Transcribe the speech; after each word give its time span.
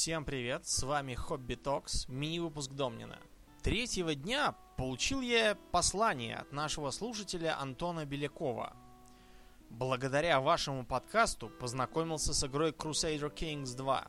Всем 0.00 0.24
привет, 0.24 0.64
с 0.64 0.84
вами 0.84 1.14
Хобби 1.14 1.56
Токс, 1.56 2.06
мини-выпуск 2.06 2.70
Домнина. 2.70 3.18
Третьего 3.64 4.14
дня 4.14 4.54
получил 4.76 5.20
я 5.22 5.56
послание 5.72 6.36
от 6.36 6.52
нашего 6.52 6.92
слушателя 6.92 7.60
Антона 7.60 8.06
Белякова. 8.06 8.76
Благодаря 9.70 10.40
вашему 10.40 10.86
подкасту 10.86 11.48
познакомился 11.48 12.32
с 12.32 12.44
игрой 12.44 12.70
Crusader 12.70 13.34
Kings 13.34 13.76
2, 13.76 14.06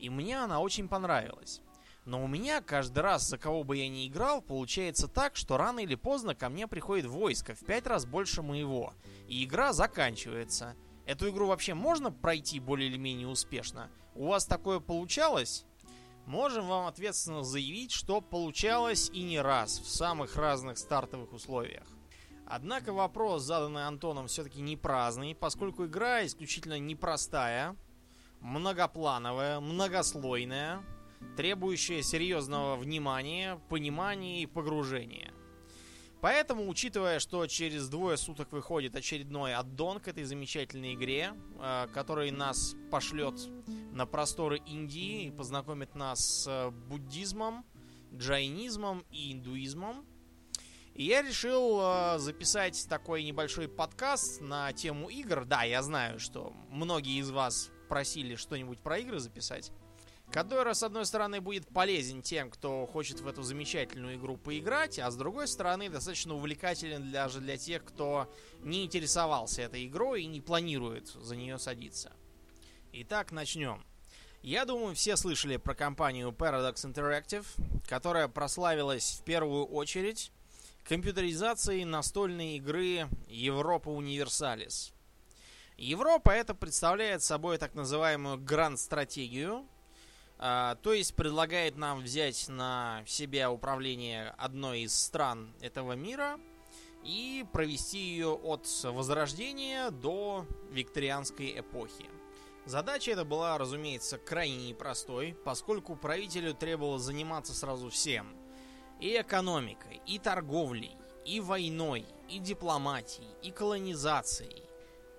и 0.00 0.10
мне 0.10 0.38
она 0.38 0.60
очень 0.60 0.86
понравилась. 0.86 1.62
Но 2.04 2.22
у 2.22 2.26
меня 2.26 2.60
каждый 2.60 2.98
раз, 2.98 3.26
за 3.26 3.38
кого 3.38 3.64
бы 3.64 3.78
я 3.78 3.88
ни 3.88 4.06
играл, 4.06 4.42
получается 4.42 5.08
так, 5.08 5.36
что 5.36 5.56
рано 5.56 5.80
или 5.80 5.94
поздно 5.94 6.34
ко 6.34 6.50
мне 6.50 6.68
приходит 6.68 7.06
войско 7.06 7.54
в 7.54 7.64
пять 7.64 7.86
раз 7.86 8.04
больше 8.04 8.42
моего, 8.42 8.92
и 9.28 9.42
игра 9.42 9.72
заканчивается. 9.72 10.76
Эту 11.06 11.30
игру 11.30 11.46
вообще 11.46 11.74
можно 11.74 12.10
пройти 12.10 12.60
более 12.60 12.88
или 12.88 12.96
менее 12.96 13.28
успешно? 13.28 13.90
У 14.14 14.28
вас 14.28 14.46
такое 14.46 14.80
получалось? 14.80 15.64
Можем 16.26 16.68
вам 16.68 16.86
ответственно 16.86 17.42
заявить, 17.42 17.90
что 17.90 18.20
получалось 18.20 19.10
и 19.12 19.22
не 19.22 19.40
раз 19.40 19.80
в 19.80 19.88
самых 19.88 20.36
разных 20.36 20.78
стартовых 20.78 21.32
условиях. 21.32 21.86
Однако 22.46 22.92
вопрос, 22.92 23.42
заданный 23.42 23.86
Антоном, 23.86 24.28
все-таки 24.28 24.60
не 24.60 24.76
праздный, 24.76 25.34
поскольку 25.34 25.86
игра 25.86 26.24
исключительно 26.24 26.78
непростая, 26.78 27.76
многоплановая, 28.40 29.58
многослойная, 29.58 30.84
требующая 31.36 32.02
серьезного 32.02 32.76
внимания, 32.76 33.60
понимания 33.68 34.42
и 34.42 34.46
погружения. 34.46 35.32
Поэтому, 36.22 36.68
учитывая, 36.68 37.18
что 37.18 37.44
через 37.48 37.88
двое 37.88 38.16
суток 38.16 38.52
выходит 38.52 38.94
очередной 38.94 39.54
аддон 39.54 39.98
к 39.98 40.06
этой 40.06 40.22
замечательной 40.22 40.94
игре, 40.94 41.34
э, 41.58 41.88
который 41.92 42.30
нас 42.30 42.76
пошлет 42.92 43.34
на 43.90 44.06
просторы 44.06 44.58
Индии 44.58 45.24
и 45.24 45.30
познакомит 45.32 45.96
нас 45.96 46.20
с 46.20 46.46
э, 46.46 46.70
буддизмом, 46.70 47.64
джайнизмом 48.14 49.04
и 49.10 49.32
индуизмом, 49.32 50.06
я 50.94 51.22
решил 51.22 51.80
э, 51.82 52.18
записать 52.20 52.86
такой 52.88 53.24
небольшой 53.24 53.66
подкаст 53.66 54.40
на 54.40 54.72
тему 54.72 55.08
игр. 55.08 55.44
Да, 55.44 55.64
я 55.64 55.82
знаю, 55.82 56.20
что 56.20 56.52
многие 56.70 57.18
из 57.18 57.32
вас 57.32 57.70
просили 57.88 58.36
что-нибудь 58.36 58.78
про 58.78 58.98
игры 58.98 59.18
записать 59.18 59.72
который, 60.32 60.74
с 60.74 60.82
одной 60.82 61.04
стороны, 61.04 61.40
будет 61.40 61.68
полезен 61.68 62.22
тем, 62.22 62.50
кто 62.50 62.86
хочет 62.86 63.20
в 63.20 63.28
эту 63.28 63.42
замечательную 63.42 64.16
игру 64.16 64.36
поиграть, 64.36 64.98
а 64.98 65.10
с 65.10 65.16
другой 65.16 65.46
стороны, 65.46 65.90
достаточно 65.90 66.34
увлекателен 66.34 67.12
даже 67.12 67.40
для 67.40 67.58
тех, 67.58 67.84
кто 67.84 68.32
не 68.60 68.84
интересовался 68.84 69.62
этой 69.62 69.86
игрой 69.86 70.22
и 70.22 70.26
не 70.26 70.40
планирует 70.40 71.08
за 71.08 71.36
нее 71.36 71.58
садиться. 71.58 72.12
Итак, 72.92 73.30
начнем. 73.30 73.84
Я 74.42 74.64
думаю, 74.64 74.94
все 74.94 75.16
слышали 75.16 75.56
про 75.56 75.74
компанию 75.74 76.30
Paradox 76.30 76.74
Interactive, 76.84 77.46
которая 77.86 78.26
прославилась 78.26 79.20
в 79.20 79.24
первую 79.24 79.66
очередь 79.66 80.32
компьютеризацией 80.84 81.84
настольной 81.84 82.56
игры 82.56 83.08
Европа 83.28 83.90
Универсалис. 83.90 84.92
Европа 85.76 86.30
это 86.30 86.54
представляет 86.54 87.22
собой 87.22 87.58
так 87.58 87.74
называемую 87.74 88.38
гранд-стратегию, 88.38 89.66
то 90.42 90.92
есть 90.92 91.14
предлагает 91.14 91.76
нам 91.76 92.00
взять 92.00 92.48
на 92.48 93.04
себя 93.06 93.52
управление 93.52 94.34
одной 94.38 94.80
из 94.80 94.92
стран 94.92 95.54
этого 95.60 95.92
мира 95.92 96.40
и 97.04 97.46
провести 97.52 97.98
ее 97.98 98.32
от 98.32 98.66
Возрождения 98.82 99.90
до 99.90 100.44
Викторианской 100.70 101.60
эпохи. 101.60 102.10
Задача 102.64 103.12
эта 103.12 103.24
была, 103.24 103.56
разумеется, 103.56 104.18
крайне 104.18 104.70
непростой, 104.70 105.36
поскольку 105.44 105.94
правителю 105.94 106.54
требовалось 106.54 107.02
заниматься 107.02 107.54
сразу 107.54 107.88
всем. 107.88 108.34
И 108.98 109.20
экономикой, 109.20 110.00
и 110.06 110.18
торговлей, 110.18 110.96
и 111.24 111.40
войной, 111.40 112.04
и 112.28 112.40
дипломатией, 112.40 113.28
и 113.42 113.52
колонизацией, 113.52 114.64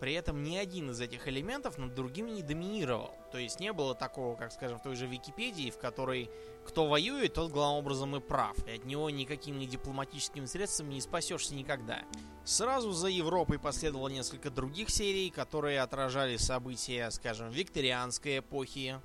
при 0.04 0.16
этом 0.16 0.44
ни 0.44 0.58
один 0.58 0.90
из 0.90 1.00
этих 1.00 1.30
элементов 1.30 1.78
над 1.78 1.94
другими 1.94 2.30
не 2.30 2.44
доминировал. 2.44 3.16
То 3.32 3.38
есть 3.38 3.62
не 3.62 3.72
было 3.72 3.96
такого, 3.96 4.36
как 4.36 4.52
скажем, 4.52 4.78
в 4.78 4.84
той 4.84 4.98
же 4.98 5.08
Википедии, 5.08 5.72
в 5.72 5.78
которой 5.78 6.30
кто 6.68 6.90
воюет, 6.90 7.36
тот 7.36 7.54
главным 7.54 7.80
образом 7.80 8.14
и 8.18 8.20
прав. 8.20 8.58
И 8.68 8.72
от 8.72 8.84
него 8.84 9.10
никакими 9.10 9.64
дипломатическими 9.64 10.46
средствами 10.46 10.96
не 10.96 11.00
спасешься 11.00 11.56
никогда. 11.56 12.02
Сразу 12.44 12.92
за 12.92 13.08
Европой 13.08 13.58
последовало 13.60 14.10
несколько 14.10 14.50
других 14.50 14.90
серий, 14.90 15.30
которые 15.30 15.80
отражали 15.80 16.36
события, 16.36 17.10
скажем, 17.10 17.50
викторианской 17.50 18.40
эпохи, 18.40 19.00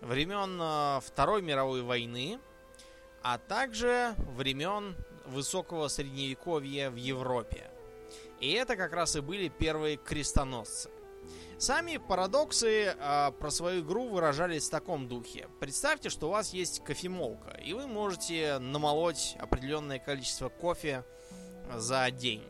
времен 0.00 0.58
э, 0.58 1.00
Второй 1.04 1.42
мировой 1.42 1.82
войны, 1.82 2.40
а 3.22 3.36
также 3.36 4.14
времен 4.34 4.96
высокого 5.26 5.88
средневековья 5.88 6.88
в 6.90 6.96
Европе. 6.96 7.70
И 8.40 8.52
это 8.52 8.76
как 8.76 8.92
раз 8.92 9.16
и 9.16 9.20
были 9.20 9.48
первые 9.48 9.96
крестоносцы. 9.96 10.90
Сами 11.58 11.98
парадоксы 11.98 12.94
э, 12.98 13.32
про 13.38 13.50
свою 13.50 13.82
игру 13.82 14.08
выражались 14.08 14.68
в 14.68 14.70
таком 14.70 15.08
духе. 15.08 15.46
Представьте, 15.60 16.08
что 16.08 16.28
у 16.28 16.30
вас 16.30 16.54
есть 16.54 16.82
кофемолка, 16.82 17.50
и 17.62 17.74
вы 17.74 17.86
можете 17.86 18.58
намолоть 18.58 19.36
определенное 19.38 19.98
количество 19.98 20.48
кофе 20.48 21.04
за 21.76 22.10
день. 22.10 22.42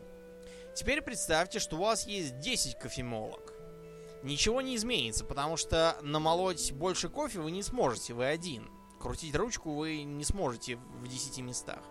Теперь 0.77 1.03
представьте, 1.03 1.59
что 1.59 1.77
у 1.77 1.81
вас 1.81 2.06
есть 2.06 2.39
10 2.39 2.79
кофемолок. 2.79 3.53
Ничего 4.23 4.61
не 4.61 4.77
изменится, 4.77 5.25
потому 5.25 5.56
что 5.56 5.97
намолоть 6.03 6.71
больше 6.73 7.09
кофе 7.09 7.41
вы 7.41 7.50
не 7.50 7.65
сможете, 7.65 8.15
вы 8.15 8.27
один. 8.27 8.71
Крутить 9.00 9.34
ручку 9.34 9.75
вы 9.75 10.05
не 10.05 10.25
сможете 10.25 10.77
в 10.77 11.09
10 11.09 11.39
местах. 11.39 11.83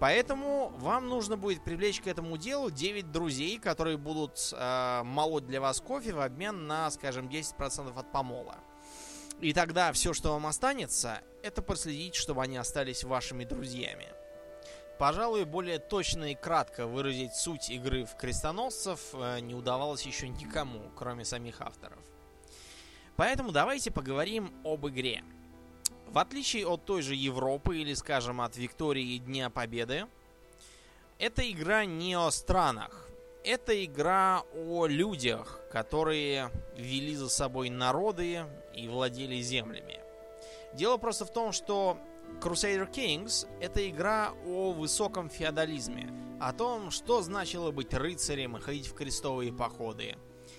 Поэтому 0.00 0.72
вам 0.76 1.08
нужно 1.08 1.36
будет 1.36 1.64
привлечь 1.64 2.00
к 2.00 2.06
этому 2.06 2.36
делу 2.36 2.70
9 2.70 3.10
друзей, 3.10 3.58
которые 3.58 3.96
будут 3.96 4.52
э, 4.52 5.02
молоть 5.04 5.46
для 5.46 5.60
вас 5.60 5.80
кофе 5.80 6.12
в 6.12 6.20
обмен 6.20 6.66
на, 6.66 6.88
скажем, 6.90 7.28
10% 7.28 7.98
от 7.98 8.12
помола. 8.12 8.56
И 9.40 9.52
тогда 9.52 9.92
все, 9.92 10.12
что 10.12 10.32
вам 10.32 10.46
останется, 10.46 11.20
это 11.42 11.62
проследить, 11.62 12.14
чтобы 12.14 12.42
они 12.42 12.56
остались 12.56 13.04
вашими 13.04 13.44
друзьями. 13.44 14.06
Пожалуй, 14.98 15.44
более 15.44 15.78
точно 15.78 16.32
и 16.32 16.34
кратко 16.34 16.86
выразить 16.86 17.34
суть 17.34 17.70
игры 17.70 18.04
в 18.04 18.16
крестоносцев 18.16 19.00
э, 19.14 19.40
не 19.40 19.54
удавалось 19.54 20.02
еще 20.02 20.28
никому, 20.28 20.90
кроме 20.96 21.24
самих 21.24 21.60
авторов. 21.60 22.00
Поэтому 23.16 23.50
давайте 23.50 23.90
поговорим 23.90 24.52
об 24.64 24.86
игре. 24.88 25.24
В 26.10 26.18
отличие 26.18 26.66
от 26.66 26.86
той 26.86 27.02
же 27.02 27.14
Европы 27.14 27.78
или, 27.78 27.92
скажем, 27.92 28.40
от 28.40 28.56
Виктории 28.56 29.18
Дня 29.18 29.50
Победы, 29.50 30.06
эта 31.18 31.48
игра 31.50 31.84
не 31.84 32.14
о 32.14 32.30
странах. 32.30 33.08
Это 33.44 33.84
игра 33.84 34.42
о 34.54 34.86
людях, 34.86 35.60
которые 35.70 36.50
вели 36.76 37.14
за 37.14 37.28
собой 37.28 37.68
народы 37.68 38.46
и 38.74 38.88
владели 38.88 39.40
землями. 39.40 40.00
Дело 40.74 40.96
просто 40.96 41.26
в 41.26 41.32
том, 41.32 41.52
что 41.52 41.98
Crusader 42.40 42.90
Kings 42.90 43.46
это 43.60 43.86
игра 43.88 44.32
о 44.46 44.72
высоком 44.72 45.28
феодализме, 45.28 46.10
о 46.40 46.52
том, 46.52 46.90
что 46.90 47.20
значило 47.20 47.70
быть 47.70 47.92
рыцарем 47.92 48.56
и 48.56 48.60
ходить 48.60 48.86
в 48.86 48.94
крестовые 48.94 49.52
походы. 49.52 50.16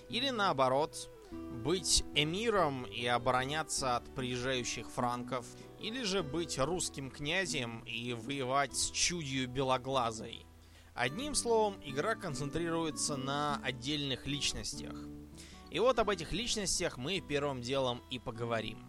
Или 0.09 0.29
наоборот, 0.29 1.09
быть 1.31 2.03
эмиром 2.15 2.83
и 2.83 3.05
обороняться 3.05 3.97
от 3.97 4.13
приезжающих 4.15 4.89
франков, 4.89 5.45
или 5.79 6.03
же 6.03 6.23
быть 6.23 6.57
русским 6.57 7.11
князем 7.11 7.83
и 7.85 8.13
воевать 8.13 8.75
с 8.75 8.91
чудью 8.91 9.47
белоглазой. 9.47 10.45
Одним 10.93 11.35
словом, 11.35 11.79
игра 11.83 12.15
концентрируется 12.15 13.15
на 13.15 13.59
отдельных 13.63 14.27
личностях. 14.27 14.95
И 15.69 15.79
вот 15.79 15.99
об 15.99 16.09
этих 16.09 16.31
личностях 16.31 16.97
мы 16.97 17.21
первым 17.21 17.61
делом 17.61 18.01
и 18.09 18.19
поговорим. 18.19 18.79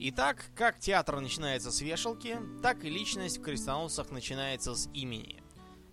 Итак, 0.00 0.44
как 0.54 0.78
театр 0.78 1.20
начинается 1.20 1.70
с 1.70 1.80
вешалки, 1.80 2.38
так 2.62 2.84
и 2.84 2.90
личность 2.90 3.38
в 3.38 3.42
крестоносцах 3.42 4.10
начинается 4.10 4.74
с 4.74 4.88
имени– 4.92 5.42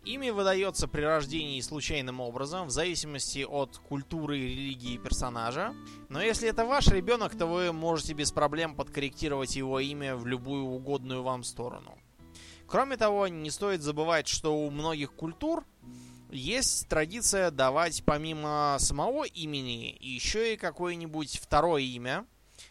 Имя 0.06 0.32
выдается 0.34 0.88
при 0.88 1.02
рождении 1.02 1.60
случайным 1.62 2.22
образом, 2.22 2.68
в 2.68 2.70
зависимости 2.70 3.44
от 3.44 3.80
культуры 3.90 4.38
религии 4.38 4.98
персонажа. 4.98 5.74
Но 6.10 6.22
если 6.22 6.48
это 6.48 6.64
ваш 6.64 6.90
ребенок, 6.90 7.36
то 7.36 7.48
вы 7.48 7.74
можете 7.74 8.14
без 8.14 8.32
проблем 8.32 8.76
подкорректировать 8.76 9.56
его 9.56 9.80
имя 9.80 10.16
в 10.16 10.28
любую 10.28 10.66
угодную 10.66 11.24
вам 11.24 11.44
сторону. 11.44 11.98
Кроме 12.68 12.98
того, 12.98 13.28
не 13.28 13.50
стоит 13.50 13.82
забывать, 13.82 14.28
что 14.28 14.56
у 14.56 14.70
многих 14.70 15.12
культур 15.12 15.66
есть 16.30 16.88
традиция 16.88 17.50
давать 17.50 18.04
помимо 18.06 18.78
самого 18.80 19.24
имени 19.24 19.98
еще 20.00 20.54
и 20.54 20.58
какое-нибудь 20.58 21.40
второе 21.40 21.82
имя. 21.82 22.28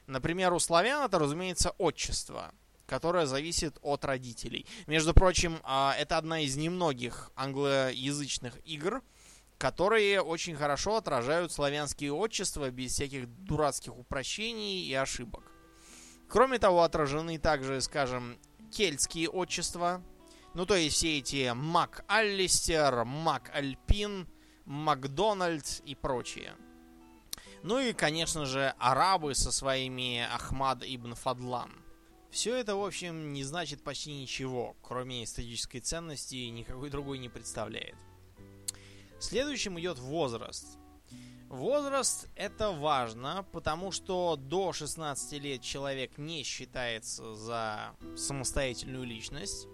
Например, 0.07 0.53
у 0.53 0.61
славян 0.61 1.05
это, 1.05 1.19
разумеется, 1.19 1.71
отчество– 1.79 2.53
которая 2.87 3.27
зависит 3.27 3.79
от 3.83 4.05
родителей. 4.05 4.67
Между 4.87 5.15
прочим, 5.15 5.59
а, 5.63 5.95
это 5.99 6.19
одна 6.19 6.41
из 6.41 6.57
немногих 6.57 7.31
англоязычных 7.37 8.59
игр, 8.65 9.03
которые 9.59 10.21
очень 10.21 10.57
хорошо 10.57 10.97
отражают 10.97 11.53
славянские 11.53 12.13
отчества 12.13 12.71
без 12.71 12.93
всяких 12.93 13.29
дурацких 13.29 13.97
упрощений 13.97 14.85
и 14.87 14.95
ошибок. 14.95 15.51
Кроме 16.29 16.59
того, 16.59 16.83
отражены 16.83 17.39
также, 17.39 17.81
скажем, 17.81 18.39
кельтские 18.73 19.29
отчества. 19.29 20.03
Ну, 20.55 20.67
то 20.67 20.75
есть 20.75 20.97
все 20.97 21.19
эти 21.19 21.53
Мак 21.55 22.05
Аллистер, 22.09 23.05
Мак 23.05 23.51
Альпин, 23.55 24.29
Макдональд 24.65 25.81
и 25.85 25.95
прочие. 25.95 26.55
Ну 27.63 27.79
и, 27.79 27.93
конечно 27.93 28.45
же, 28.45 28.75
арабы 28.79 29.35
со 29.35 29.51
своими 29.51 30.27
Ахмад 30.31 30.83
ибн 30.83 31.15
Фадлан. 31.15 31.84
Все 32.35 32.57
это, 32.57 32.75
в 32.75 32.85
общем, 32.85 33.33
не 33.33 33.45
значит 33.45 33.85
почти 33.85 34.13
ничего, 34.13 34.77
кроме 34.83 35.23
эстетической 35.23 35.79
ценности, 35.79 36.35
никакой 36.35 36.91
другой 36.91 37.19
не 37.19 37.29
представляет. 37.29 37.95
Следующим 39.21 39.79
идет 39.79 40.01
возраст. 40.01 40.67
Возраст 41.49 42.27
это 42.35 42.73
важно, 42.73 43.47
потому 43.53 43.93
что 43.93 44.35
до 44.35 44.73
16 44.73 45.41
лет 45.41 45.63
человек 45.63 46.19
не 46.19 46.43
считается 46.43 47.37
за 47.37 47.95
самостоятельную 48.17 49.05
личность 49.05 49.69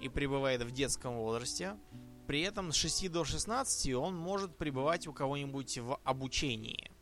и 0.00 0.08
пребывает 0.08 0.62
в 0.62 0.70
детском 0.70 1.16
возрасте. 1.16 1.76
При 2.28 2.42
этом 2.42 2.70
с 2.70 2.76
6 2.76 3.10
до 3.10 3.24
16 3.24 3.92
он 3.94 4.14
может 4.14 4.56
пребывать 4.56 5.08
у 5.08 5.12
кого-нибудь 5.12 5.78
в 5.78 5.98
обучении. 6.04 6.92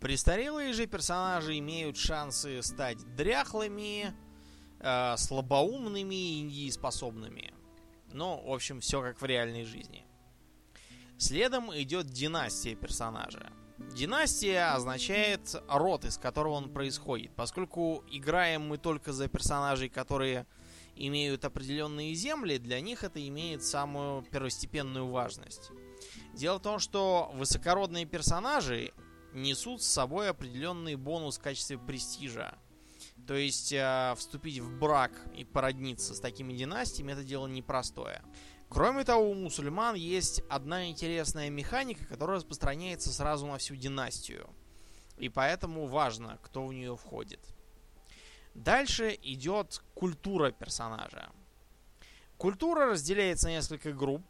Престарелые 0.00 0.72
же 0.72 0.86
персонажи 0.86 1.58
имеют 1.58 1.98
шансы 1.98 2.62
стать 2.62 2.96
дряхлыми, 3.14 4.14
э, 4.80 5.16
слабоумными 5.16 6.14
и 6.14 6.40
недееспособными. 6.42 7.52
Ну, 8.12 8.42
в 8.44 8.52
общем, 8.52 8.80
все 8.80 9.02
как 9.02 9.20
в 9.20 9.24
реальной 9.24 9.64
жизни. 9.64 10.04
Следом 11.18 11.76
идет 11.76 12.06
династия 12.06 12.74
персонажа. 12.74 13.52
Династия 13.78 14.74
означает 14.74 15.54
род, 15.68 16.04
из 16.04 16.18
которого 16.18 16.54
он 16.54 16.72
происходит. 16.72 17.34
Поскольку 17.34 18.04
играем 18.10 18.66
мы 18.66 18.78
только 18.78 19.12
за 19.12 19.28
персонажей, 19.28 19.88
которые 19.88 20.46
имеют 20.96 21.44
определенные 21.44 22.14
земли, 22.14 22.58
для 22.58 22.80
них 22.80 23.04
это 23.04 23.26
имеет 23.26 23.62
самую 23.62 24.22
первостепенную 24.22 25.08
важность. 25.08 25.70
Дело 26.34 26.58
в 26.58 26.62
том, 26.62 26.78
что 26.78 27.30
высокородные 27.34 28.04
персонажи 28.04 28.92
несут 29.32 29.82
с 29.82 29.86
собой 29.86 30.30
определенный 30.30 30.96
бонус 30.96 31.38
в 31.38 31.42
качестве 31.42 31.78
престижа. 31.78 32.56
То 33.28 33.34
есть 33.34 33.74
э, 33.74 34.14
вступить 34.16 34.58
в 34.58 34.78
брак 34.78 35.12
и 35.36 35.44
породниться 35.44 36.14
с 36.14 36.18
такими 36.18 36.54
династиями 36.54 37.12
это 37.12 37.22
дело 37.22 37.46
непростое. 37.46 38.22
Кроме 38.70 39.04
того, 39.04 39.30
у 39.30 39.34
мусульман 39.34 39.96
есть 39.96 40.42
одна 40.48 40.88
интересная 40.88 41.50
механика, 41.50 42.06
которая 42.06 42.38
распространяется 42.38 43.12
сразу 43.12 43.46
на 43.46 43.58
всю 43.58 43.76
династию. 43.76 44.48
И 45.18 45.28
поэтому 45.28 45.86
важно, 45.88 46.38
кто 46.42 46.66
в 46.66 46.72
нее 46.72 46.96
входит. 46.96 47.40
Дальше 48.54 49.14
идет 49.20 49.82
культура 49.94 50.50
персонажа. 50.50 51.30
Культура 52.38 52.86
разделяется 52.86 53.48
на 53.48 53.52
несколько 53.52 53.92
групп. 53.92 54.24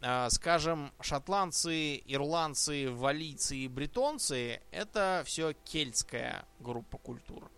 А, 0.00 0.30
скажем, 0.30 0.90
шотландцы, 1.02 2.00
ирландцы, 2.06 2.90
валийцы 2.90 3.58
и 3.58 3.68
бретонцы– 3.68 4.62
это 4.70 5.22
все 5.26 5.52
кельтская 5.64 6.46
группа 6.60 6.96
культур. 6.96 7.50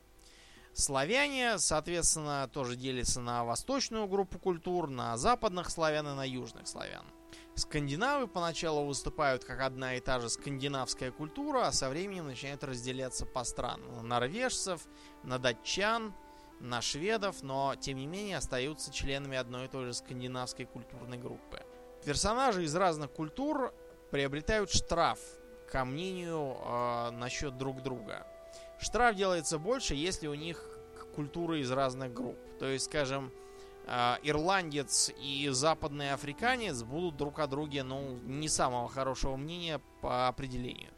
Славяне, 0.81 1.59
соответственно, 1.59 2.49
тоже 2.51 2.75
делятся 2.75 3.21
на 3.21 3.45
восточную 3.45 4.09
группу 4.09 4.39
культур, 4.39 4.89
на 4.89 5.17
западных 5.19 5.69
славян 5.69 6.09
и 6.09 6.15
на 6.15 6.27
южных 6.27 6.67
славян. 6.67 7.05
Скандинавы 7.55 8.27
поначалу 8.27 8.87
выступают 8.87 9.45
как 9.45 9.61
одна 9.61 9.97
и 9.97 10.01
та 10.01 10.21
же 10.21 10.31
скандинавская 10.31 11.11
культура, 11.11 11.67
а 11.67 11.73
со 11.73 11.91
временем 11.91 12.27
начинают 12.29 12.65
разделяться 12.65 13.27
по 13.27 13.45
странам. 13.45 13.95
На 13.97 14.03
норвежцев, 14.03 14.81
на 15.23 15.39
датчан, 15.39 16.15
на 16.61 16.81
шведов, 16.81 17.43
но 17.43 17.75
тем 17.79 17.99
не 17.99 18.07
менее 18.07 18.39
остаются 18.39 18.91
членами 18.91 19.37
одной 19.37 19.67
и 19.67 19.69
той 19.69 19.85
же 19.85 19.93
скандинавской 19.93 20.65
культурной 20.65 21.19
группы. 21.19 21.63
Персонажи 22.07 22.65
из 22.65 22.75
разных 22.75 23.13
культур 23.13 23.75
приобретают 24.11 24.71
штраф 24.71 25.19
ко 25.71 25.85
мнению 25.85 26.57
э, 26.59 27.11
насчет 27.11 27.59
друг 27.59 27.83
друга. 27.83 28.27
Штраф 28.81 29.15
делается 29.15 29.59
больше, 29.59 29.95
если 29.95 30.27
у 30.27 30.35
них 30.35 30.70
культуры 31.15 31.61
из 31.61 31.71
разных 31.71 32.13
групп. 32.13 32.39
То 32.59 32.67
есть, 32.67 32.87
скажем, 32.87 33.31
э, 33.87 34.17
ирландец 34.23 35.11
и 35.21 35.49
западный 35.51 36.13
африканец 36.13 36.83
будут 36.83 37.17
друг 37.17 37.39
о 37.39 37.47
друге, 37.47 37.83
ну, 37.83 38.19
не 38.25 38.49
самого 38.49 38.89
хорошего 38.89 39.37
мнения 39.37 39.81
по 40.01 40.29
определению. 40.29 40.91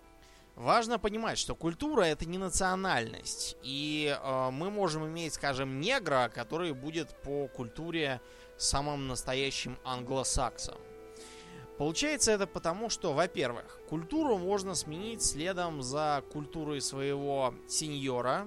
Важно 0.54 0.98
понимать, 0.98 1.38
что 1.38 1.54
культура 1.54 2.02
это 2.02 2.26
не 2.26 2.38
национальность. 2.38 3.56
И 3.62 4.16
э, 4.22 4.50
мы 4.50 4.70
можем 4.70 5.06
иметь, 5.06 5.34
скажем, 5.34 5.80
негра, 5.80 6.30
который 6.32 6.74
будет 6.74 7.20
по 7.22 7.48
культуре 7.48 8.20
самым 8.58 9.08
настоящим 9.08 9.78
англосаксом. 9.84 10.78
Получается 11.78 12.32
это 12.32 12.46
потому, 12.46 12.90
что, 12.90 13.14
во-первых, 13.14 13.80
культуру 13.88 14.36
можно 14.36 14.74
сменить 14.74 15.22
следом 15.22 15.82
за 15.82 16.22
культурой 16.32 16.80
своего 16.80 17.54
сеньора, 17.66 18.46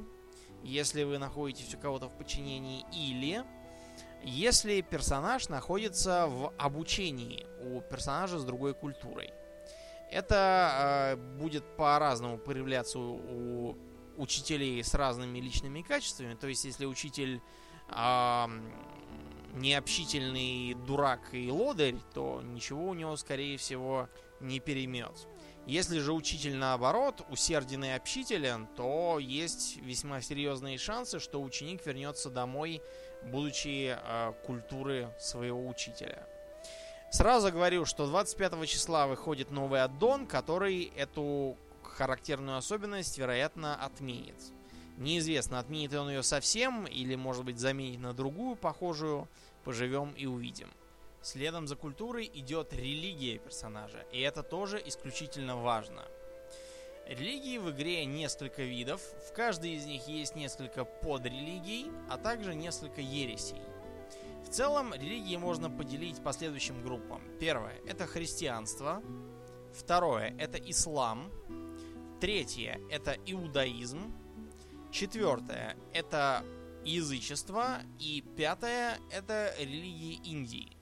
если 0.65 1.03
вы 1.03 1.19
находитесь 1.19 1.73
у 1.75 1.77
кого-то 1.77 2.07
в 2.07 2.17
подчинении, 2.17 2.83
или 2.91 3.43
если 4.23 4.81
персонаж 4.81 5.49
находится 5.49 6.25
в 6.27 6.51
обучении 6.57 7.45
у 7.61 7.81
персонажа 7.81 8.39
с 8.39 8.43
другой 8.43 8.73
культурой. 8.73 9.31
Это 10.11 11.15
э, 11.15 11.37
будет 11.37 11.63
по-разному 11.77 12.37
проявляться 12.37 12.97
у, 12.99 13.77
учителей 14.17 14.83
с 14.83 14.93
разными 14.93 15.39
личными 15.39 15.81
качествами. 15.81 16.35
То 16.35 16.47
есть, 16.47 16.65
если 16.65 16.85
учитель 16.85 17.41
э, 17.89 18.45
необщительный 19.53 20.73
дурак 20.73 21.33
и 21.33 21.49
лодырь, 21.51 21.97
то 22.13 22.41
ничего 22.43 22.89
у 22.89 22.93
него, 22.93 23.15
скорее 23.17 23.57
всего, 23.57 24.09
не 24.39 24.59
перемет. 24.59 25.27
Если 25.65 25.97
же 25.97 26.13
учитель 26.13 26.55
наоборот 26.55 27.25
усерден 27.29 27.85
и 27.85 27.89
общителен, 27.89 28.67
то 28.75 29.17
есть 29.19 29.77
весьма 29.77 30.21
серьезные 30.21 30.77
шансы, 30.77 31.19
что 31.19 31.41
ученик 31.41 31.85
вернется 31.85 32.29
домой, 32.29 32.83
будучи 33.23 33.97
э, 33.97 34.33
культуры 34.45 35.09
своего 35.19 35.67
учителя. 35.67 36.27
Сразу 37.09 37.51
говорю, 37.51 37.85
что 37.85 38.05
25 38.05 38.67
числа 38.67 39.07
выходит 39.07 39.49
новый 39.49 39.81
аддон, 39.81 40.27
который 40.27 40.91
эту 40.95 41.57
характерную 41.81 42.57
особенность, 42.57 43.17
вероятно, 43.17 43.75
отменит. 43.75 44.35
Неизвестно, 44.97 45.59
отменит 45.59 45.93
он 45.93 46.09
ее 46.09 46.23
совсем 46.23 46.85
или, 46.85 47.15
может 47.15 47.43
быть, 47.43 47.57
заменит 47.57 48.01
на 48.01 48.13
другую 48.13 48.55
похожую. 48.55 49.27
Поживем 49.63 50.11
и 50.11 50.27
увидим. 50.27 50.69
Следом 51.25 51.65
за 51.67 51.75
культурой 51.75 52.29
идет 52.35 52.71
религия 52.71 53.39
персонажа, 53.39 54.05
и 54.11 54.19
это 54.19 54.43
тоже 54.43 54.79
исключительно 54.85 55.57
важно. 55.57 56.05
Религии 57.07 57.57
в 57.57 57.71
игре 57.71 58.05
несколько 58.05 58.61
видов, 58.61 59.01
в 59.27 59.33
каждой 59.33 59.71
из 59.71 59.87
них 59.87 60.07
есть 60.07 60.35
несколько 60.35 60.85
подрелигий, 60.85 61.87
а 62.11 62.19
также 62.19 62.53
несколько 62.53 63.01
ересей. 63.01 63.59
В 64.45 64.49
целом, 64.49 64.93
религии 64.93 65.35
можно 65.35 65.67
поделить 65.67 66.23
по 66.23 66.31
следующим 66.31 66.83
группам. 66.83 67.23
Первое– 67.39 67.81
это 67.87 68.05
христианство. 68.05 69.01
Второе– 69.73 70.35
это 70.37 70.59
ислам. 70.59 71.31
Третье– 72.21 72.79
это 72.91 73.17
иудаизм. 73.25 74.13
Четвертое– 74.91 75.75
это 75.91 76.45
язычество. 76.83 77.79
И 77.99 78.23
пятое– 78.37 78.99
это 79.11 79.55
религии 79.57 80.19
Индии. 80.23 80.74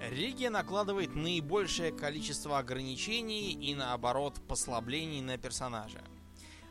Религия 0.00 0.50
накладывает 0.50 1.14
наибольшее 1.14 1.92
количество 1.92 2.58
ограничений 2.58 3.52
и, 3.52 3.74
наоборот, 3.74 4.40
послаблений 4.46 5.22
на 5.22 5.38
персонажа. 5.38 6.02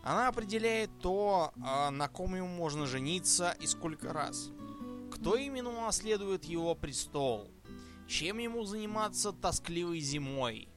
Она 0.03 0.27
определяет 0.27 0.91
то, 1.01 1.51
а, 1.63 1.89
на 1.89 2.07
ком 2.07 2.35
ему 2.35 2.47
можно 2.47 2.85
жениться 2.85 3.57
и 3.59 3.65
сколько 3.65 4.13
раз. 4.13 4.51
Кто 5.11 5.35
именно 5.35 5.69
унаследует 5.69 6.45
его 6.45 6.75
престол. 6.75 7.49
Чем 8.07 8.37
ему 8.37 8.63
заниматься 8.65 9.31
тоскливой 9.31 9.99
зимой 9.99 10.69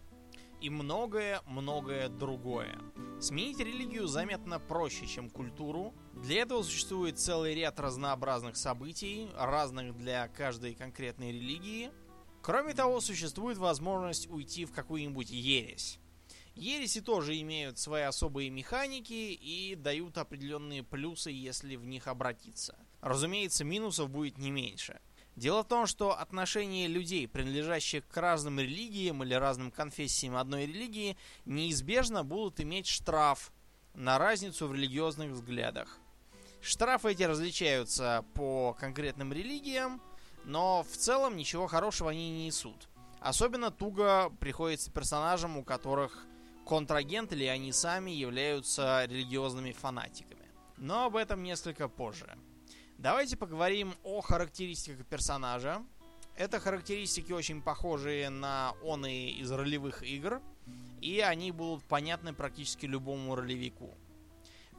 и 0.63 0.71
многое-многое 0.71 2.09
другое. 2.09 2.79
Сменить 3.21 3.61
религию 3.61 4.07
заметно 4.07 4.59
проще, 4.59 5.07
чем 5.07 5.29
культуру. 5.29 5.93
Для 6.15 6.43
этого 6.43 6.63
существует 6.63 7.19
целый 7.19 7.55
ряд 7.55 7.79
разнообразных 7.79 8.57
событий, 8.57 9.29
разных 9.37 9.97
для 9.97 10.27
каждой 10.29 10.75
конкретной 10.75 11.33
религии. 11.33 11.91
Кроме 12.43 12.75
того, 12.75 13.01
существует 13.01 13.59
возможность 13.59 14.29
уйти 14.31 14.65
в 14.65 14.73
какую-нибудь 14.73 15.31
ересь. 15.31 15.99
Ереси 16.55 17.01
тоже 17.01 17.41
имеют 17.41 17.79
свои 17.79 18.03
особые 18.03 18.51
механики 18.51 19.13
и 19.13 19.77
дают 19.77 20.19
определенные 20.19 20.83
плюсы, 20.83 21.31
если 21.31 21.77
в 21.77 21.85
них 21.85 22.09
обратиться. 22.09 22.77
Разумеется, 23.01 23.65
минусов 23.65 24.11
будет 24.11 24.39
не 24.39 24.51
меньше. 24.51 25.01
Дело 25.37 25.63
в 25.63 25.69
том, 25.69 25.87
что 25.87 26.19
отношения 26.19 26.89
людей, 26.89 27.29
принадлежащих 27.29 28.09
к 28.09 28.17
разным 28.17 28.59
религиям 28.59 29.23
или 29.23 29.35
разным 29.35 29.71
конфессиям 29.71 30.37
одной 30.37 30.67
религии, 30.67 31.17
неизбежно 31.45 32.25
будут 32.25 32.59
иметь 32.59 32.89
штраф 32.89 33.53
на 33.95 34.19
разницу 34.19 34.67
в 34.67 34.75
религиозных 34.75 35.31
взглядах. 35.31 36.01
Штрафы 36.61 37.13
эти 37.13 37.23
различаются 37.23 38.25
по 38.35 38.75
конкретным 38.75 39.33
религиям, 39.33 40.03
но 40.45 40.83
в 40.83 40.97
целом 40.97 41.37
ничего 41.37 41.67
хорошего 41.67 42.11
они 42.11 42.31
не 42.31 42.47
несут. 42.47 42.89
Особенно 43.21 43.71
туго 43.71 44.31
приходится 44.41 44.91
персонажам, 44.91 45.57
у 45.57 45.65
которых 45.65 46.27
контрагент 46.67 47.33
или 47.33 47.45
они 47.45 47.73
сами 47.73 48.11
являются 48.11 49.05
религиозными 49.07 49.73
фанатиками. 49.73 50.47
Но 50.77 51.07
об 51.07 51.17
этом 51.17 51.43
несколько 51.43 51.89
позже. 51.89 52.39
Давайте 52.99 53.37
поговорим 53.37 53.95
о 54.03 54.21
характеристиках 54.21 55.07
персонажа. 55.07 55.83
Это 56.37 56.61
характеристики 56.61 57.33
очень 57.33 57.63
похожие 57.63 58.29
на 58.29 58.75
оны 58.85 59.31
из 59.31 59.51
ролевых 59.51 60.03
игр, 60.03 60.41
и 61.01 61.21
они 61.21 61.51
будут 61.51 61.85
понятны 61.85 62.33
практически 62.33 62.87
любому 62.87 63.35
ролевику. 63.35 63.95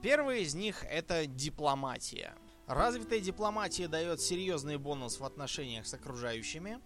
Первый 0.01 0.43
из 0.43 0.55
них 0.55 0.85
это 0.89 1.25
дипломатия. 1.25 2.33
Развитая 2.69 3.19
дипломатия 3.19 3.87
дает 3.87 4.21
серьезный 4.21 4.77
бонус 4.77 5.19
в 5.19 5.25
отношениях 5.25 5.87
с 5.87 5.93
окружающими. 5.95 6.79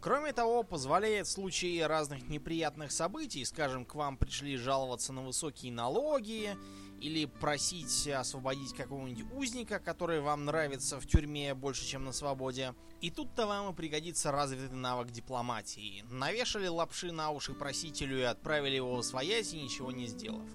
Кроме 0.00 0.32
того, 0.32 0.62
позволяет 0.62 1.26
в 1.26 1.30
случае 1.30 1.86
разных 1.86 2.26
неприятных 2.30 2.90
событий, 2.90 3.44
скажем, 3.44 3.84
к 3.84 3.94
вам 3.94 4.16
пришли 4.16 4.56
жаловаться 4.56 5.12
на 5.12 5.20
высокие 5.22 5.72
налоги, 5.72 6.56
или 7.02 7.26
просить 7.26 8.08
освободить 8.08 8.74
какого-нибудь 8.74 9.30
узника, 9.34 9.78
который 9.78 10.20
вам 10.20 10.46
нравится 10.46 10.98
в 10.98 11.06
тюрьме 11.06 11.54
больше, 11.54 11.84
чем 11.84 12.04
на 12.04 12.12
свободе. 12.12 12.74
И 13.02 13.10
тут-то 13.10 13.46
вам 13.46 13.72
и 13.72 13.76
пригодится 13.76 14.32
развитый 14.32 14.76
навык 14.76 15.10
дипломатии. 15.10 16.02
Навешали 16.10 16.66
лапши 16.66 17.12
на 17.12 17.30
уши 17.30 17.52
просителю 17.52 18.18
и 18.18 18.22
отправили 18.22 18.76
его 18.76 18.96
в 18.96 19.02
своясь, 19.02 19.52
ничего 19.52 19.92
не 19.92 20.06
сделав. 20.06 20.48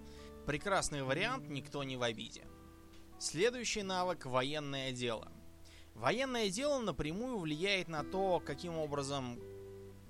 Прекрасный 0.48 1.04
вариант, 1.04 1.50
никто 1.50 1.84
не 1.84 1.98
в 1.98 2.04
обиде. 2.04 2.48
Следующий 3.26 3.82
навык– 3.82 4.26
военное 4.28 4.92
дело. 4.92 5.32
Военное 5.96 6.52
дело 6.52 6.78
напрямую 6.78 7.40
влияет 7.40 7.88
на 7.88 8.04
то, 8.04 8.40
каким 8.40 8.78
образом 8.78 9.40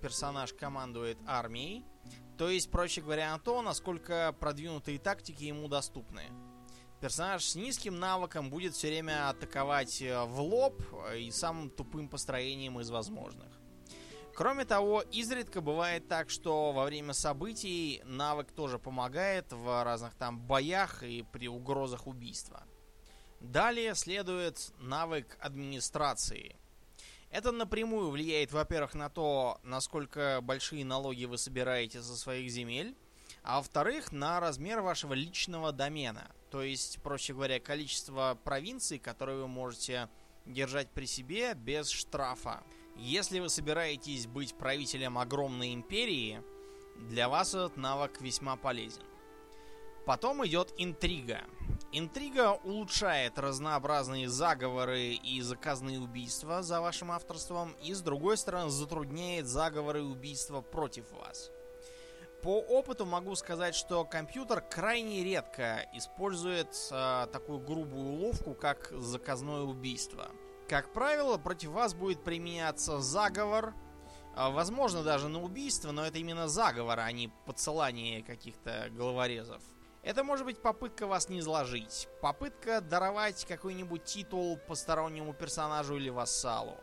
персонаж 0.01 0.51
командует 0.51 1.17
армией, 1.25 1.85
то 2.37 2.49
есть, 2.49 2.69
проще 2.69 2.99
говоря, 3.01 3.31
на 3.31 3.39
то, 3.39 3.61
насколько 3.61 4.35
продвинутые 4.37 4.99
тактики 4.99 5.45
ему 5.45 5.69
доступны. 5.69 6.23
Персонаж 6.99 7.45
с 7.45 7.55
низким 7.55 7.97
навыком 8.01 8.49
будет 8.49 8.73
все 8.73 8.89
время 8.89 9.29
атаковать 9.29 10.01
э, 10.01 10.25
в 10.25 10.41
лоб 10.41 10.83
э, 11.07 11.19
и 11.19 11.31
самым 11.31 11.69
тупым 11.69 12.09
построением 12.09 12.81
из 12.81 12.89
возможных. 12.89 13.47
Кроме 14.35 14.65
того, 14.65 15.01
изредка 15.13 15.61
бывает 15.61 16.09
так, 16.09 16.29
что 16.29 16.73
во 16.73 16.83
время 16.83 17.13
событий 17.13 18.01
навык 18.03 18.51
тоже 18.51 18.77
помогает 18.77 19.53
в 19.53 19.85
разных 19.85 20.15
там 20.15 20.37
боях 20.37 21.01
и 21.01 21.23
при 21.31 21.47
угрозах 21.47 22.07
убийства. 22.07 22.65
Далее 23.51 23.93
следует 23.93 24.73
навык 24.79 25.37
администрации. 25.39 26.55
Это 27.29 27.51
напрямую 27.51 28.09
влияет, 28.09 28.51
во-первых, 28.51 28.95
на 28.95 29.09
то, 29.09 29.59
насколько 29.63 30.39
большие 30.41 30.83
налоги 30.83 31.25
вы 31.25 31.37
собираете 31.37 32.01
со 32.01 32.17
своих 32.17 32.49
земель, 32.49 32.95
а 33.43 33.57
во-вторых, 33.57 34.11
на 34.11 34.39
размер 34.39 34.81
вашего 34.81 35.13
личного 35.13 35.71
домена. 35.71 36.31
То 36.49 36.63
есть, 36.63 36.99
проще 37.03 37.33
говоря, 37.33 37.59
количество 37.59 38.37
провинций, 38.43 38.97
которые 38.97 39.37
вы 39.37 39.47
можете 39.47 40.09
держать 40.45 40.89
при 40.89 41.05
себе 41.05 41.53
без 41.53 41.89
штрафа. 41.89 42.63
Если 42.97 43.39
вы 43.39 43.49
собираетесь 43.49 44.25
быть 44.25 44.57
правителем 44.57 45.19
огромной 45.19 45.73
империи, 45.73 46.41
для 47.09 47.29
вас 47.29 47.49
этот 47.49 47.77
навык 47.77 48.21
весьма 48.21 48.55
полезен. 48.55 49.03
Потом 50.05 50.45
идет 50.45 50.71
интрига. 50.77 51.41
Интрига 51.91 52.53
улучшает 52.63 53.39
разнообразные 53.39 54.29
заговоры 54.29 55.13
и 55.13 55.41
заказные 55.41 55.99
убийства 55.99 56.61
за 56.61 56.79
вашим 56.79 57.11
авторством, 57.11 57.75
и 57.81 57.93
с 57.93 58.01
другой 58.01 58.37
стороны 58.37 58.69
затрудняет 58.69 59.47
заговоры 59.47 59.99
и 59.99 60.03
убийства 60.03 60.61
против 60.61 61.11
вас. 61.11 61.51
По 62.43 62.59
опыту 62.59 63.07
могу 63.07 63.33
сказать, 63.35 63.73
что 63.73 64.05
компьютер 64.05 64.61
крайне 64.61 65.23
редко 65.23 65.89
использует 65.93 66.67
э, 66.91 67.27
такую 67.31 67.59
грубую 67.59 68.07
уловку, 68.09 68.53
как 68.53 68.91
заказное 68.91 69.61
убийство. 69.61 70.29
Как 70.69 70.93
правило, 70.93 71.37
против 71.39 71.69
вас 71.69 71.95
будет 71.95 72.23
применяться 72.23 72.99
заговор, 72.99 73.73
э, 74.35 74.51
возможно 74.51 75.01
даже 75.01 75.27
на 75.27 75.41
убийство, 75.41 75.91
но 75.91 76.05
это 76.05 76.19
именно 76.19 76.47
заговор, 76.47 76.99
а 76.99 77.11
не 77.11 77.29
подсылание 77.47 78.21
каких-то 78.21 78.89
головорезов. 78.91 79.63
Это 80.05 80.23
может 80.23 80.45
быть 80.45 80.59
попытка 80.59 81.07
вас 81.07 81.29
не 81.29 81.39
изложить, 81.39 82.07
попытка 82.21 82.79
даровать 82.79 83.43
какой-нибудь 83.45 84.03
титул 84.03 84.59
постороннему 84.67 85.33
персонажу 85.33 85.97
или 85.97 86.09
вассалу. 86.09 86.77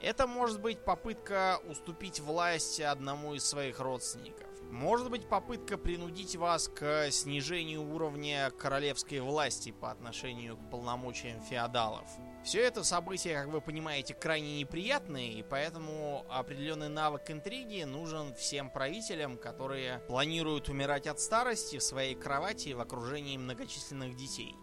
Это 0.00 0.26
может 0.26 0.60
быть 0.60 0.80
попытка 0.80 1.60
уступить 1.68 2.18
власть 2.18 2.80
одному 2.80 3.34
из 3.34 3.44
своих 3.44 3.78
родственников. 3.78 4.48
Может 4.70 5.10
быть 5.10 5.28
попытка 5.28 5.78
принудить 5.78 6.36
вас 6.36 6.68
к 6.68 7.10
снижению 7.10 7.82
уровня 7.82 8.50
королевской 8.50 9.20
власти 9.20 9.72
по 9.72 9.90
отношению 9.90 10.56
к 10.56 10.70
полномочиям 10.70 11.40
феодалов. 11.40 12.06
Все 12.44 12.60
это 12.60 12.84
события, 12.84 13.34
как 13.34 13.48
вы 13.48 13.60
понимаете, 13.60 14.14
крайне 14.14 14.60
неприятные, 14.60 15.32
и 15.32 15.42
поэтому 15.42 16.24
определенный 16.28 16.88
навык 16.88 17.30
интриги 17.30 17.82
нужен 17.84 18.34
всем 18.34 18.70
правителям, 18.70 19.36
которые 19.36 20.00
планируют 20.00 20.68
умирать 20.68 21.06
от 21.06 21.20
старости 21.20 21.78
в 21.78 21.82
своей 21.82 22.14
кровати 22.14 22.72
в 22.72 22.80
окружении 22.80 23.36
многочисленных 23.36 24.14
детей. 24.14 24.54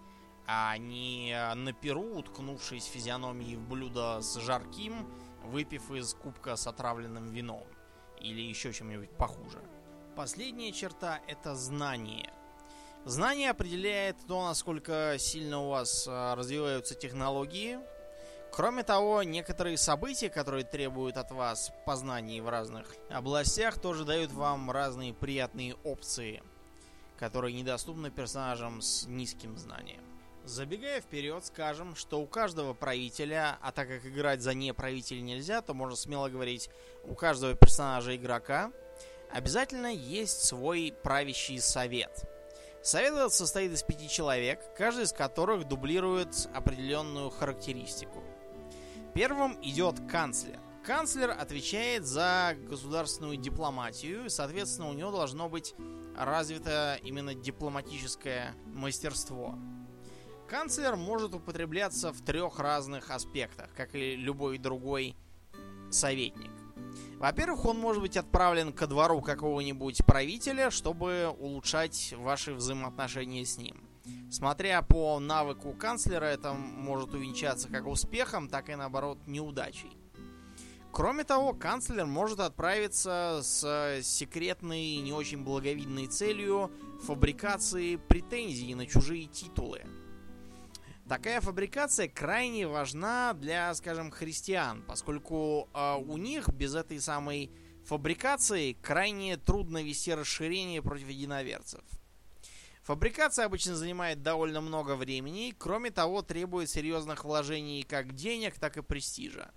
А 0.46 0.78
не 0.78 1.36
на 1.56 1.74
перу, 1.74 2.18
уткнувшись 2.18 2.86
физиономией 2.86 3.56
в 3.56 3.68
блюдо 3.68 4.22
с 4.22 4.36
жарким, 4.36 5.08
выпив 5.44 5.92
из 5.92 6.14
кубка 6.14 6.56
с 6.56 6.68
отравленным 6.68 7.32
вином. 7.32 7.66
Или 8.22 8.42
еще 8.42 8.72
чем-нибудь 8.72 9.12
похуже. 9.18 9.60
Последняя 10.16 10.72
черта– 10.72 11.20
это 11.28 11.56
знание– 11.56 12.32
Знание 13.06 13.50
определяет 13.50 14.16
то, 14.30 14.48
насколько 14.48 15.18
сильно 15.20 15.60
у 15.60 15.68
вас 15.68 16.06
а, 16.08 16.36
развиваются 16.36 16.96
технологии. 16.96 17.78
Кроме 18.50 18.84
того, 18.84 19.24
некоторые 19.24 19.76
события, 19.76 20.30
которые 20.30 20.64
требуют 20.64 21.18
от 21.18 21.32
вас 21.32 21.74
познаний 21.86 22.40
в 22.40 22.48
разных 22.48 22.96
областях, 23.10 23.78
тоже 23.78 24.06
дают 24.06 24.32
вам 24.32 24.72
разные 24.72 25.14
приятные 25.14 25.76
опции, 25.84 26.42
которые 27.18 27.54
недоступны 27.54 28.10
персонажам 28.10 28.82
с 28.82 29.06
низким 29.06 29.58
знанием. 29.58 30.02
Забегая 30.46 31.02
вперед, 31.02 31.46
скажем, 31.46 31.98
что 31.98 32.22
у 32.22 32.26
каждого 32.26 32.74
правителя, 32.74 33.58
а 33.62 33.74
так 33.74 33.90
как 33.90 34.06
играть 34.06 34.42
за 34.42 34.54
не 34.54 34.74
правителя 34.74 35.20
нельзя, 35.20 35.62
то 35.62 35.74
можно 35.74 35.98
смело 35.98 36.30
говорить, 36.30 36.70
у 37.04 37.16
каждого 37.16 37.54
персонажа 37.54 38.16
игрока 38.16 38.72
обязательно 39.34 39.94
есть 39.94 40.46
свой 40.46 40.94
правящий 41.04 41.60
совет– 41.60 42.26
Совет 42.84 43.14
этот 43.14 43.32
состоит 43.34 43.72
из 43.72 43.82
пяти 43.82 44.10
человек, 44.10 44.60
каждый 44.78 45.06
из 45.06 45.14
которых 45.14 45.70
дублирует 45.70 46.50
определенную 46.54 47.30
характеристику. 47.30 48.22
Первым 49.14 49.58
идет 49.62 50.02
канцлер. 50.12 50.60
Канцлер 50.86 51.30
отвечает 51.32 52.06
за 52.06 52.58
государственную 52.68 53.38
дипломатию, 53.38 54.26
и, 54.26 54.30
соответственно, 54.30 54.90
у 54.90 54.94
него 54.94 55.12
должно 55.12 55.48
быть 55.48 55.76
развито 56.18 57.00
именно 57.04 57.34
дипломатическое 57.34 58.54
мастерство. 58.66 59.56
Канцлер 60.50 60.98
может 60.98 61.34
употребляться 61.34 62.12
в 62.12 62.22
трех 62.22 62.60
разных 62.60 63.12
аспектах, 63.12 63.70
как 63.78 63.96
и 63.96 64.18
любой 64.18 64.58
другой 64.58 65.16
советник. 65.90 66.52
Во-первых, 67.24 67.64
он 67.64 67.80
может 67.80 68.02
быть 68.02 68.18
отправлен 68.18 68.74
ко 68.74 68.86
двору 68.86 69.22
какого-нибудь 69.22 70.06
правителя, 70.06 70.70
чтобы 70.70 71.34
улучшать 71.40 72.14
ваши 72.18 72.54
взаимоотношения 72.54 73.46
с 73.46 73.58
ним. 73.58 73.82
Смотря 74.30 74.82
по 74.82 75.18
навыку 75.22 75.72
канцлера, 75.72 76.26
это 76.26 76.52
может 76.52 77.14
увенчаться 77.14 77.70
как 77.70 77.88
успехом, 77.88 78.50
так 78.50 78.70
и 78.70 78.76
наоборот 78.76 79.20
неудачей. 79.26 79.98
Кроме 80.92 81.24
того, 81.24 81.54
канцлер 81.54 82.06
может 82.06 82.42
отправиться 82.42 83.40
с 83.42 84.02
секретной 84.04 84.84
и 84.84 85.00
не 85.00 85.14
очень 85.14 85.46
благовидной 85.46 86.08
целью 86.08 86.72
фабрикации 87.06 87.96
претензий 87.96 88.76
на 88.76 88.86
чужие 88.86 89.28
титулы– 89.28 89.84
Такая 91.08 91.42
фабрикация 91.42 92.08
крайне 92.08 92.66
важна 92.66 93.34
для, 93.34 93.74
скажем, 93.76 94.10
христиан, 94.10 94.84
поскольку 94.84 95.68
э, 95.74 95.96
у 95.96 96.18
них 96.18 96.48
без 96.48 96.76
этой 96.76 97.02
самой 97.02 97.52
фабрикации 97.86 98.74
крайне 98.74 99.36
трудно 99.36 99.84
вести 99.84 100.14
расширение 100.14 100.82
против 100.82 101.10
единоверцев. 101.10 101.82
Фабрикация 102.84 103.46
обычно 103.46 103.76
занимает 103.76 104.24
довольно 104.24 104.62
много 104.62 104.96
времени, 104.96 105.54
кроме 105.58 105.92
того, 105.92 106.22
требует 106.22 106.70
серьезных 106.70 107.26
вложений 107.26 107.84
как 107.84 108.14
денег, 108.14 108.56
так 108.56 108.78
и 108.78 108.82
престижа. 108.82 109.52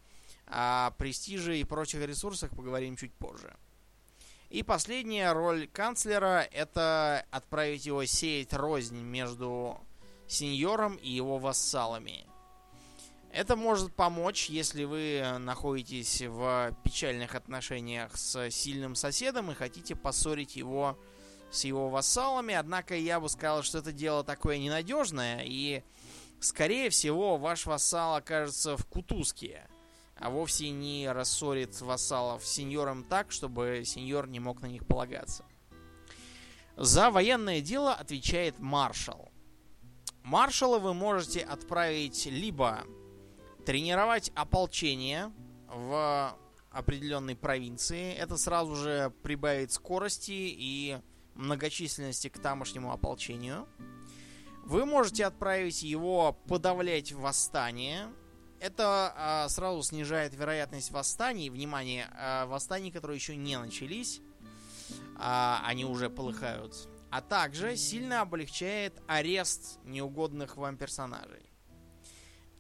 О 0.47 0.91
престиже 0.93 1.59
и 1.59 1.65
прочих 1.65 2.05
ресурсах 2.05 2.51
поговорим 2.51 2.97
чуть 2.97 3.15
позже. 3.15 3.55
И 4.49 4.63
последняя 4.63 5.33
роль 5.33 5.69
канцлера– 5.69 6.47
это 6.53 7.25
отправить 7.31 7.87
его 7.87 8.05
сеять 8.05 8.53
рознь 8.53 9.01
между 9.01 9.81
сеньором 10.29 10.97
и 10.97 11.11
его 11.11 11.39
вассалами. 11.39 12.27
Это 13.33 13.55
может 13.55 13.95
помочь, 13.95 14.49
если 14.49 14.85
вы 14.85 15.23
находитесь 15.39 16.23
в 16.23 16.75
печальных 16.83 17.35
отношениях 17.35 18.17
с 18.17 18.51
сильным 18.51 18.95
соседом 18.95 19.51
и 19.51 19.55
хотите 19.55 19.95
поссорить 19.95 20.57
его 20.57 20.99
с 21.51 21.65
его 21.65 21.91
вассалами. 21.91 22.55
Однако 22.55 22.97
я 22.97 23.21
бы 23.21 23.29
сказал, 23.29 23.63
что 23.63 23.79
это 23.79 23.93
дело 23.93 24.25
такое 24.25 24.59
ненадежное, 24.59 25.43
и, 25.45 25.83
скорее 26.41 26.89
всего, 26.91 27.37
ваш 27.37 27.67
вассал 27.67 28.15
окажется 28.15 28.77
в 28.77 28.87
кутузке, 28.87 29.69
а 30.17 30.31
вовсе 30.31 30.71
не 30.71 31.11
рассорит 31.11 31.79
вассалов 31.81 32.47
с 32.47 32.51
сеньором 32.51 33.05
так, 33.05 33.33
чтобы 33.33 33.83
сеньор 33.85 34.29
не 34.29 34.41
мог 34.41 34.63
на 34.63 34.67
них 34.67 34.87
полагаться. 34.87 35.45
За 36.77 37.11
военное 37.11 37.61
дело 37.61 37.95
отвечает 37.95 38.59
маршал. 38.59 39.31
Маршала 40.27 40.81
вы 40.81 40.93
можете 40.93 41.41
отправить 41.41 42.27
либо 42.27 42.83
тренировать 43.65 44.33
ополчение 44.35 45.33
в 45.69 46.37
определенной 46.73 47.37
провинции. 47.37 48.13
Это 48.13 48.37
сразу 48.37 48.75
же 48.75 49.13
прибавит 49.23 49.71
скорости 49.71 50.33
и 50.33 50.99
многочисленности 51.37 52.29
к 52.29 52.41
тамошнему 52.41 52.91
ополчению. 52.91 53.69
Вы 54.65 54.85
можете 54.85 55.27
отправить 55.27 55.85
его 55.85 56.33
подавлять 56.49 57.13
восстание. 57.13 58.09
Это 58.59 59.15
а, 59.17 59.49
сразу 59.49 59.81
снижает 59.85 60.35
вероятность 60.35 60.91
восстаний. 60.91 61.51
Внимание, 61.51 62.09
а, 62.19 62.47
восстаний, 62.47 62.91
которые 62.91 63.17
еще 63.17 63.37
не 63.37 63.57
начались 63.57 64.21
а, 65.15 65.63
они 65.65 65.85
уже 65.85 66.11
полыхают. 66.11 66.89
А 67.11 67.21
также 67.21 67.77
сильно 67.77 68.21
облегчает 68.21 69.01
арест 69.07 69.79
неугодных 69.85 70.57
вам 70.57 70.77
персонажей. 70.77 71.51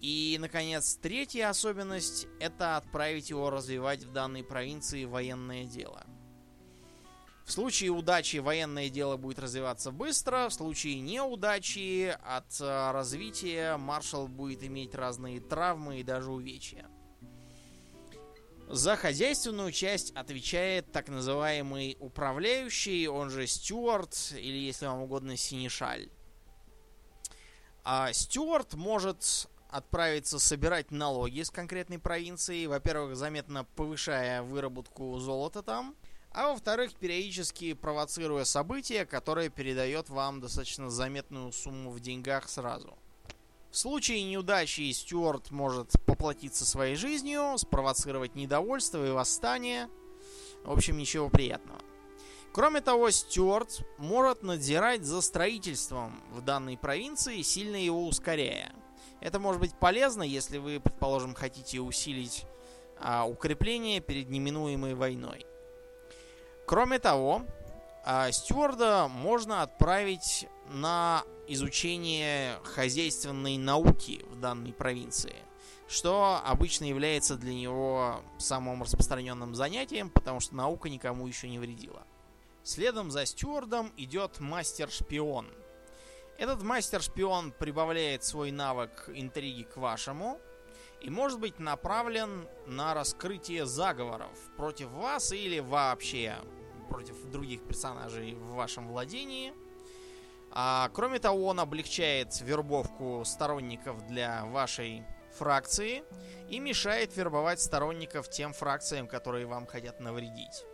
И, 0.00 0.36
наконец, 0.40 0.96
третья 0.96 1.48
особенность– 1.48 2.26
это 2.40 2.76
отправить 2.76 3.30
его 3.30 3.50
развивать 3.50 4.04
в 4.04 4.12
данной 4.12 4.44
провинции 4.44 5.04
военное 5.04 5.64
дело. 5.64 6.06
В 7.46 7.52
случае 7.52 7.90
удачи 7.90 8.38
военное 8.38 8.90
дело 8.90 9.16
будет 9.16 9.38
развиваться 9.38 9.92
быстро, 9.92 10.48
в 10.48 10.52
случае 10.52 11.00
неудачи 11.00 12.16
от 12.24 12.60
э, 12.60 12.90
развития 12.90 13.76
маршал 13.76 14.26
будет 14.26 14.64
иметь 14.64 14.96
разные 14.96 15.40
травмы 15.40 16.00
и 16.00 16.02
даже 16.02 16.32
увечья. 16.32 16.88
За 18.68 18.96
хозяйственную 18.96 19.70
часть 19.70 20.10
отвечает 20.16 20.90
так 20.90 21.08
называемый 21.08 21.96
управляющий, 22.00 23.06
он 23.06 23.30
же 23.30 23.46
стюарт, 23.46 24.32
или, 24.36 24.56
если 24.56 24.86
вам 24.86 25.02
угодно, 25.02 25.36
синешаль. 25.36 26.10
А 27.84 28.12
стюарт 28.12 28.74
может 28.74 29.48
отправиться 29.70 30.40
собирать 30.40 30.90
налоги 30.90 31.42
с 31.42 31.50
конкретной 31.50 32.00
провинции, 32.00 32.66
во-первых, 32.66 33.14
заметно 33.14 33.64
повышая 33.76 34.42
выработку 34.42 35.16
золота 35.20 35.62
там, 35.62 35.94
а 36.32 36.48
во-вторых, 36.48 36.96
периодически 36.96 37.72
провоцируя 37.72 38.44
события, 38.44 39.06
которые 39.06 39.48
передает 39.48 40.08
вам 40.08 40.40
достаточно 40.40 40.90
заметную 40.90 41.52
сумму 41.52 41.90
в 41.90 42.00
деньгах 42.00 42.48
сразу– 42.48 42.98
в 43.76 43.78
случае 43.78 44.22
неудачи 44.22 44.90
Стюарт 44.90 45.50
может 45.50 45.92
поплатиться 46.06 46.64
своей 46.64 46.96
жизнью, 46.96 47.58
спровоцировать 47.58 48.34
недовольство 48.34 49.06
и 49.06 49.10
восстание. 49.10 49.90
В 50.64 50.72
общем, 50.72 50.96
ничего 50.96 51.28
приятного. 51.28 51.78
Кроме 52.54 52.80
того, 52.80 53.10
Стюарт 53.10 53.86
может 53.98 54.42
надзирать 54.42 55.04
за 55.04 55.20
строительством 55.20 56.22
в 56.32 56.40
данной 56.40 56.78
провинции, 56.78 57.42
сильно 57.42 57.76
его 57.76 58.06
ускоряя. 58.06 58.72
Это 59.20 59.38
может 59.38 59.60
быть 59.60 59.78
полезно, 59.78 60.22
если 60.22 60.56
вы, 60.56 60.80
предположим, 60.80 61.34
хотите 61.34 61.78
усилить 61.80 62.46
а, 62.98 63.26
укрепление 63.26 64.00
перед 64.00 64.30
неминуемой 64.30 64.94
войной. 64.94 65.44
Кроме 66.66 66.98
того, 66.98 67.42
а, 68.08 68.30
стюарда 68.30 69.08
можно 69.08 69.62
отправить 69.62 70.46
на 70.68 71.24
изучение 71.48 72.60
хозяйственной 72.62 73.58
науки 73.58 74.24
в 74.30 74.38
данной 74.38 74.72
провинции, 74.72 75.34
что 75.88 76.40
обычно 76.44 76.84
является 76.84 77.34
для 77.34 77.52
него 77.52 78.22
самым 78.38 78.84
распространенным 78.84 79.56
занятием, 79.56 80.10
потому 80.10 80.38
что 80.38 80.54
наука 80.54 80.88
никому 80.88 81.26
еще 81.26 81.48
не 81.48 81.58
вредила. 81.58 82.06
Следом 82.62 83.10
за 83.10 83.26
стюардом 83.26 83.92
идет 83.96 84.38
мастер-шпион. 84.38 85.48
Этот 86.38 86.62
мастер-шпион 86.62 87.50
прибавляет 87.58 88.22
свой 88.22 88.52
навык 88.52 89.10
интриги 89.12 89.64
к 89.64 89.78
вашему 89.78 90.38
и 91.00 91.10
может 91.10 91.40
быть 91.40 91.58
направлен 91.58 92.46
на 92.66 92.94
раскрытие 92.94 93.66
заговоров 93.66 94.30
против 94.56 94.90
вас 94.90 95.32
или 95.32 95.58
вообще 95.58 96.36
против 96.88 97.14
других 97.30 97.62
персонажей 97.62 98.34
в 98.34 98.54
вашем 98.54 98.88
владении– 98.88 99.52
а, 100.58 100.88
кроме 100.94 101.18
того, 101.18 101.48
он 101.48 101.60
облегчает 101.60 102.40
вербовку 102.40 103.22
сторонников 103.26 104.06
для 104.06 104.46
вашей 104.46 105.04
фракции 105.36 106.02
и 106.48 106.58
мешает 106.60 107.14
вербовать 107.14 107.60
сторонников 107.60 108.30
тем 108.30 108.54
фракциям, 108.54 109.06
которые 109.06 109.44
вам 109.44 109.66
хотят 109.66 110.00
навредить. 110.00 110.64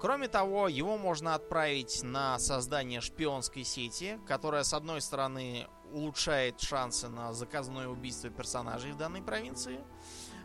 Кроме 0.00 0.28
того, 0.28 0.68
его 0.68 0.96
можно 0.96 1.34
отправить 1.34 2.02
на 2.02 2.38
создание 2.38 3.02
шпионской 3.02 3.64
сети, 3.64 4.18
которая, 4.26 4.62
с 4.62 4.72
одной 4.72 5.02
стороны, 5.02 5.66
улучшает 5.92 6.60
шансы 6.62 7.08
на 7.08 7.34
заказное 7.34 7.88
убийство 7.88 8.30
персонажей 8.30 8.92
в 8.92 8.96
данной 8.96 9.20
провинции, 9.20 9.80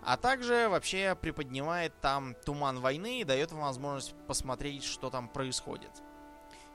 а 0.04 0.18
также 0.18 0.68
вообще 0.70 1.16
приподнимает 1.20 1.94
там 2.02 2.36
туман 2.46 2.80
войны 2.80 3.22
и 3.22 3.24
дает 3.24 3.52
вам 3.52 3.62
возможность 3.62 4.16
посмотреть, 4.28 4.84
что 4.84 5.10
там 5.10 5.28
происходит 5.28 5.92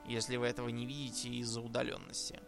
если 0.07 0.37
вы 0.37 0.47
этого 0.47 0.69
не 0.69 0.85
видите 0.85 1.29
из-за 1.29 1.61
удаленности. 1.61 2.39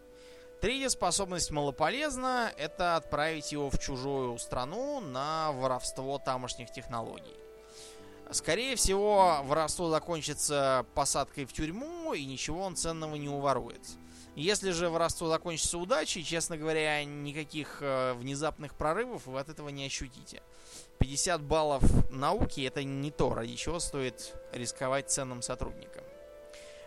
Третья 0.60 0.88
способность 0.88 1.50
малополезна, 1.50 2.52
это 2.56 2.96
отправить 2.96 3.52
его 3.52 3.70
в 3.70 3.78
чужую 3.78 4.38
страну 4.38 5.00
на 5.00 5.52
воровство 5.52 6.18
тамошних 6.18 6.72
технологий. 6.72 7.36
Скорее 8.32 8.76
всего, 8.76 9.40
воровство 9.44 9.88
закончится 9.88 10.84
посадкой 10.94 11.46
в 11.46 11.52
тюрьму, 11.52 12.12
и 12.12 12.26
ничего 12.26 12.62
он 12.62 12.76
ценного 12.76 13.14
не 13.14 13.28
уворует. 13.28 13.80
Если 14.38 14.70
же 14.70 14.88
воровство 14.88 15.26
закончится 15.28 15.78
удачей, 15.78 16.22
честно 16.22 16.56
говоря, 16.56 17.02
никаких 17.02 17.78
э, 17.80 18.12
внезапных 18.12 18.76
прорывов 18.76 19.26
вы 19.26 19.40
от 19.40 19.48
этого 19.48 19.68
не 19.68 19.84
ощутите. 19.84 20.42
50 20.98 21.42
баллов 21.42 21.82
науки 22.12 22.60
это 22.60 22.84
не 22.84 23.10
то, 23.10 23.34
ради 23.34 23.56
чего 23.56 23.80
стоит 23.80 24.32
рисковать 24.52 25.10
ценным 25.10 25.42
сотрудникам. 25.42 26.04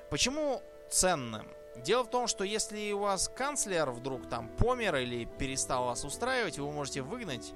Почему 0.10 0.64
ценным? 0.90 1.46
Дело 1.76 2.06
в 2.06 2.10
том, 2.10 2.28
что 2.28 2.46
если 2.46 2.94
у 2.94 3.00
вас 3.00 3.28
канцлер 3.28 3.92
вдруг 3.92 4.30
там 4.30 4.48
помер 4.48 4.96
или 4.96 5.26
перестал 5.26 5.88
вас 5.88 6.06
устраивать, 6.06 6.58
вы 6.58 6.72
можете 6.72 7.02
выгнать 7.02 7.52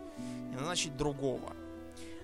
и 0.51 0.55
назначить 0.57 0.97
другого. 0.97 1.53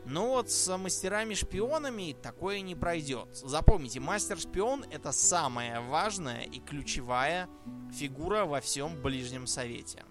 Но 0.06 0.30
вот 0.30 0.50
с 0.50 0.78
мастерами-шпионами 0.78 2.16
такое 2.22 2.62
не 2.62 2.76
пройдет. 2.76 3.30
Запомните, 3.34 4.00
мастер-шпион 4.00 4.86
это 4.92 5.12
самая 5.12 5.82
важная 5.82 6.44
и 6.44 6.60
ключевая 6.60 7.48
фигура 7.94 8.46
во 8.46 8.62
всем 8.62 9.02
Ближнем 9.02 9.48
Совете. 9.48 10.04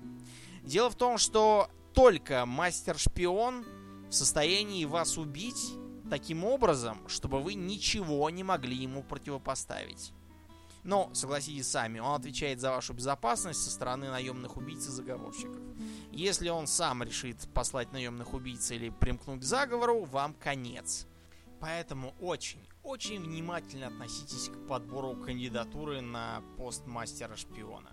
Дело 0.62 0.90
в 0.90 0.94
том, 0.94 1.18
что 1.18 1.68
только 1.92 2.46
мастер-шпион 2.46 3.64
в 4.08 4.12
состоянии 4.12 4.84
вас 4.84 5.18
убить 5.18 5.74
таким 6.08 6.44
образом, 6.44 7.06
чтобы 7.08 7.40
вы 7.40 7.54
ничего 7.54 8.28
не 8.30 8.44
могли 8.44 8.76
ему 8.76 9.02
противопоставить. 9.02 10.12
Но, 10.82 11.10
согласитесь 11.14 11.68
сами, 11.68 11.98
он 11.98 12.14
отвечает 12.14 12.60
за 12.60 12.70
вашу 12.70 12.94
безопасность 12.94 13.62
со 13.62 13.70
стороны 13.70 14.10
наемных 14.10 14.56
убийц 14.56 14.86
и 14.86 14.90
заговорщиков. 14.90 15.60
Если 16.10 16.48
он 16.48 16.66
сам 16.66 17.02
решит 17.02 17.36
послать 17.52 17.92
наемных 17.92 18.32
убийц 18.32 18.70
или 18.70 18.88
примкнуть 18.88 19.40
к 19.40 19.44
заговору, 19.44 20.04
вам 20.04 20.34
конец. 20.34 21.06
Поэтому 21.60 22.14
очень, 22.20 22.66
очень 22.82 23.20
внимательно 23.20 23.88
относитесь 23.88 24.48
к 24.48 24.66
подбору 24.66 25.14
кандидатуры 25.14 26.00
на 26.00 26.42
пост 26.56 26.86
мастера-шпиона. 26.86 27.90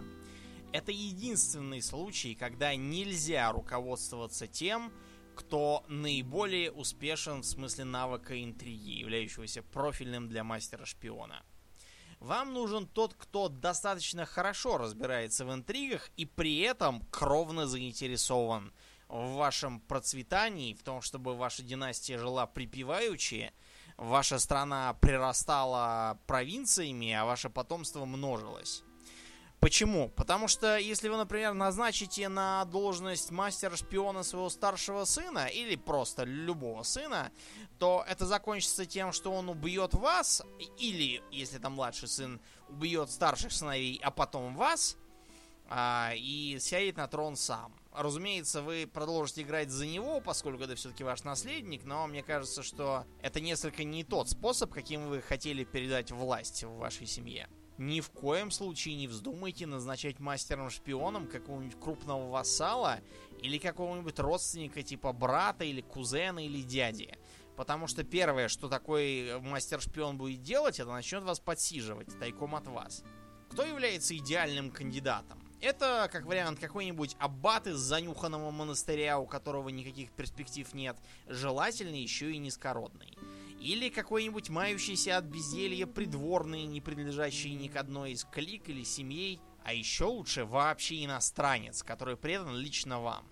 Это 0.71 0.91
единственный 0.91 1.81
случай, 1.81 2.35
когда 2.35 2.75
нельзя 2.75 3.51
руководствоваться 3.51 4.47
тем, 4.47 4.91
кто 5.35 5.83
наиболее 5.87 6.71
успешен 6.71 7.41
в 7.41 7.45
смысле 7.45 7.83
навыка 7.83 8.41
интриги, 8.41 8.91
являющегося 8.91 9.61
профильным 9.61 10.29
для 10.29 10.43
мастера-шпиона. 10.43 11.43
Вам 12.19 12.53
нужен 12.53 12.87
тот, 12.87 13.13
кто 13.13 13.47
достаточно 13.47 14.25
хорошо 14.25 14.77
разбирается 14.77 15.45
в 15.45 15.53
интригах 15.53 16.09
и 16.17 16.25
при 16.25 16.59
этом 16.59 17.01
кровно 17.11 17.67
заинтересован 17.67 18.73
в 19.07 19.35
вашем 19.35 19.79
процветании, 19.81 20.73
в 20.73 20.83
том, 20.83 21.01
чтобы 21.01 21.35
ваша 21.35 21.63
династия 21.63 22.17
жила 22.17 22.47
припеваючи, 22.47 23.51
ваша 23.97 24.39
страна 24.39 24.93
прирастала 24.95 26.19
провинциями, 26.25 27.13
а 27.13 27.25
ваше 27.25 27.49
потомство 27.49 28.05
множилось. 28.05 28.83
Почему? 29.59 30.09
Потому 30.09 30.47
что 30.47 30.77
если 30.77 31.09
вы, 31.09 31.17
например, 31.17 31.53
назначите 31.53 32.29
на 32.29 32.63
должность 32.65 33.31
мастера-шпиона 33.31 34.21
своего 34.21 34.49
старшего 34.49 35.03
сына 35.05 35.47
или 35.47 35.75
просто 35.75 36.23
любого 36.23 36.83
сына, 36.83 37.31
то 37.79 38.05
это 38.07 38.27
закончится 38.27 38.85
тем, 38.85 39.11
что 39.11 39.31
он 39.31 39.49
убьет 39.49 39.95
вас, 39.95 40.43
или, 40.77 41.23
если 41.31 41.57
там 41.57 41.73
младший 41.73 42.07
сын, 42.07 42.39
убьет 42.69 43.09
старших 43.09 43.51
сыновей, 43.51 43.99
а 44.03 44.11
потом 44.11 44.55
вас, 44.55 44.95
а, 45.69 46.11
и 46.15 46.57
сядет 46.59 46.97
на 46.97 47.07
трон 47.07 47.35
сам. 47.35 47.73
Разумеется, 47.91 48.61
вы 48.61 48.87
продолжите 48.91 49.41
играть 49.41 49.71
за 49.71 49.87
него, 49.87 50.21
поскольку 50.21 50.63
это 50.63 50.75
все-таки 50.75 51.03
ваш 51.03 51.23
наследник, 51.23 51.83
но 51.83 52.05
мне 52.05 52.21
кажется, 52.21 52.61
что 52.61 53.05
это 53.23 53.41
несколько 53.41 53.83
не 53.83 54.03
тот 54.03 54.29
способ, 54.29 54.71
каким 54.71 55.07
вы 55.07 55.19
хотели 55.21 55.63
передать 55.63 56.11
власть 56.11 56.63
в 56.63 56.77
вашей 56.77 57.07
семье. 57.07 57.49
Ни 57.77 58.01
в 58.01 58.09
коем 58.09 58.49
случае 58.49 58.95
не 58.95 59.07
вздумайте 59.07 59.67
назначать 59.67 60.19
мастером-шпионом 60.19 61.27
какого-нибудь 61.27 61.79
крупного 61.79 62.29
вассала 62.29 63.01
или 63.41 63.59
какого-нибудь 63.59 64.17
родственника 64.19 64.81
типа 64.81 65.13
брата 65.13 65.63
или 65.63 65.81
кузена 65.81 66.43
или 66.43 66.63
дяди. 66.63 67.15
Потому 67.55 67.87
что 67.87 68.03
первое, 68.03 68.47
что 68.47 68.67
такой 68.67 69.39
мастер-шпион 69.41 70.17
будет 70.17 70.41
делать, 70.41 70.79
это 70.79 70.91
начнет 70.91 71.23
вас 71.23 71.39
подсиживать 71.39 72.17
тайком 72.19 72.55
от 72.55 72.67
вас. 72.67 73.03
Кто 73.51 73.63
является 73.63 74.15
идеальным 74.17 74.71
кандидатом? 74.71 75.43
Это, 75.59 76.07
как 76.11 76.25
вариант, 76.25 76.59
какой-нибудь 76.59 77.15
аббат 77.19 77.65
из 77.65 77.77
занюханного 77.77 78.51
монастыря, 78.51 79.17
у 79.17 79.25
которого 79.25 79.69
никаких 79.69 80.11
перспектив 80.11 80.71
нет, 80.73 80.97
желательно 81.27 81.95
еще 81.95 82.31
и 82.31 82.37
низкородный. 82.37 83.17
Или 83.59 83.89
какой-нибудь 83.89 84.49
мающийся 84.49 85.17
от 85.17 85.25
безделья 85.25 85.87
придворный, 85.87 86.65
не 86.65 86.79
принадлежащий 86.79 87.53
ни 87.53 87.67
к 87.67 87.75
одной 87.75 88.11
из 88.11 88.23
клик 88.23 88.69
или 88.69 88.83
семей, 88.83 89.41
а 89.63 89.73
еще 89.73 90.05
лучше 90.05 90.45
вообще 90.45 91.03
иностранец, 91.03 91.83
который 91.83 92.17
предан 92.17 92.55
лично 92.55 93.01
вам. 93.01 93.27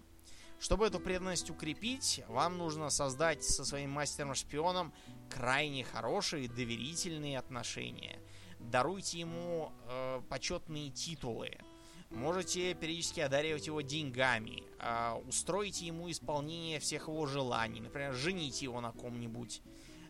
Чтобы 0.60 0.88
эту 0.88 1.00
преданность 1.00 1.50
укрепить, 1.50 2.24
вам 2.28 2.58
нужно 2.58 2.90
создать 2.90 3.44
со 3.44 3.64
своим 3.66 3.92
мастером-шпионом 3.92 4.94
крайне 5.30 5.84
хорошие 5.84 6.48
доверительные 6.48 7.38
отношения. 7.38 8.20
Даруйте 8.60 9.20
ему 9.20 9.72
э, 9.88 10.22
почетные 10.30 10.90
титулы. 10.90 11.58
Можете 12.10 12.74
периодически 12.74 13.20
одаривать 13.20 13.68
его 13.68 13.82
деньгами. 13.82 14.64
Э, 14.80 15.22
устройте 15.28 15.86
ему 15.86 16.10
исполнение 16.10 16.80
всех 16.80 17.10
его 17.10 17.26
желаний. 17.26 17.82
Например, 17.82 18.14
жените 18.14 18.66
его 18.66 18.82
на 18.82 18.92
ком-нибудь 18.92 19.62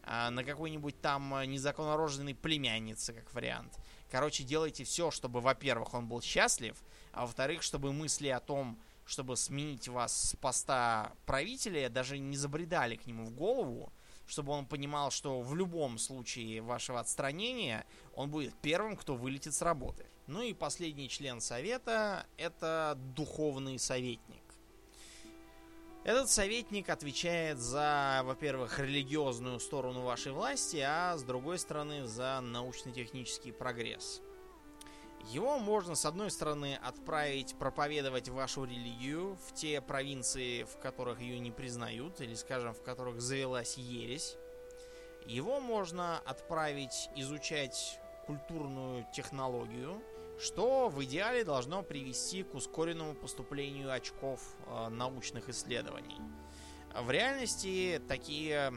на 0.05 0.43
какой-нибудь 0.43 1.01
там 1.01 1.33
а, 1.33 1.45
незаконнорожденной 1.45 2.35
племяннице, 2.35 3.13
как 3.13 3.33
вариант. 3.33 3.77
Короче, 4.11 4.43
делайте 4.43 4.83
все, 4.83 5.11
чтобы, 5.11 5.41
во-первых, 5.41 5.93
он 5.93 6.07
был 6.07 6.21
счастлив, 6.21 6.77
а 7.11 7.21
во-вторых, 7.21 7.63
чтобы 7.63 7.91
мысли 7.91 8.27
о 8.27 8.39
том, 8.39 8.79
чтобы 9.05 9.35
сменить 9.35 9.87
вас 9.87 10.29
с 10.29 10.35
поста 10.35 11.13
правителя, 11.25 11.89
даже 11.89 12.17
не 12.17 12.37
забредали 12.37 12.95
к 12.95 13.05
нему 13.05 13.25
в 13.25 13.31
голову, 13.31 13.91
чтобы 14.27 14.51
он 14.51 14.65
понимал, 14.65 15.11
что 15.11 15.41
в 15.41 15.55
любом 15.55 15.97
случае 15.97 16.61
вашего 16.61 16.99
отстранения 16.99 17.85
он 18.13 18.29
будет 18.29 18.53
первым, 18.61 18.95
кто 18.95 19.15
вылетит 19.15 19.53
с 19.53 19.61
работы. 19.61 20.05
Ну 20.27 20.41
и 20.41 20.53
последний 20.53 21.09
член 21.09 21.39
совета– 21.39 22.25
это 22.37 22.97
духовный 23.15 23.77
советник. 23.77 24.44
Этот 26.05 26.29
советник 26.29 26.89
отвечает 26.91 27.57
за, 27.57 28.21
во-первых, 28.25 28.77
религиозную 28.77 29.59
сторону 29.59 30.03
вашей 30.03 30.33
власти, 30.33 30.77
а 30.77 31.17
с 31.17 31.23
другой 31.23 31.57
стороны 31.57 32.05
за 32.05 32.41
научно-технический 32.41 33.51
прогресс. 33.51 34.21
Его 35.31 35.57
можно, 35.57 35.95
с 35.95 36.05
одной 36.05 36.29
стороны, 36.29 36.79
отправить 36.79 37.57
проповедовать 37.57 38.29
вашу 38.29 38.65
религию 38.65 39.35
в 39.47 39.55
те 39.55 39.81
провинции, 39.81 40.61
в 40.65 40.77
которых 40.77 41.21
ее 41.21 41.39
не 41.39 41.49
признают, 41.49 42.21
или, 42.21 42.35
скажем, 42.35 42.75
в 42.75 42.83
которых 42.83 43.19
завелась 43.19 43.79
ересь. 43.79 44.37
Его 45.25 45.59
можно 45.59 46.19
отправить 46.19 47.09
изучать 47.15 47.99
культурную 48.27 49.07
технологию– 49.11 49.99
что 50.39 50.89
в 50.89 51.03
идеале 51.03 51.43
должно 51.43 51.83
привести 51.83 52.43
к 52.43 52.53
ускоренному 52.53 53.15
поступлению 53.15 53.91
очков 53.91 54.41
э, 54.67 54.89
научных 54.89 55.49
исследований. 55.49 56.19
В 56.93 57.09
реальности 57.11 58.01
такие 58.07 58.73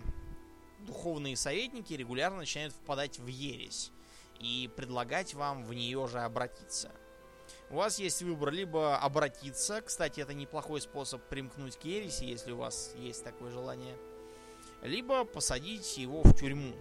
духовные 0.81 1.37
советники 1.37 1.93
регулярно 1.95 2.39
начинают 2.39 2.73
впадать 2.73 3.19
в 3.19 3.27
ересь 3.27 3.93
и 4.41 4.71
предлагать 4.77 5.35
вам 5.35 5.65
в 5.65 5.75
нее 5.75 6.07
же 6.07 6.21
обратиться. 6.21 6.93
У 7.71 7.77
вас 7.77 7.99
есть 7.99 8.23
выбор 8.23 8.51
либо 8.51 8.97
обратиться, 8.99 9.83
кстати, 9.83 10.21
это 10.21 10.35
неплохой 10.35 10.81
способ 10.81 11.23
примкнуть 11.29 11.77
к 11.77 11.85
ереси, 11.85 12.25
если 12.25 12.53
у 12.53 12.57
вас 12.57 12.95
есть 12.97 13.25
такое 13.25 13.51
желание, 13.51 13.97
либо 14.83 15.25
посадить 15.25 15.99
его 15.99 16.23
в 16.23 16.35
тюрьму, 16.35 16.75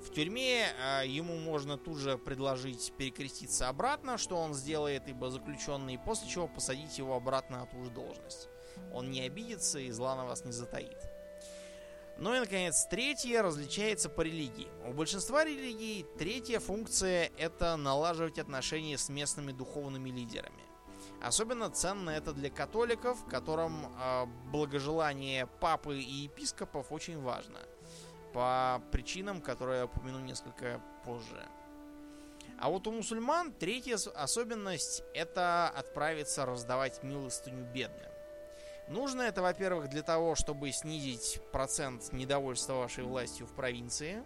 в 0.00 0.10
тюрьме 0.12 0.66
э, 0.66 1.06
ему 1.06 1.36
можно 1.36 1.76
тут 1.76 1.98
же 1.98 2.16
предложить 2.16 2.92
перекреститься 2.96 3.68
обратно, 3.68 4.16
что 4.16 4.36
он 4.36 4.54
сделает, 4.54 5.08
ибо 5.08 5.30
заключенный, 5.30 5.98
после 5.98 6.28
чего 6.28 6.48
посадить 6.48 6.96
его 6.98 7.14
обратно 7.14 7.58
на 7.58 7.66
ту 7.66 7.84
же 7.84 7.90
должность. 7.90 8.48
Он 8.92 9.10
не 9.10 9.20
обидится 9.20 9.78
и 9.78 9.90
зла 9.90 10.16
на 10.16 10.24
вас 10.24 10.44
не 10.44 10.52
затаит. 10.52 10.96
Ну 12.16 12.34
и, 12.34 12.40
наконец, 12.40 12.86
третье 12.86 13.42
различается 13.42 14.08
по 14.08 14.22
религии. 14.22 14.68
У 14.86 14.92
большинства 14.92 15.44
религий 15.44 16.06
третья 16.18 16.60
функция– 16.60 17.30
это 17.38 17.76
налаживать 17.76 18.38
отношения 18.38 18.98
с 18.98 19.08
местными 19.08 19.52
духовными 19.52 20.10
лидерами. 20.10 20.62
Особенно 21.22 21.70
ценно 21.70 22.10
это 22.10 22.32
для 22.32 22.50
католиков, 22.50 23.26
которым 23.26 23.86
э, 23.86 24.26
благожелание 24.50 25.46
папы 25.46 25.98
и 25.98 26.22
епископов 26.24 26.90
очень 26.90 27.20
важно– 27.20 27.58
по 28.32 28.82
причинам, 28.92 29.40
которые 29.40 29.80
я 29.80 29.84
упомяну 29.86 30.20
несколько 30.20 30.80
позже. 31.04 31.46
А 32.58 32.68
вот 32.68 32.86
у 32.86 32.92
мусульман 32.92 33.52
третья 33.52 33.96
особенность– 34.14 35.02
это 35.14 35.68
отправиться 35.68 36.44
раздавать 36.44 37.02
милостыню 37.02 37.64
бедным. 37.72 38.10
Нужно 38.88 39.22
это, 39.22 39.40
во-первых, 39.40 39.88
для 39.88 40.02
того, 40.02 40.34
чтобы 40.34 40.72
снизить 40.72 41.40
процент 41.52 42.12
недовольства 42.12 42.74
вашей 42.74 43.04
властью 43.04 43.46
в 43.46 43.52
провинции, 43.52 44.22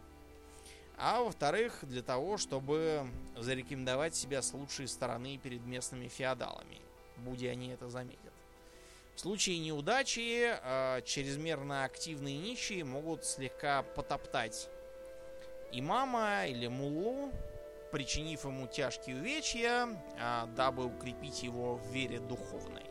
а 0.97 1.21
во-вторых, 1.21 1.81
для 1.83 2.03
того, 2.03 2.39
чтобы 2.39 3.07
зарекомендовать 3.37 4.15
себя 4.15 4.43
с 4.43 4.53
лучшей 4.53 4.89
стороны 4.89 5.39
перед 5.39 5.65
местными 5.67 6.09
феодалами, 6.09 6.81
будь 7.19 7.43
они 7.45 7.69
это 7.69 7.91
заметят. 7.91 8.24
В 9.15 9.21
случае 9.21 9.59
неудачи 9.59 10.59
э, 10.61 11.03
чрезмерно 11.05 11.85
активные 11.85 12.37
нищие 12.37 12.85
могут 12.85 13.25
слегка 13.25 13.83
потоптать 13.83 14.69
имама 15.71 16.47
или 16.47 16.67
муллу, 16.67 17.33
причинив 17.93 18.45
ему 18.45 18.67
тяжкие 18.67 19.17
увечья, 19.17 19.89
э, 20.19 20.47
дабы 20.57 20.85
укрепить 20.87 21.45
его 21.45 21.77
в 21.77 21.87
вере 21.93 22.19
духовной. 22.19 22.85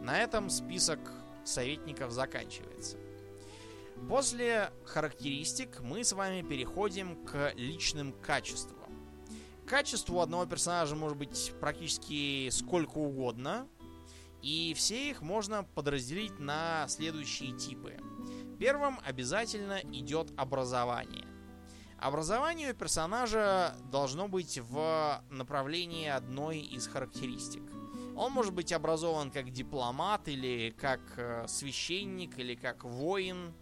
На 0.00 0.20
этом 0.20 0.50
список 0.50 1.00
советников 1.44 2.12
заканчивается. 2.12 2.96
После 4.08 4.70
характеристик 4.84 5.80
мы 5.80 6.04
с 6.04 6.12
вами 6.12 6.42
переходим 6.42 7.24
к 7.24 7.52
личным 7.56 8.12
качествам. 8.12 8.78
Качеству 9.66 10.20
одного 10.20 10.46
персонажа 10.46 10.94
может 10.94 11.16
быть 11.16 11.52
практически 11.58 12.50
сколько 12.50 12.98
угодно, 12.98 13.66
и 14.44 14.74
все 14.74 15.08
их 15.08 15.22
можно 15.22 15.64
подразделить 15.64 16.38
на 16.38 16.86
следующие 16.88 17.56
типы. 17.56 17.96
Первым 18.58 19.00
обязательно 19.02 19.80
идет 19.80 20.32
образование. 20.36 21.26
Образование 21.98 22.72
у 22.72 22.74
персонажа 22.74 23.74
должно 23.90 24.28
быть 24.28 24.58
в 24.58 25.24
направлении 25.30 26.08
одной 26.08 26.58
из 26.58 26.86
характеристик. 26.86 27.62
Он 28.16 28.32
может 28.32 28.52
быть 28.52 28.70
образован 28.72 29.30
как 29.30 29.50
дипломат, 29.50 30.28
или 30.28 30.74
как 30.78 31.00
э, 31.16 31.46
священник, 31.48 32.38
или 32.38 32.54
как 32.54 32.84
воин, 32.84 33.54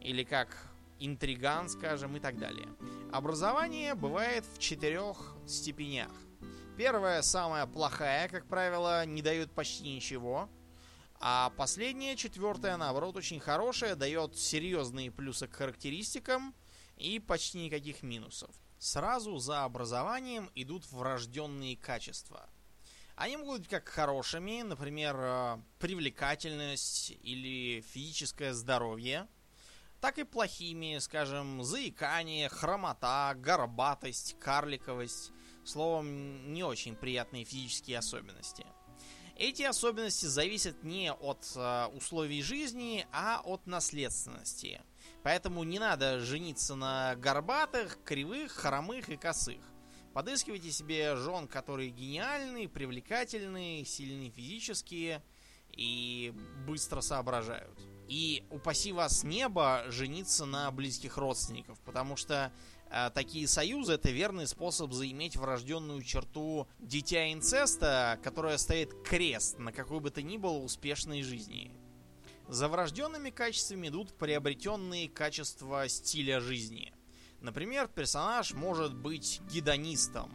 или 0.00 0.22
как 0.22 0.56
интриган, 1.00 1.68
скажем, 1.68 2.16
и 2.16 2.20
так 2.20 2.38
далее. 2.38 2.68
Образование 3.12 3.94
бывает 3.94 4.44
в 4.54 4.58
четырех 4.58 5.34
степенях. 5.46 6.12
Первая, 6.78 7.22
самая 7.22 7.66
плохая, 7.66 8.28
как 8.28 8.46
правило, 8.46 9.04
не 9.04 9.20
дает 9.20 9.50
почти 9.50 9.96
ничего. 9.96 10.48
А 11.18 11.52
последняя, 11.56 12.14
четвертая, 12.14 12.76
наоборот, 12.76 13.16
очень 13.16 13.40
хорошая, 13.40 13.96
дает 13.96 14.36
серьезные 14.38 15.10
плюсы 15.10 15.48
к 15.48 15.56
характеристикам 15.56 16.54
и 16.96 17.18
почти 17.18 17.58
никаких 17.58 18.04
минусов. 18.04 18.54
Сразу 18.78 19.38
за 19.38 19.64
образованием 19.64 20.52
идут 20.54 20.86
врожденные 20.92 21.76
качества. 21.76 22.48
Они 23.16 23.36
могут 23.36 23.62
быть 23.62 23.70
как 23.70 23.88
хорошими, 23.88 24.62
например, 24.62 25.16
э, 25.18 25.58
привлекательность 25.80 27.10
или 27.24 27.80
физическое 27.80 28.52
здоровье, 28.52 29.26
так 30.00 30.18
и 30.18 30.22
плохими, 30.22 30.98
скажем, 31.00 31.64
заикание, 31.64 32.48
хромота, 32.48 33.34
горбатость, 33.36 34.36
карликовость, 34.38 35.32
Словом, 35.68 36.52
не 36.52 36.64
очень 36.64 36.96
приятные 36.96 37.44
физические 37.44 37.98
особенности. 37.98 38.64
Эти 39.36 39.62
особенности 39.62 40.26
зависят 40.26 40.82
не 40.82 41.12
от 41.12 41.52
э, 41.54 41.86
условий 41.94 42.42
жизни, 42.42 43.06
а 43.12 43.40
от 43.44 43.66
наследственности. 43.66 44.82
Поэтому 45.22 45.62
не 45.62 45.78
надо 45.78 46.18
жениться 46.18 46.74
на 46.74 47.14
горбатых, 47.16 47.98
кривых, 48.02 48.50
хромых 48.50 49.08
и 49.10 49.16
косых. 49.16 49.60
Подыскивайте 50.12 50.72
себе 50.72 51.14
жен, 51.14 51.46
которые 51.46 51.90
гениальные, 51.90 52.68
привлекательные, 52.68 53.84
сильные 53.84 54.30
физические 54.30 55.22
и 55.70 56.34
быстро 56.66 57.00
соображают. 57.00 57.78
И 58.08 58.44
упаси 58.50 58.90
вас 58.90 59.22
небо 59.22 59.84
жениться 59.88 60.46
на 60.46 60.70
близких 60.72 61.18
родственников, 61.18 61.78
потому 61.80 62.16
что 62.16 62.52
такие 63.14 63.46
союзы 63.46 63.94
это 63.94 64.10
верный 64.10 64.46
способ 64.46 64.92
заиметь 64.92 65.36
врожденную 65.36 66.02
черту 66.02 66.68
дитя 66.78 67.32
инцеста, 67.32 68.18
которая 68.22 68.58
стоит 68.58 68.92
крест 69.04 69.58
на 69.58 69.72
какой 69.72 70.00
бы 70.00 70.10
то 70.10 70.22
ни 70.22 70.36
было 70.36 70.58
успешной 70.58 71.22
жизни. 71.22 71.72
За 72.48 72.68
врожденными 72.68 73.30
качествами 73.30 73.88
идут 73.88 74.16
приобретенные 74.16 75.08
качества 75.08 75.86
стиля 75.88 76.40
жизни. 76.40 76.92
Например, 77.40 77.88
персонаж 77.88 78.54
может 78.54 78.94
быть 78.94 79.40
гедонистом, 79.52 80.32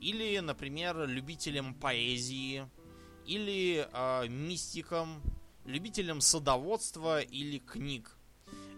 или, 0.00 0.38
например, 0.38 1.06
любителем 1.06 1.74
поэзии, 1.74 2.66
или 3.26 3.86
э, 3.92 4.28
мистиком, 4.28 5.20
любителям 5.64 6.20
садоводства 6.20 7.20
или 7.20 7.58
книг. 7.58 8.15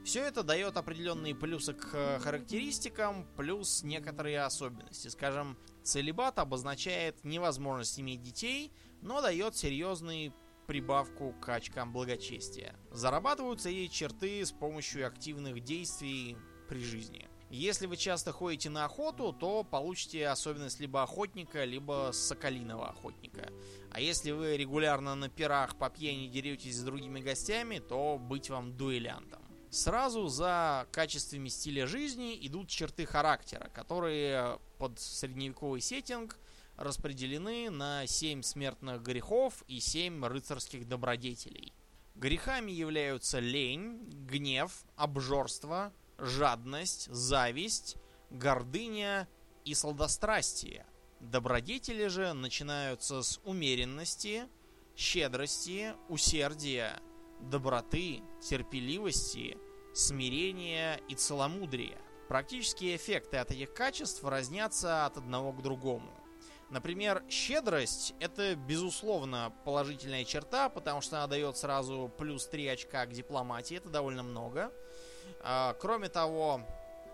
Все 0.09 0.25
это 0.25 0.43
дает 0.43 0.79
определенные 0.79 1.35
плюсы 1.35 1.75
к 1.75 2.19
характеристикам, 2.21 3.27
плюс 3.37 3.83
некоторые 3.83 4.41
особенности. 4.41 5.09
Скажем, 5.09 5.59
целебат 5.83 6.39
обозначает 6.39 7.23
невозможность 7.25 8.01
иметь 8.01 8.23
детей, 8.23 8.73
но 9.03 9.21
дает 9.21 9.55
серьезный 9.55 10.33
прибавку 10.67 11.35
к 11.43 11.51
очкам 11.51 11.93
благочестия. 11.93 12.75
Зарабатываются 12.91 13.69
эти 13.69 13.93
черты 13.93 14.47
с 14.47 14.51
помощью 14.51 15.07
активных 15.07 15.63
действий 15.63 16.39
при 16.71 16.83
жизни. 16.83 17.29
Если 17.51 17.85
вы 17.85 17.99
часто 17.99 18.33
ходите 18.33 18.71
на 18.71 18.87
охоту, 18.87 19.35
то 19.35 19.63
получите 19.63 20.27
особенность 20.29 20.81
либо 20.81 21.03
охотника, 21.03 21.65
либо 21.65 22.13
соколиного 22.15 22.89
охотника. 22.89 23.51
А 23.91 24.01
если 24.01 24.31
вы 24.31 24.57
регулярно 24.57 25.15
на 25.15 25.29
пирах 25.29 25.77
по 25.77 25.91
пьяни 25.91 26.29
деретесь 26.29 26.79
с 26.79 26.83
другими 26.83 27.21
гостями, 27.21 27.79
то 27.79 28.17
быть 28.19 28.49
вам 28.49 28.75
дуэлянтом. 28.75 29.38
Сразу 29.71 30.29
за 30.29 30.87
качествами 30.93 31.49
стиля 31.49 31.87
жизни 31.87 32.39
идут 32.47 32.69
черты 32.69 33.05
характера, 33.05 33.71
которые 33.75 34.59
под 34.79 34.99
средневековый 34.99 35.83
сеттинг 35.83 36.39
распределены 36.77 37.69
на 37.71 38.07
7 38.07 38.43
смертных 38.43 39.03
грехов 39.03 39.63
и 39.69 39.81
7 39.81 40.25
рыцарских 40.25 40.89
добродетелей. 40.89 41.75
Грехами 42.15 42.73
являются 42.73 43.41
лень, 43.41 44.09
гнев, 44.11 44.85
обжорство, 44.97 45.93
жадность, 46.19 47.07
зависть, 47.13 47.97
гордыня 48.31 49.29
и 49.65 49.75
сладострастие. 49.75 50.87
Добродетели 51.21 52.07
же 52.07 52.33
начинаются 52.33 53.23
с 53.23 53.41
умеренности, 53.45 54.49
щедрости, 54.97 55.95
усердия, 56.09 57.01
доброты, 57.41 58.23
терпеливости, 58.41 59.59
смирения 59.95 61.01
и 61.09 61.15
целомудрия. 61.15 61.99
Практические 62.29 62.97
эффекты 62.97 63.39
от 63.39 63.51
этих 63.51 63.73
качеств 63.73 64.23
разнятся 64.25 65.07
от 65.07 65.17
одного 65.17 65.53
к 65.53 65.63
другому. 65.63 66.11
Например, 66.71 67.23
щедрость– 67.31 68.15
это, 68.21 68.55
безусловно, 68.55 69.53
положительная 69.65 70.25
черта, 70.25 70.69
потому 70.69 71.01
что 71.01 71.17
она 71.17 71.27
дает 71.27 71.57
сразу 71.57 72.13
плюс 72.19 72.47
3 72.47 72.69
очка 72.69 73.07
к 73.07 73.13
дипломатии, 73.13 73.79
это 73.79 73.89
довольно 73.89 74.23
много– 74.23 74.73
а, 75.41 75.75
кроме 75.75 76.09
того, 76.09 76.61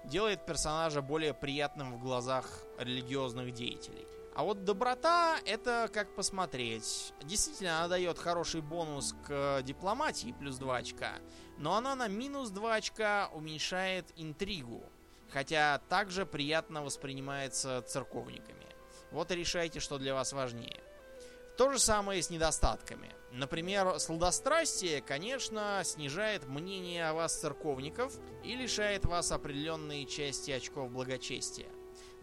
делает 0.05 0.45
персонажа 0.47 1.03
более 1.03 1.35
приятным 1.35 1.95
в 1.95 2.01
глазах 2.01 2.47
религиозных 2.79 3.53
деятелей. 3.53 4.07
А 4.35 4.43
вот 4.43 4.65
доброта 4.65 5.39
это 5.45 5.89
как 5.93 6.15
посмотреть. 6.17 7.13
Действительно, 7.23 7.79
она 7.79 7.89
дает 7.89 8.19
хороший 8.19 8.63
бонус 8.63 9.15
к 9.27 9.63
дипломатии, 9.63 10.35
плюс 10.39 10.57
2 10.57 10.77
очка. 10.77 11.13
Но 11.57 11.77
она 11.77 11.95
на 11.95 12.09
минус 12.09 12.51
2 12.51 12.75
очка 12.75 13.31
уменьшает 13.33 14.07
интригу. 14.17 14.83
Хотя 15.31 15.81
также 15.89 16.27
приятно 16.27 16.83
воспринимается 16.83 17.83
церковниками. 17.83 18.67
Вот 19.13 19.31
и 19.31 19.37
решайте, 19.37 19.79
что 19.79 19.99
для 19.99 20.15
вас 20.15 20.33
важнее. 20.33 20.81
То 21.57 21.71
же 21.71 21.79
самое 21.79 22.21
с 22.21 22.31
недостатками. 22.31 23.15
Например, 23.31 24.01
сладострастие, 24.01 25.01
конечно, 25.01 25.83
снижает 25.85 26.49
мнение 26.49 27.09
о 27.09 27.15
вас 27.15 27.41
церковников 27.41 28.17
и 28.43 28.57
лишает 28.57 29.05
вас 29.05 29.31
определенные 29.31 30.07
части 30.07 30.51
очков 30.51 30.91
благочестия. 30.91 31.69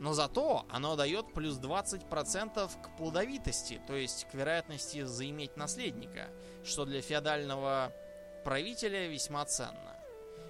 Но 0.02 0.14
зато 0.14 0.66
оно 0.70 0.96
дает 0.96 1.32
плюс 1.32 1.60
20% 1.60 2.82
к 2.82 2.98
плодовитости, 2.98 3.80
то 3.86 3.96
есть 3.96 4.28
к 4.30 4.34
вероятности 4.34 5.04
заиметь 5.04 5.56
наследника, 5.56 6.28
что 6.64 6.86
для 6.86 7.02
феодального 7.02 7.94
правителя 8.44 9.08
весьма 9.08 9.46
ценно. 9.46 9.96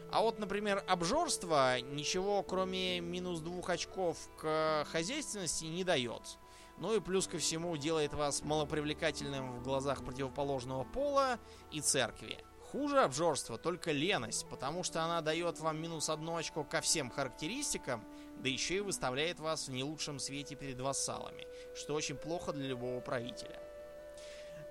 А 0.09 0.21
вот, 0.21 0.39
например, 0.39 0.83
обжорство 0.87 1.79
ничего 1.81 2.43
кроме 2.43 3.01
минус 3.01 3.41
двух 3.41 3.69
очков 3.69 4.17
к 4.39 4.85
хозяйственности 4.89 5.65
не 5.65 5.83
дает– 5.83 6.23
ну 6.81 6.95
и 6.95 6.99
плюс 6.99 7.27
ко 7.27 7.37
всему 7.37 7.77
делает 7.77 8.15
вас 8.15 8.41
малопривлекательным 8.43 9.51
в 9.59 9.61
глазах 9.61 10.03
противоположного 10.03 10.83
пола 10.83 11.39
и 11.69 11.79
церкви. 11.79 12.43
Хуже 12.71 13.01
обжорства 13.01 13.59
только 13.59 13.91
леность, 13.91 14.47
потому 14.49 14.83
что 14.83 15.03
она 15.03 15.21
дает 15.21 15.59
вам 15.59 15.79
минус 15.79 16.09
одно 16.09 16.37
очко 16.37 16.63
ко 16.63 16.81
всем 16.81 17.11
характеристикам, 17.11 18.03
да 18.41 18.49
еще 18.49 18.77
и 18.77 18.81
выставляет 18.81 19.39
вас 19.39 19.67
в 19.67 19.71
не 19.71 19.83
лучшем 19.83 20.19
свете 20.19 20.55
перед 20.55 20.79
вассалами, 20.79 21.47
что 21.75 21.93
очень 21.93 22.15
плохо 22.15 22.53
для 22.53 22.67
любого 22.67 22.99
правителя. 22.99 23.59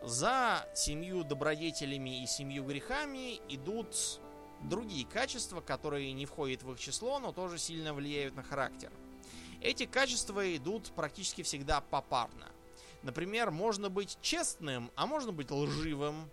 За 0.02 0.66
семью 0.74 1.24
добродетелями 1.24 2.22
и 2.22 2.26
семью 2.26 2.64
грехами 2.64 3.40
идут 3.48 4.20
другие 4.62 5.06
качества, 5.06 5.60
которые 5.60 6.12
не 6.12 6.26
входят 6.26 6.62
в 6.62 6.72
их 6.72 6.80
число, 6.80 7.18
но 7.18 7.32
тоже 7.32 7.58
сильно 7.58 7.94
влияют 7.94 8.34
на 8.34 8.42
характер– 8.42 8.90
эти 9.60 9.84
качества 9.84 10.56
идут 10.56 10.90
практически 10.92 11.42
всегда 11.42 11.82
попарно. 11.82 12.48
Например, 13.02 13.50
можно 13.50 13.90
быть 13.90 14.18
честным, 14.22 14.90
а 14.96 15.06
можно 15.06 15.32
быть 15.32 15.50
лживым. 15.50 16.30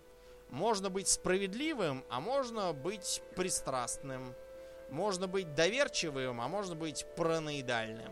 Можно 0.50 0.89
быть 0.89 1.10
справедливым, 1.10 2.06
а 2.10 2.21
можно 2.21 2.71
быть 2.71 3.21
пристрастным. 3.36 4.34
Можно 4.89 5.28
быть 5.28 5.54
доверчивым, 5.54 6.41
а 6.41 6.47
можно 6.47 6.76
быть 6.76 7.06
параноидальным. 7.15 8.12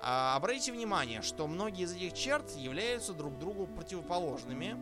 А, 0.00 0.34
обратите 0.34 0.72
внимание, 0.72 1.22
что 1.22 1.46
многие 1.46 1.84
из 1.84 1.94
этих 1.94 2.14
черт 2.14 2.50
являются 2.56 3.12
друг 3.12 3.38
другу 3.38 3.66
противоположными. 3.68 4.76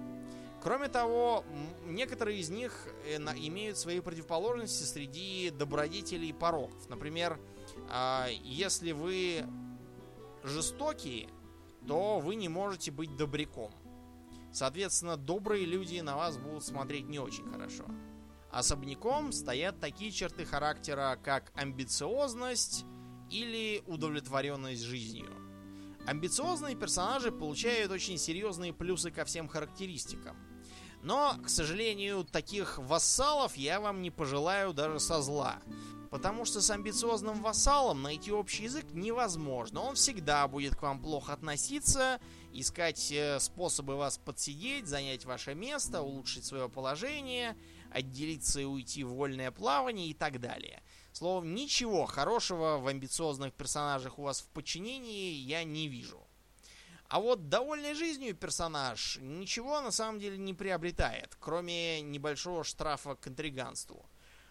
Кроме 0.62 0.88
того, 0.88 1.44
некоторые 1.86 2.38
из 2.38 2.50
них 2.50 2.86
э, 3.06 3.16
имеют 3.16 3.78
свои 3.78 4.00
противоположности 4.00 4.84
среди 4.84 5.50
добродетелей 5.50 6.30
и 6.30 6.32
пороков. 6.32 6.88
Например, 6.88 7.38
а, 7.90 8.28
если 8.42 8.92
вы 8.92 9.44
жестокие, 10.42 11.28
то 11.86 12.18
вы 12.18 12.34
не 12.34 12.48
можете 12.48 12.90
быть 12.90 13.16
добряком. 13.16 13.72
Соответственно, 14.52 15.16
добрые 15.16 15.64
люди 15.64 16.00
на 16.00 16.16
вас 16.16 16.36
будут 16.36 16.64
смотреть 16.64 17.08
не 17.08 17.18
очень 17.18 17.50
хорошо. 17.50 17.84
Особняком 18.50 19.32
стоят 19.32 19.78
такие 19.80 20.10
черты 20.10 20.44
характера, 20.44 21.18
как 21.22 21.52
амбициозность 21.54 22.84
или 23.30 23.82
удовлетворенность 23.86 24.82
жизнью. 24.82 25.30
Амбициозные 26.06 26.74
персонажи 26.74 27.30
получают 27.30 27.92
очень 27.92 28.18
серьезные 28.18 28.72
плюсы 28.72 29.10
ко 29.10 29.24
всем 29.24 29.48
характеристикам. 29.48 30.36
Но, 31.02 31.36
к 31.44 31.48
сожалению, 31.48 32.24
таких 32.24 32.78
вассалов 32.78 33.56
я 33.56 33.80
вам 33.80 34.02
не 34.02 34.10
пожелаю 34.10 34.72
даже 34.72 34.98
со 35.00 35.22
зла. 35.22 35.60
Потому 36.10 36.44
что 36.44 36.60
с 36.60 36.68
амбициозным 36.70 37.40
вассалом 37.40 38.02
найти 38.02 38.32
общий 38.32 38.64
язык 38.64 38.86
невозможно. 38.92 39.80
Он 39.82 39.94
всегда 39.94 40.48
будет 40.48 40.74
к 40.74 40.82
вам 40.82 41.00
плохо 41.00 41.32
относиться, 41.32 42.20
искать 42.52 43.12
э, 43.12 43.38
способы 43.38 43.94
вас 43.94 44.18
подсидеть, 44.18 44.88
занять 44.88 45.24
ваше 45.24 45.54
место, 45.54 46.02
улучшить 46.02 46.44
свое 46.44 46.68
положение, 46.68 47.56
отделиться 47.92 48.60
и 48.60 48.64
уйти 48.64 49.04
в 49.04 49.14
вольное 49.14 49.50
плавание 49.50 50.08
и 50.08 50.14
так 50.14 50.40
далее. 50.40 50.82
Словом, 51.12 51.54
ничего 51.54 52.06
хорошего 52.06 52.78
в 52.78 52.86
амбициозных 52.86 53.52
персонажах 53.52 54.18
у 54.18 54.22
вас 54.22 54.40
в 54.40 54.48
подчинении 54.48 55.32
я 55.32 55.64
не 55.64 55.88
вижу. 55.88 56.26
А 57.08 57.18
вот 57.18 57.48
довольной 57.48 57.94
жизнью 57.94 58.36
персонаж 58.36 59.18
ничего 59.20 59.80
на 59.80 59.90
самом 59.90 60.20
деле 60.20 60.38
не 60.38 60.54
приобретает, 60.54 61.36
кроме 61.40 62.00
небольшого 62.02 62.62
штрафа 62.62 63.16
к 63.16 63.26
интриганству. 63.26 64.06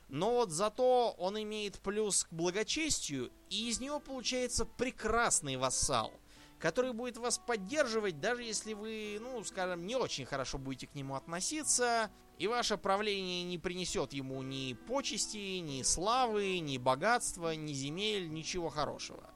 Но 0.09 0.31
вот 0.31 0.51
зато 0.51 1.11
он 1.17 1.41
имеет 1.41 1.79
плюс 1.79 2.25
к 2.25 2.33
благочестию, 2.33 3.31
и 3.49 3.69
из 3.69 3.79
него 3.79 3.99
получается 3.99 4.65
прекрасный 4.65 5.55
вассал, 5.55 6.11
который 6.59 6.93
будет 6.93 7.17
вас 7.17 7.37
поддерживать, 7.37 8.19
даже 8.19 8.43
если 8.43 8.73
вы, 8.73 9.17
ну, 9.21 9.43
скажем, 9.43 9.87
не 9.87 9.95
очень 9.95 10.25
хорошо 10.25 10.57
будете 10.57 10.87
к 10.87 10.95
нему 10.95 11.15
относиться, 11.15 12.11
и 12.37 12.47
ваше 12.47 12.77
правление 12.77 13.43
не 13.43 13.57
принесет 13.57 14.13
ему 14.13 14.41
ни 14.43 14.73
почести, 14.73 15.59
ни 15.59 15.81
славы, 15.83 16.59
ни 16.59 16.77
богатства, 16.77 17.55
ни 17.55 17.73
земель, 17.73 18.29
ничего 18.29 18.69
хорошего. 18.69 19.29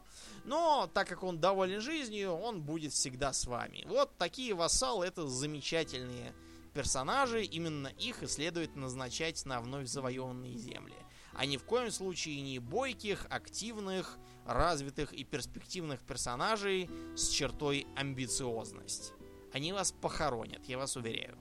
Но 0.45 0.89
так 0.93 1.07
как 1.07 1.23
он 1.23 1.39
доволен 1.39 1.79
жизнью, 1.79 2.31
он 2.31 2.61
будет 2.61 2.91
всегда 2.91 3.31
с 3.33 3.45
вами. 3.45 3.83
Вот 3.87 4.17
такие 4.17 4.53
вассалы 4.53 5.05
это 5.05 5.27
замечательные 5.27 6.33
персонажей, 6.73 7.45
именно 7.45 7.87
их 7.87 8.23
и 8.23 8.27
следует 8.27 8.75
назначать 8.75 9.45
на 9.45 9.61
вновь 9.61 9.87
завоеванные 9.87 10.57
земли. 10.57 10.95
А 11.33 11.45
ни 11.45 11.57
в 11.57 11.63
коем 11.63 11.91
случае 11.91 12.41
не 12.41 12.59
бойких, 12.59 13.25
активных, 13.29 14.17
развитых 14.45 15.13
и 15.13 15.23
перспективных 15.23 16.01
персонажей 16.01 16.89
с 17.15 17.29
чертой 17.29 17.87
амбициозность. 17.95 19.13
Они 19.53 19.71
вас 19.73 19.91
похоронят, 19.91 20.65
я 20.65 20.77
вас 20.77 20.95
уверяю. 20.95 21.37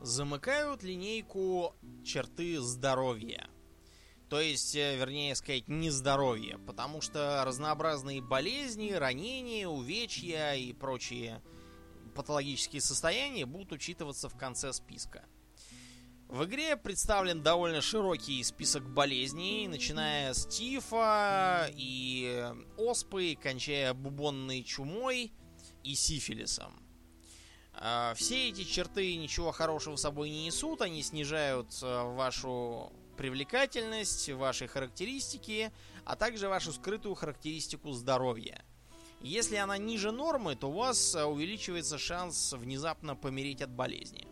Замыкают 0.00 0.82
линейку 0.82 1.74
черты 2.04 2.60
здоровья. 2.60 3.48
То 4.28 4.40
есть, 4.40 4.74
э, 4.74 4.96
вернее 4.96 5.34
сказать, 5.34 5.68
нездоровье, 5.68 6.58
потому 6.58 7.00
что 7.02 7.42
разнообразные 7.44 8.22
болезни, 8.22 8.90
ранения, 8.90 9.68
увечья 9.68 10.54
и 10.54 10.72
прочие 10.72 11.42
патологические 12.14 12.80
состояния 12.80 13.46
будут 13.46 13.72
учитываться 13.72 14.28
в 14.28 14.36
конце 14.36 14.72
списка. 14.72 15.24
В 16.32 16.46
игре 16.46 16.78
представлен 16.78 17.42
довольно 17.42 17.82
широкий 17.82 18.42
список 18.42 18.88
болезней, 18.88 19.68
начиная 19.68 20.32
с 20.32 20.46
тифа 20.46 21.70
и 21.76 22.50
оспы, 22.78 23.36
кончая 23.38 23.92
бубонной 23.92 24.62
чумой 24.62 25.30
и 25.84 25.94
сифилисом. 25.94 26.82
А, 27.74 28.14
все 28.14 28.48
эти 28.48 28.64
черты 28.64 29.14
ничего 29.16 29.52
хорошего 29.52 29.96
собой 29.96 30.30
не 30.30 30.46
несут, 30.46 30.80
они 30.80 31.02
снижают 31.02 31.68
э, 31.82 32.14
вашу 32.14 32.94
привлекательность, 33.18 34.30
ваши 34.30 34.66
характеристики, 34.66 35.70
а 36.06 36.16
также 36.16 36.48
вашу 36.48 36.72
скрытую 36.72 37.14
характеристику 37.14 37.92
здоровья. 37.92 38.64
Если 39.20 39.56
она 39.56 39.76
ниже 39.76 40.12
нормы, 40.12 40.56
то 40.56 40.70
у 40.70 40.72
вас 40.72 41.14
э, 41.14 41.24
увеличивается 41.24 41.98
шанс 41.98 42.54
внезапно 42.54 43.16
помереть 43.16 43.60
от 43.60 43.70
болезни. 43.70 44.31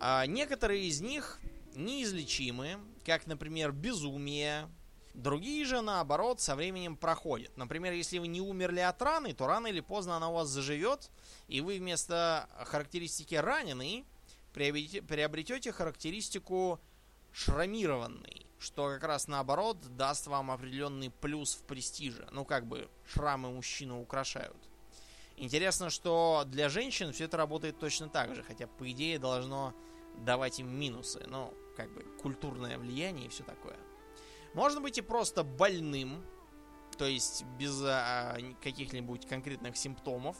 А 0.00 0.26
некоторые 0.26 0.84
из 0.84 1.00
них 1.00 1.38
неизлечимы, 1.74 2.78
как, 3.04 3.26
например, 3.26 3.72
безумие. 3.72 4.68
Другие 5.14 5.64
же, 5.64 5.82
наоборот, 5.82 6.40
со 6.40 6.56
временем 6.56 6.96
проходят. 6.96 7.56
Например, 7.56 7.92
если 7.92 8.18
вы 8.18 8.28
не 8.28 8.40
умерли 8.40 8.80
от 8.80 9.00
раны, 9.02 9.34
то 9.34 9.46
рано 9.46 9.66
или 9.66 9.80
поздно 9.80 10.16
она 10.16 10.30
у 10.30 10.34
вас 10.34 10.48
заживет, 10.48 11.10
и 11.48 11.60
вы 11.60 11.78
вместо 11.78 12.48
характеристики 12.64 13.34
раненый 13.34 14.04
приобретете 14.52 15.72
характеристику 15.72 16.80
шрамированный 17.32 18.46
что 18.60 18.90
как 18.90 19.04
раз 19.04 19.26
наоборот 19.26 19.78
даст 19.96 20.26
вам 20.26 20.50
определенный 20.50 21.10
плюс 21.10 21.54
в 21.54 21.62
престиже. 21.62 22.28
Ну, 22.30 22.44
как 22.44 22.66
бы 22.66 22.88
шрамы 23.06 23.50
мужчину 23.50 24.00
украшают. 24.00 24.56
Интересно, 25.40 25.88
что 25.88 26.44
для 26.46 26.68
женщин 26.68 27.14
все 27.14 27.24
это 27.24 27.38
работает 27.38 27.78
точно 27.78 28.10
так 28.10 28.34
же, 28.34 28.42
хотя, 28.42 28.66
по 28.66 28.90
идее, 28.90 29.18
должно 29.18 29.72
давать 30.18 30.60
им 30.60 30.68
минусы. 30.68 31.24
Ну, 31.28 31.54
как 31.78 31.90
бы 31.94 32.02
культурное 32.20 32.76
влияние 32.76 33.24
и 33.24 33.28
все 33.30 33.42
такое. 33.42 33.78
Можно 34.52 34.82
быть 34.82 34.98
и 34.98 35.00
просто 35.00 35.42
больным, 35.42 36.22
то 36.98 37.06
есть 37.06 37.46
без 37.58 37.80
а, 37.82 38.36
каких-нибудь 38.62 39.26
конкретных 39.26 39.78
симптомов. 39.78 40.36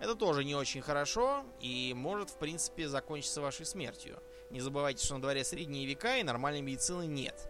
Это 0.00 0.14
тоже 0.14 0.44
не 0.44 0.54
очень 0.54 0.82
хорошо 0.82 1.46
и 1.58 1.94
может, 1.96 2.28
в 2.28 2.36
принципе, 2.36 2.88
закончиться 2.88 3.40
вашей 3.40 3.64
смертью. 3.64 4.22
Не 4.50 4.60
забывайте, 4.60 5.02
что 5.02 5.14
на 5.14 5.22
дворе 5.22 5.44
средние 5.44 5.86
века 5.86 6.18
и 6.18 6.22
нормальной 6.22 6.60
медицины 6.60 7.06
нет. 7.06 7.48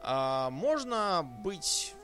А, 0.00 0.48
можно 0.48 1.28
быть 1.44 1.94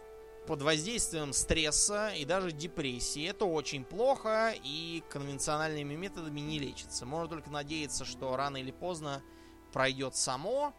под 0.51 0.63
воздействием 0.63 1.33
стресса 1.33 2.09
и 2.09 2.25
даже 2.25 2.51
депрессии. 2.51 3.25
Это 3.25 3.45
очень 3.45 3.85
плохо 3.85 4.53
и 4.65 5.01
конвенциональными 5.09 5.95
методами 5.95 6.41
не 6.41 6.59
лечится. 6.59 7.07
Можно 7.07 7.29
только 7.29 7.51
надеяться, 7.51 8.05
что 8.05 8.35
рано 8.35 8.57
или 8.57 8.73
поздно 8.73 9.23
пройдет 9.73 10.17
само. 10.17 10.75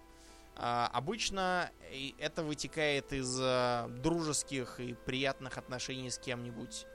А, 0.58 0.90
обычно 0.92 1.72
это 2.20 2.44
вытекает 2.44 3.14
из 3.14 3.40
а, 3.42 3.88
дружеских 3.88 4.82
и 4.82 4.94
приятных 4.94 5.58
отношений 5.58 6.10
с 6.10 6.18
кем-нибудь 6.18 6.86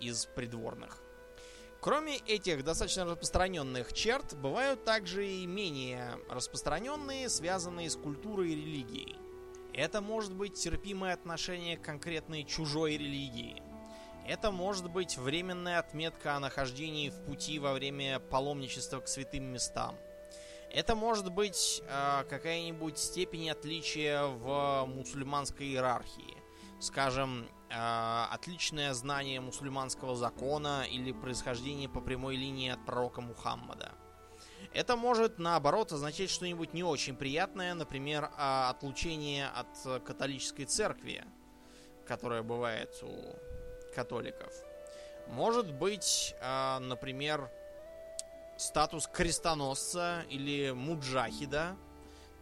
из 0.00 0.24
придворных. 0.24 1.02
Кроме 1.82 2.16
этих 2.16 2.64
достаточно 2.64 3.04
распространенных 3.04 3.92
черт, 3.92 4.34
бывают 4.34 4.82
также 4.86 5.26
и 5.26 5.44
менее 5.44 6.18
распространенные, 6.30 7.28
связанные 7.28 7.90
с 7.90 7.96
культурой 7.96 8.52
и 8.52 8.56
религией. 8.56 9.23
Это 9.76 10.00
может 10.00 10.32
быть 10.34 10.54
терпимое 10.54 11.14
отношение 11.14 11.76
к 11.76 11.82
конкретной 11.82 12.44
чужой 12.44 12.96
религии. 12.96 13.60
Это 14.24 14.52
может 14.52 14.88
быть 14.88 15.18
временная 15.18 15.80
отметка 15.80 16.36
о 16.36 16.40
нахождении 16.40 17.10
в 17.10 17.24
пути 17.24 17.58
во 17.58 17.72
время 17.72 18.20
паломничества 18.20 19.00
к 19.00 19.08
святым 19.08 19.44
местам. 19.44 19.96
Это 20.70 20.94
может 20.94 21.32
быть 21.32 21.82
э, 21.86 22.24
какая-нибудь 22.30 22.98
степень 22.98 23.50
отличия 23.50 24.22
в 24.22 24.86
мусульманской 24.86 25.66
иерархии. 25.66 26.36
Скажем, 26.80 27.48
э, 27.68 28.26
отличное 28.30 28.94
знание 28.94 29.40
мусульманского 29.40 30.14
закона 30.14 30.84
или 30.88 31.10
происхождение 31.10 31.88
по 31.88 32.00
прямой 32.00 32.36
линии 32.36 32.70
от 32.70 32.84
пророка 32.86 33.20
Мухаммада. 33.20 33.92
Это 34.74 34.96
может, 34.96 35.38
наоборот, 35.38 35.92
означать 35.92 36.30
что-нибудь 36.30 36.74
не 36.74 36.82
очень 36.82 37.14
приятное, 37.14 37.74
например, 37.74 38.30
а, 38.36 38.70
отлучение 38.70 39.46
от 39.48 40.02
католической 40.02 40.64
церкви, 40.64 41.24
которое 42.06 42.42
бывает 42.42 42.90
у 43.02 43.36
католиков. 43.94 44.52
Может 45.28 45.72
быть, 45.72 46.34
а, 46.40 46.80
например, 46.80 47.48
статус 48.56 49.06
крестоносца 49.06 50.24
или 50.28 50.72
муджахида, 50.72 51.76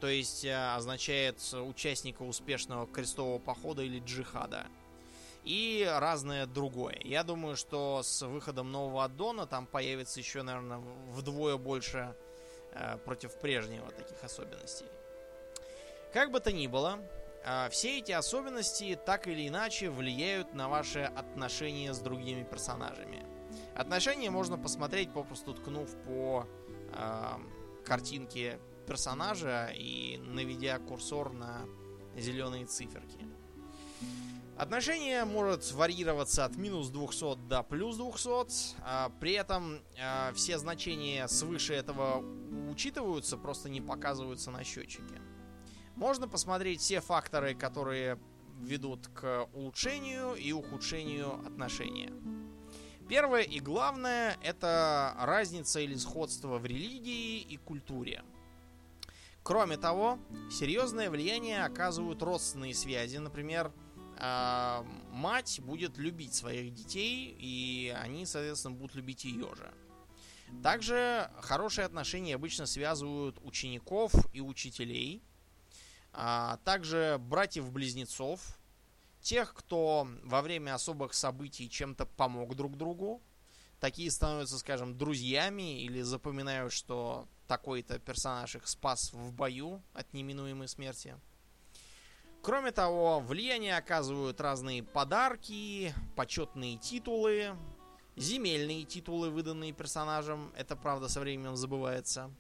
то 0.01 0.07
есть 0.09 0.47
а, 0.47 0.77
означает 0.77 1.39
участника 1.53 2.23
успешного 2.23 2.87
крестового 2.87 3.39
похода 3.39 3.83
или 3.83 4.01
джихада– 4.01 4.67
и 5.45 5.89
разное 5.99 6.47
другое. 6.47 6.99
Я 7.03 7.25
думаю, 7.25 7.57
что 7.57 8.03
с 8.03 8.23
выходом 8.27 8.71
нового 8.71 9.05
аддона 9.05 9.47
там 9.47 9.67
появится 9.67 10.21
еще, 10.21 10.43
наверное, 10.43 10.79
вдвое 11.09 11.57
больше 11.57 12.15
э, 12.73 12.99
против 12.99 13.39
прежнего 13.41 13.91
таких 13.91 14.23
особенностей. 14.23 14.87
Как 16.13 16.31
бы 16.31 16.41
то 16.41 16.53
ни 16.53 16.67
было, 16.67 16.99
э, 17.45 17.69
все 17.71 17.99
эти 17.99 18.13
особенности 18.13 18.99
так 19.05 19.27
или 19.27 19.49
иначе 19.49 19.91
влияют 19.91 20.55
на 20.55 20.69
ваши 20.69 21.01
отношения 21.01 21.93
с 21.93 21.99
другими 21.99 22.45
персонажами. 22.45 23.27
Отношения 23.75 24.31
можно 24.31 24.59
посмотреть, 24.59 25.13
попросту 25.13 25.55
ткнув 25.55 25.91
по 26.05 26.47
э, 26.93 27.33
картинке 27.85 28.61
персонажа 28.87 29.71
и 29.75 30.19
наведя 30.19 30.79
курсор 30.79 31.33
на 31.33 31.67
зеленые 32.17 32.67
циферки. 32.67 33.27
Отношение 34.63 35.25
может 35.25 35.73
варьироваться 35.73 36.45
от 36.45 36.55
минус 36.55 36.89
200 36.91 37.49
до 37.49 37.65
плюс 37.65 37.97
200. 37.97 38.77
А 38.85 39.11
при 39.19 39.33
этом 39.33 39.81
а, 40.01 40.33
все 40.35 40.57
значения 40.57 41.27
свыше 41.27 41.75
этого 41.75 42.25
учитываются, 42.71 43.37
просто 43.37 43.69
не 43.69 43.81
показываются 43.81 44.53
на 44.53 44.63
счетчике. 44.63 45.21
Можно 45.97 46.29
посмотреть 46.29 46.81
все 46.81 47.01
факторы, 47.01 47.57
которые 47.57 48.21
ведут 48.61 49.09
к 49.09 49.49
улучшению 49.53 50.37
и 50.37 50.53
ухудшению 50.53 51.45
отношения. 51.45 52.13
Первое 53.09 53.43
и 53.43 53.59
главное 53.59 54.39
это 54.45 55.17
разница 55.19 55.81
или 55.81 55.97
сходство 55.97 56.59
в 56.59 56.67
религии 56.67 57.41
и 57.41 57.57
культуре. 57.57 58.23
Кроме 59.43 59.77
того, 59.77 60.21
серьезное 60.53 61.11
влияние 61.11 61.65
оказывают 61.65 62.23
родственные 62.23 62.75
связи, 62.75 63.17
например, 63.17 63.73
а, 64.25 64.87
мать 65.11 65.59
будет 65.61 65.99
любить 65.99 66.33
своих 66.33 66.73
детей, 66.73 67.37
и 67.41 67.93
они, 68.01 68.25
соответственно, 68.25 68.77
будут 68.77 68.95
любить 68.95 69.25
ее 69.25 69.53
же. 69.57 69.75
Также 70.63 71.29
хорошие 71.41 71.87
отношения 71.87 72.37
обычно 72.37 72.67
связывают 72.67 73.39
учеников 73.43 74.13
и 74.33 74.41
учителей, 74.41 75.25
а 76.13 76.59
также 76.65 77.19
братьев-близнецов, 77.19 78.41
тех, 79.23 79.55
кто 79.55 80.07
во 80.23 80.41
время 80.41 80.75
особых 80.75 81.15
событий 81.15 81.69
чем-то 81.69 82.07
помог 82.07 82.55
друг 82.55 82.77
другу. 82.77 83.21
Такие 83.81 84.09
становятся, 84.09 84.59
скажем, 84.59 84.97
друзьями 84.97 85.83
или 85.83 86.01
запоминают, 86.03 86.73
что 86.73 87.27
такой-то 87.49 87.99
персонаж 87.99 88.55
их 88.55 88.69
спас 88.69 89.13
в 89.13 89.33
бою 89.33 89.83
от 89.95 90.13
неминуемой 90.13 90.69
смерти. 90.69 91.17
Кроме 92.43 92.73
того, 92.73 93.21
влияние 93.21 93.77
оказывают 93.77 94.41
разные 94.41 94.83
подарки, 94.83 95.95
почетные 96.17 96.77
титулы, 96.77 97.57
земельные 98.17 98.83
титулы, 98.83 99.31
выданные 99.31 99.73
персонажам. 99.73 100.53
Это, 100.57 100.75
правда, 100.75 101.09
со 101.09 101.21
временем 101.21 101.55
забывается. 101.55 102.33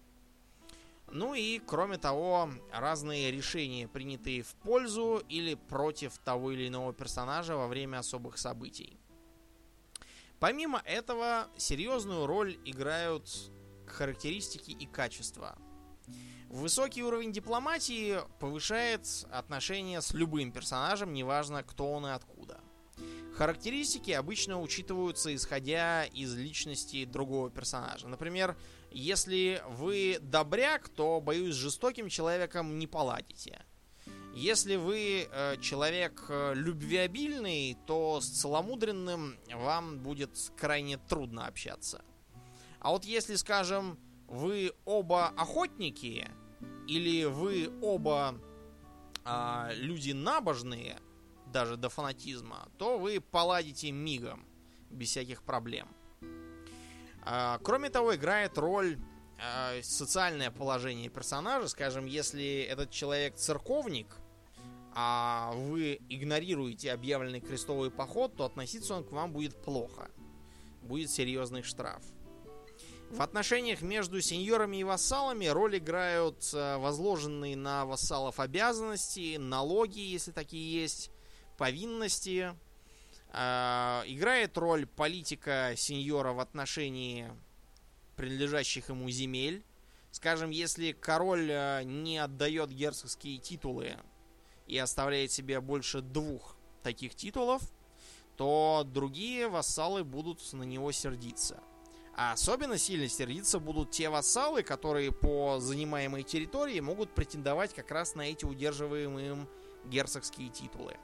Ну 1.13 1.35
и, 1.35 1.61
кроме 1.61 1.99
того, 1.99 2.51
разные 2.73 3.31
решения, 3.31 3.87
принятые 3.87 4.43
в 4.43 4.55
пользу 4.57 5.23
или 5.29 5.55
против 5.55 6.19
того 6.19 6.51
или 6.51 6.67
иного 6.67 6.93
персонажа 6.93 7.55
во 7.55 7.69
время 7.69 7.99
особых 7.99 8.39
событий. 8.39 8.99
Помимо 10.41 10.83
этого, 10.85 11.47
серьезную 11.57 12.27
роль 12.27 12.59
играют 12.65 13.31
характеристики 13.87 14.73
и 14.73 14.87
качества. 14.87 15.57
Высокий 16.53 17.03
уровень 17.03 17.33
дипломатии 17.33 18.19
повышает 18.39 19.07
отношения 19.31 20.03
с 20.03 20.13
любым 20.13 20.53
персонажем, 20.53 21.15
неважно 21.15 21.63
кто 21.63 21.91
он 21.91 22.07
и 22.07 22.11
откуда. 22.11 22.61
Характеристики 23.39 24.11
обычно 24.11 24.61
учитываются 24.61 25.35
исходя 25.35 26.05
из 26.05 26.35
личности 26.35 27.07
другого 27.07 27.49
персонажа. 27.49 28.07
Например, 28.07 28.55
если 28.91 29.63
вы 29.71 30.19
добряк, 30.21 30.91
то, 30.91 31.23
боюсь, 31.23 31.55
с 31.55 31.59
жестоким 31.59 32.11
человеком 32.11 32.79
не 32.79 32.87
поладите. 32.87 33.65
Если 34.35 34.77
вы 34.77 35.29
э, 35.31 35.57
человек 35.59 36.27
э, 36.29 36.53
любвеобильный, 36.55 37.79
то 37.87 38.21
с 38.21 38.29
целомудренным 38.29 39.39
вам 39.55 40.01
будет 40.01 40.37
крайне 40.59 40.99
трудно 40.99 41.47
общаться. 41.47 42.05
А 42.79 42.91
вот 42.91 43.07
если, 43.07 43.37
скажем, 43.37 43.99
вы 44.29 44.73
оба 44.85 45.29
охотники, 45.29 46.31
или 46.87 47.25
вы 47.25 47.73
оба 47.81 48.35
э, 49.25 49.69
люди 49.75 50.13
набожные, 50.13 50.99
даже 51.53 51.77
до 51.77 51.89
фанатизма, 51.89 52.69
то 52.79 52.99
вы 52.99 53.21
поладите 53.21 53.91
мигом, 53.93 54.45
без 54.91 55.11
всяких 55.11 55.43
проблем. 55.43 55.89
А, 57.25 57.59
кроме 57.63 57.91
того, 57.91 58.15
играет 58.17 58.59
роль 58.59 58.99
а, 59.39 59.81
социальное 59.83 60.51
положение 60.51 61.09
персонажа. 61.09 61.69
Скажем, 61.69 62.07
если 62.07 62.63
этот 62.63 62.91
человек 62.91 63.37
церковник, 63.37 64.17
а 64.95 65.53
вы 65.55 66.01
игнорируете 66.09 66.93
объявленный 66.93 67.41
крестовый 67.41 67.91
поход, 67.91 68.37
то 68.37 68.45
относиться 68.45 68.95
он 68.95 69.05
к 69.05 69.13
вам 69.13 69.33
будет 69.33 69.63
плохо. 69.63 70.11
Будет 70.83 71.11
серьезный 71.11 71.63
штраф. 71.63 72.03
В 73.13 73.21
отношениях 73.21 73.83
между 73.83 74.23
сеньорами 74.23 74.79
и 74.79 74.85
вассалами 74.85 75.45
роль 75.45 75.77
играют 75.77 76.51
а, 76.55 76.79
возложенные 76.79 77.59
на 77.59 77.85
вассалов 77.85 78.41
обязанности, 78.41 79.37
налоги, 79.37 80.01
если 80.01 80.33
такие 80.33 80.81
есть, 80.81 81.11
повинности, 81.59 82.57
а, 83.29 84.03
играет 84.07 84.57
роль 84.57 84.87
политика 84.87 85.75
сеньора 85.77 86.33
в 86.33 86.41
отношении 86.41 87.31
принадлежащих 88.17 88.89
ему 88.89 89.11
земель. 89.11 89.63
Скажем, 90.11 90.49
если 90.49 90.93
король 90.93 91.51
а, 91.53 91.83
не 91.83 92.17
отдает 92.17 92.71
герцогские 92.71 93.37
титулы 93.37 93.99
и 94.67 94.79
оставляет 94.79 95.31
себе 95.31 95.61
больше 95.61 96.01
двух 96.01 96.57
таких 96.83 97.15
титулов, 97.15 97.61
то 98.39 98.85
другие 98.87 99.49
вассалы 99.49 100.03
будут 100.03 100.41
на 100.55 100.63
него 100.63 100.93
сердиться. 100.93 101.63
А 102.15 102.33
особенно 102.33 102.77
сильно 102.77 103.09
сердиться 103.09 103.59
будут 103.59 103.91
те 103.91 104.11
вассалы, 104.11 104.63
которые 104.63 105.13
по 105.13 105.59
занимаемой 105.61 106.23
территории 106.23 106.81
могут 106.81 107.11
претендовать 107.15 107.73
как 107.75 107.91
раз 107.91 108.15
на 108.15 108.23
эти 108.23 108.45
удерживаемые 108.45 109.31
им 109.31 109.49
герцогские 109.85 110.51
титулы. 110.51 110.97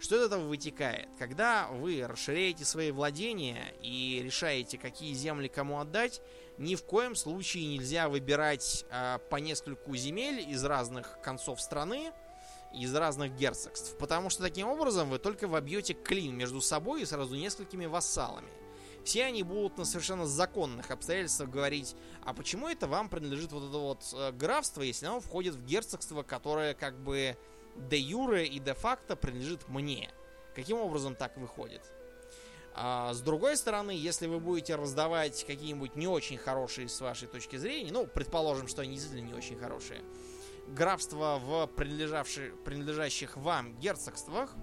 Что 0.00 0.16
из 0.16 0.26
этого 0.26 0.48
вытекает? 0.48 1.08
Когда 1.18 1.68
вы 1.68 2.04
расширяете 2.06 2.64
свои 2.64 2.90
владения 2.90 3.74
и 3.80 4.20
решаете, 4.24 4.76
какие 4.76 5.14
земли 5.14 5.48
кому 5.48 5.78
отдать, 5.78 6.20
ни 6.58 6.74
в 6.74 6.84
коем 6.84 7.14
случае 7.14 7.66
нельзя 7.66 8.08
выбирать 8.08 8.84
э, 8.90 9.18
по 9.30 9.36
нескольку 9.36 9.94
земель 9.96 10.40
из 10.50 10.64
разных 10.64 11.20
концов 11.22 11.60
страны, 11.60 12.12
из 12.72 12.92
разных 12.94 13.36
герцогств. 13.36 13.96
Потому 13.98 14.30
что 14.30 14.42
таким 14.42 14.66
образом 14.66 15.08
вы 15.08 15.18
только 15.18 15.46
вобьете 15.46 15.94
клин 15.94 16.34
между 16.34 16.60
собой 16.60 17.02
и 17.02 17.06
сразу 17.06 17.36
несколькими 17.36 17.86
вассалами. 17.86 18.48
Все 19.04 19.24
они 19.24 19.42
будут 19.42 19.76
на 19.76 19.84
совершенно 19.84 20.26
законных 20.26 20.90
обстоятельствах 20.90 21.50
говорить, 21.50 21.94
а 22.24 22.32
почему 22.32 22.68
это 22.68 22.86
вам 22.86 23.10
принадлежит 23.10 23.52
вот 23.52 23.68
это 23.68 23.78
вот 23.78 24.14
э, 24.14 24.32
графство, 24.32 24.80
если 24.80 25.06
оно 25.06 25.20
входит 25.20 25.54
в 25.54 25.64
герцогство, 25.64 26.22
которое 26.22 26.74
как 26.74 26.98
бы 26.98 27.36
де 27.76 27.98
юре 27.98 28.46
и 28.46 28.58
де 28.58 28.72
факто 28.72 29.14
принадлежит 29.14 29.68
мне. 29.68 30.10
Каким 30.54 30.78
образом 30.78 31.14
так 31.16 31.36
выходит? 31.36 31.82
А 32.76 33.12
с 33.12 33.20
другой 33.20 33.56
стороны, 33.56 33.92
если 33.92 34.26
вы 34.26 34.40
будете 34.40 34.74
раздавать 34.74 35.44
какие-нибудь 35.44 35.94
не 35.96 36.08
очень 36.08 36.38
хорошие 36.38 36.88
с 36.88 37.00
вашей 37.00 37.28
точки 37.28 37.56
зрения, 37.56 37.92
ну, 37.92 38.06
предположим, 38.06 38.66
что 38.66 38.82
они 38.82 38.94
действительно 38.94 39.28
не 39.28 39.34
очень 39.34 39.56
хорошие, 39.56 40.00
графства 40.68 41.38
в 41.38 41.66
принадлежащих 41.66 43.36
вам 43.36 43.78
герцогствах, 43.78 44.56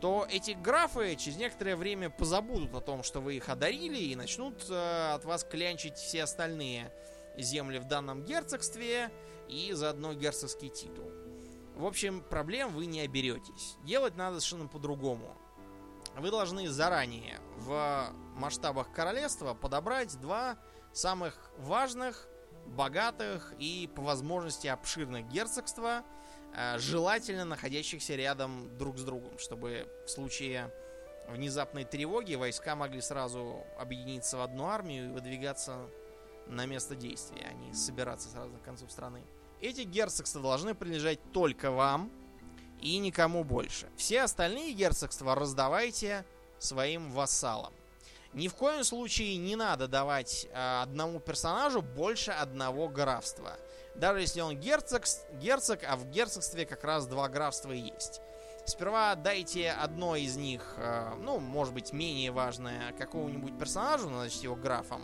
то 0.00 0.26
эти 0.28 0.52
графы 0.52 1.16
через 1.16 1.38
некоторое 1.38 1.76
время 1.76 2.10
позабудут 2.10 2.74
о 2.74 2.80
том, 2.80 3.02
что 3.02 3.20
вы 3.20 3.36
их 3.36 3.48
одарили, 3.48 3.98
и 3.98 4.16
начнут 4.16 4.64
э, 4.68 5.12
от 5.14 5.24
вас 5.24 5.44
клянчить 5.44 5.96
все 5.96 6.24
остальные 6.24 6.92
земли 7.36 7.78
в 7.78 7.84
данном 7.84 8.24
герцогстве 8.24 9.10
и 9.48 9.72
заодно 9.72 10.12
герцогский 10.14 10.68
титул. 10.68 11.10
В 11.74 11.84
общем, 11.84 12.22
проблем 12.22 12.72
вы 12.72 12.86
не 12.86 13.00
оберетесь. 13.00 13.76
Делать 13.84 14.16
надо 14.16 14.40
совершенно 14.40 14.68
по-другому. 14.68 15.36
Вы 16.16 16.30
должны 16.30 16.68
заранее 16.68 17.38
в 17.58 18.10
масштабах 18.34 18.90
королевства 18.92 19.52
подобрать 19.52 20.18
два 20.20 20.56
самых 20.92 21.50
важных, 21.58 22.26
богатых 22.66 23.52
и 23.58 23.90
по 23.94 24.02
возможности 24.02 24.66
обширных 24.66 25.28
герцогства, 25.28 26.02
желательно 26.78 27.44
находящихся 27.44 28.14
рядом 28.14 28.76
друг 28.78 28.98
с 28.98 29.02
другом, 29.02 29.38
чтобы 29.38 29.88
в 30.06 30.10
случае 30.10 30.72
внезапной 31.28 31.84
тревоги 31.84 32.34
войска 32.34 32.76
могли 32.76 33.00
сразу 33.00 33.64
объединиться 33.78 34.36
в 34.36 34.42
одну 34.42 34.66
армию 34.66 35.06
и 35.06 35.12
выдвигаться 35.12 35.88
на 36.46 36.66
место 36.66 36.94
действия, 36.94 37.46
а 37.50 37.52
не 37.52 37.74
собираться 37.74 38.28
с 38.28 38.34
разных 38.34 38.62
концов 38.62 38.90
страны. 38.90 39.22
Эти 39.60 39.82
герцогства 39.82 40.40
должны 40.40 40.74
принадлежать 40.74 41.18
только 41.32 41.70
вам 41.70 42.10
и 42.80 42.98
никому 42.98 43.42
больше. 43.42 43.88
Все 43.96 44.22
остальные 44.22 44.72
герцогства 44.72 45.34
раздавайте 45.34 46.24
своим 46.58 47.10
вассалам. 47.10 47.72
Ни 48.32 48.48
в 48.48 48.54
коем 48.54 48.84
случае 48.84 49.38
не 49.38 49.56
надо 49.56 49.88
давать 49.88 50.46
э, 50.50 50.82
одному 50.82 51.20
персонажу 51.20 51.80
больше 51.80 52.32
одного 52.32 52.88
графства. 52.88 53.58
Даже 53.98 54.20
если 54.20 54.40
он 54.40 54.58
герцог, 54.58 55.04
герцог, 55.34 55.80
а 55.88 55.96
в 55.96 56.06
герцогстве 56.10 56.66
как 56.66 56.84
раз 56.84 57.06
два 57.06 57.28
графства 57.28 57.72
есть. 57.72 58.20
Сперва 58.66 59.14
дайте 59.14 59.70
одно 59.70 60.16
из 60.16 60.36
них, 60.36 60.74
э, 60.76 61.14
ну, 61.20 61.38
может 61.38 61.72
быть, 61.72 61.92
менее 61.92 62.32
важное 62.32 62.92
какому-нибудь 62.98 63.56
персонажу, 63.58 64.10
назначьте 64.10 64.44
его 64.44 64.56
графом, 64.56 65.02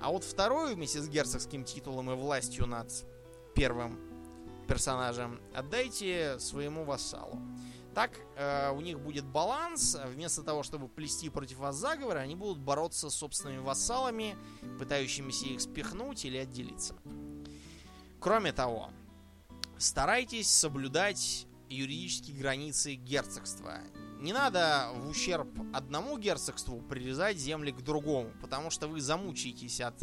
а 0.00 0.10
вот 0.10 0.24
вторую 0.24 0.74
вместе 0.74 1.00
с 1.00 1.08
герцогским 1.08 1.64
титулом 1.64 2.10
и 2.10 2.14
властью 2.14 2.66
над 2.66 2.90
первым 3.54 4.00
персонажем, 4.66 5.42
отдайте 5.54 6.38
своему 6.38 6.84
вассалу. 6.84 7.38
Так 7.94 8.12
э, 8.36 8.70
у 8.70 8.80
них 8.80 8.98
будет 8.98 9.26
баланс. 9.26 9.98
Вместо 10.06 10.42
того, 10.42 10.62
чтобы 10.62 10.88
плести 10.88 11.28
против 11.28 11.58
вас 11.58 11.76
заговоры, 11.76 12.20
они 12.20 12.34
будут 12.34 12.58
бороться 12.58 13.10
с 13.10 13.14
собственными 13.14 13.58
вассалами, 13.58 14.36
пытающимися 14.78 15.46
их 15.46 15.60
спихнуть 15.60 16.24
или 16.24 16.38
отделиться. 16.38 16.94
Кроме 18.22 18.52
того, 18.52 18.90
старайтесь 19.78 20.48
соблюдать 20.48 21.48
юридические 21.68 22.36
границы 22.36 22.94
герцогства. 22.94 23.80
Не 24.20 24.32
надо 24.32 24.90
в 24.94 25.08
ущерб 25.08 25.48
одному 25.74 26.16
герцогству 26.18 26.80
прирезать 26.82 27.36
земли 27.36 27.72
к 27.72 27.82
другому, 27.82 28.30
потому 28.40 28.70
что 28.70 28.86
вы 28.86 29.00
замучаетесь 29.00 29.80
от 29.80 29.96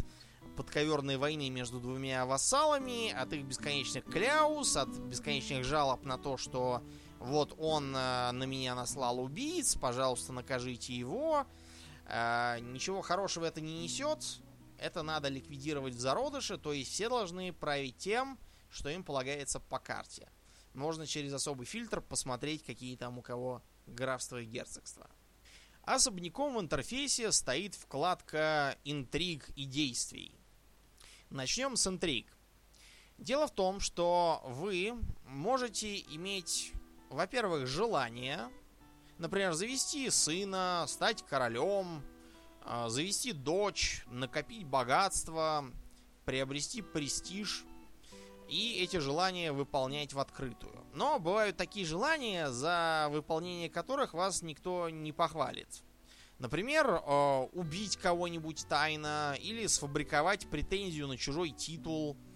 подковерной 0.54 1.16
войны 1.16 1.48
между 1.48 1.80
двумя 1.80 2.26
вассалами, 2.26 3.10
от 3.10 3.32
их 3.32 3.46
бесконечных 3.46 4.04
кляус, 4.04 4.76
от 4.76 4.90
бесконечных 4.90 5.64
жалоб 5.64 6.04
на 6.04 6.18
то, 6.18 6.36
что 6.36 6.82
вот 7.20 7.54
он 7.58 7.96
э, 7.96 8.32
на 8.32 8.44
меня 8.44 8.74
наслал 8.74 9.18
убийц, 9.18 9.76
пожалуйста, 9.76 10.34
накажите 10.34 10.92
его. 10.92 11.46
Э, 12.04 12.58
ничего 12.60 13.00
хорошего 13.00 13.46
это 13.46 13.62
не 13.62 13.82
несет. 13.82 14.42
Это 14.80 15.02
надо 15.02 15.28
ликвидировать 15.28 15.94
в 15.94 16.00
зародыше, 16.00 16.56
то 16.56 16.72
есть 16.72 16.90
все 16.90 17.10
должны 17.10 17.52
править 17.52 17.98
тем, 17.98 18.38
что 18.70 18.88
им 18.88 19.04
полагается 19.04 19.60
по 19.60 19.78
карте. 19.78 20.26
Можно 20.72 21.06
через 21.06 21.34
особый 21.34 21.66
фильтр 21.66 22.00
посмотреть, 22.00 22.64
какие 22.64 22.96
там 22.96 23.18
у 23.18 23.22
кого 23.22 23.62
графства 23.86 24.40
и 24.40 24.46
герцогства. 24.46 25.10
Особняком 25.82 26.54
в 26.54 26.60
интерфейсе 26.60 27.30
стоит 27.30 27.74
вкладка 27.74 28.78
«Интриг 28.84 29.50
и 29.50 29.66
действий». 29.66 30.34
Начнем 31.28 31.76
с 31.76 31.86
интриг. 31.86 32.26
Дело 33.18 33.48
в 33.48 33.54
том, 33.54 33.80
что 33.80 34.40
вы 34.46 34.94
можете 35.26 35.98
иметь, 35.98 36.72
во-первых, 37.10 37.66
желание, 37.66 38.48
например, 39.18 39.52
завести 39.52 40.08
сына, 40.08 40.86
стать 40.88 41.22
королем, 41.26 42.02
завести 42.88 43.32
дочь, 43.32 44.04
накопить 44.08 44.64
богатство, 44.64 45.64
приобрести 46.24 46.82
престиж 46.82 47.64
и 48.48 48.80
эти 48.82 48.98
желания 48.98 49.52
выполнять 49.52 50.12
в 50.12 50.18
открытую. 50.18 50.84
Но 50.92 51.18
бывают 51.18 51.56
такие 51.56 51.86
желания, 51.86 52.50
за 52.50 53.08
выполнение 53.10 53.70
которых 53.70 54.12
вас 54.12 54.42
никто 54.42 54.90
не 54.90 55.12
похвалит. 55.12 55.68
Например, 56.38 57.02
а, 57.04 57.48
убить 57.52 57.96
кого-нибудь 57.96 58.66
тайно 58.68 59.36
или 59.40 59.66
сфабриковать 59.66 60.48
претензию 60.48 61.06
на 61.06 61.16
чужой 61.16 61.50
титул– 61.50 62.16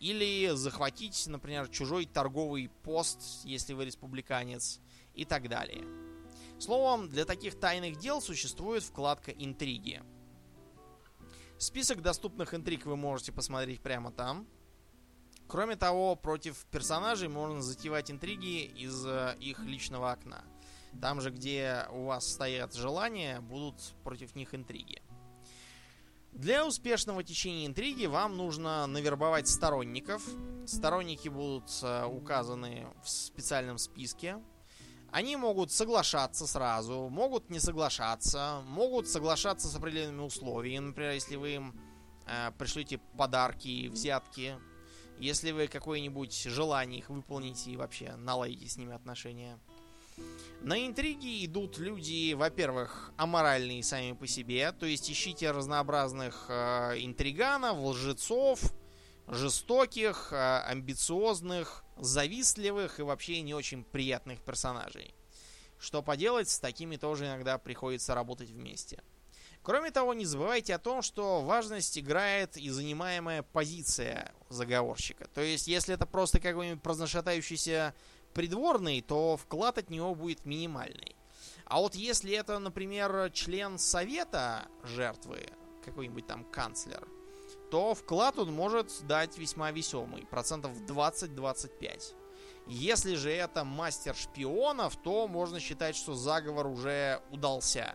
или 0.00 0.54
захватить, 0.54 1.26
например, 1.26 1.68
чужой 1.68 2.06
торговый 2.06 2.70
пост, 2.82 3.44
если 3.44 3.72
вы 3.72 3.86
республиканец, 3.86 4.80
и 5.14 5.24
так 5.24 5.48
далее. 5.48 5.84
Словом, 6.58 7.08
для 7.08 7.24
таких 7.24 7.58
тайных 7.60 7.98
дел 7.98 8.20
существует 8.22 8.82
вкладка 8.82 9.30
«Интриги». 9.30 10.02
Список 11.58 12.02
доступных 12.02 12.54
интриг 12.54 12.86
вы 12.86 12.96
можете 12.96 13.32
посмотреть 13.32 13.80
прямо 13.80 14.10
там. 14.10 14.46
Кроме 15.48 15.76
того, 15.76 16.16
против 16.16 16.66
персонажей 16.66 17.28
можно 17.28 17.62
затевать 17.62 18.10
интриги 18.10 18.64
из 18.64 19.06
э, 19.06 19.36
их 19.40 19.60
личного 19.60 20.10
окна. 20.10 20.44
Там 21.00 21.20
же, 21.20 21.30
где 21.30 21.86
у 21.92 22.04
вас 22.04 22.26
стоят 22.30 22.74
желания, 22.74 23.40
будут 23.40 23.76
против 24.02 24.34
них 24.34 24.54
интриги. 24.54 25.02
Для 26.32 26.66
успешного 26.66 27.22
течения 27.24 27.66
интриги 27.66 28.04
вам 28.06 28.36
нужно 28.36 28.86
навербовать 28.86 29.48
сторонников. 29.48 30.22
Сторонники 30.66 31.28
будут 31.28 31.70
э, 31.82 32.04
указаны 32.04 32.86
в 33.02 33.08
специальном 33.08 33.78
списке. 33.78 34.38
Они 35.16 35.34
могут 35.34 35.72
соглашаться 35.72 36.46
сразу, 36.46 37.08
могут 37.08 37.48
не 37.48 37.58
соглашаться, 37.58 38.60
могут 38.66 39.08
соглашаться 39.08 39.66
с 39.66 39.74
определенными 39.74 40.20
условиями. 40.20 40.88
Например, 40.88 41.12
если 41.12 41.36
вы 41.36 41.54
им 41.54 41.80
э, 42.26 42.50
пришлете 42.58 42.98
подарки, 43.16 43.88
взятки, 43.88 44.56
если 45.18 45.52
вы 45.52 45.68
какое-нибудь 45.68 46.34
желание 46.42 46.98
их 46.98 47.08
выполните 47.08 47.70
и 47.70 47.78
вообще 47.78 48.14
наладите 48.16 48.68
с 48.68 48.76
ними 48.76 48.94
отношения. 48.94 49.58
На 50.60 50.86
интриги 50.86 51.46
идут 51.46 51.78
люди, 51.78 52.34
во-первых, 52.34 53.10
аморальные 53.16 53.82
сами 53.84 54.12
по 54.12 54.26
себе, 54.26 54.70
то 54.72 54.84
есть 54.84 55.10
ищите 55.10 55.50
разнообразных 55.50 56.44
э, 56.50 56.96
интриганов, 56.98 57.78
лжецов, 57.78 58.60
жестоких, 59.28 60.28
э, 60.32 60.58
амбициозных, 60.66 61.85
завистливых 61.96 62.98
и 62.98 63.02
вообще 63.02 63.40
не 63.42 63.54
очень 63.54 63.84
приятных 63.84 64.40
персонажей. 64.40 65.14
Что 65.78 66.02
поделать, 66.02 66.48
с 66.48 66.58
такими 66.58 66.96
тоже 66.96 67.26
иногда 67.26 67.58
приходится 67.58 68.14
работать 68.14 68.50
вместе. 68.50 69.02
Кроме 69.62 69.90
того, 69.90 70.14
не 70.14 70.24
забывайте 70.24 70.74
о 70.74 70.78
том, 70.78 71.02
что 71.02 71.42
важность 71.42 71.98
играет 71.98 72.56
и 72.56 72.70
занимаемая 72.70 73.42
позиция 73.42 74.32
заговорщика. 74.48 75.26
То 75.34 75.40
есть, 75.40 75.66
если 75.66 75.92
это 75.94 76.06
просто 76.06 76.38
какой-нибудь 76.38 76.82
прознашатающийся 76.82 77.92
придворный, 78.32 79.00
то 79.00 79.36
вклад 79.36 79.78
от 79.78 79.90
него 79.90 80.14
будет 80.14 80.44
минимальный. 80.44 81.16
А 81.64 81.80
вот 81.80 81.96
если 81.96 82.32
это, 82.32 82.60
например, 82.60 83.30
член 83.32 83.76
совета 83.78 84.68
жертвы, 84.84 85.48
какой-нибудь 85.84 86.26
там 86.26 86.44
канцлер, 86.44 87.08
то 87.70 87.94
вклад 87.94 88.38
он 88.38 88.52
может 88.52 88.90
дать 89.06 89.38
весьма 89.38 89.70
весомый, 89.70 90.26
процентов 90.26 90.72
20-25. 90.86 92.14
Если 92.68 93.14
же 93.14 93.30
это 93.30 93.64
мастер 93.64 94.14
шпионов, 94.14 94.96
то 94.96 95.28
можно 95.28 95.60
считать, 95.60 95.94
что 95.94 96.14
заговор 96.14 96.66
уже 96.66 97.20
удался. 97.30 97.94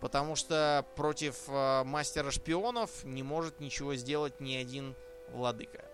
Потому 0.00 0.34
что 0.34 0.84
против 0.96 1.36
э, 1.46 1.84
мастера 1.84 2.32
шпионов 2.32 3.04
не 3.04 3.22
может 3.22 3.60
ничего 3.60 3.94
сделать 3.94 4.40
ни 4.40 4.54
один 4.54 4.96
владыка. 5.30 5.84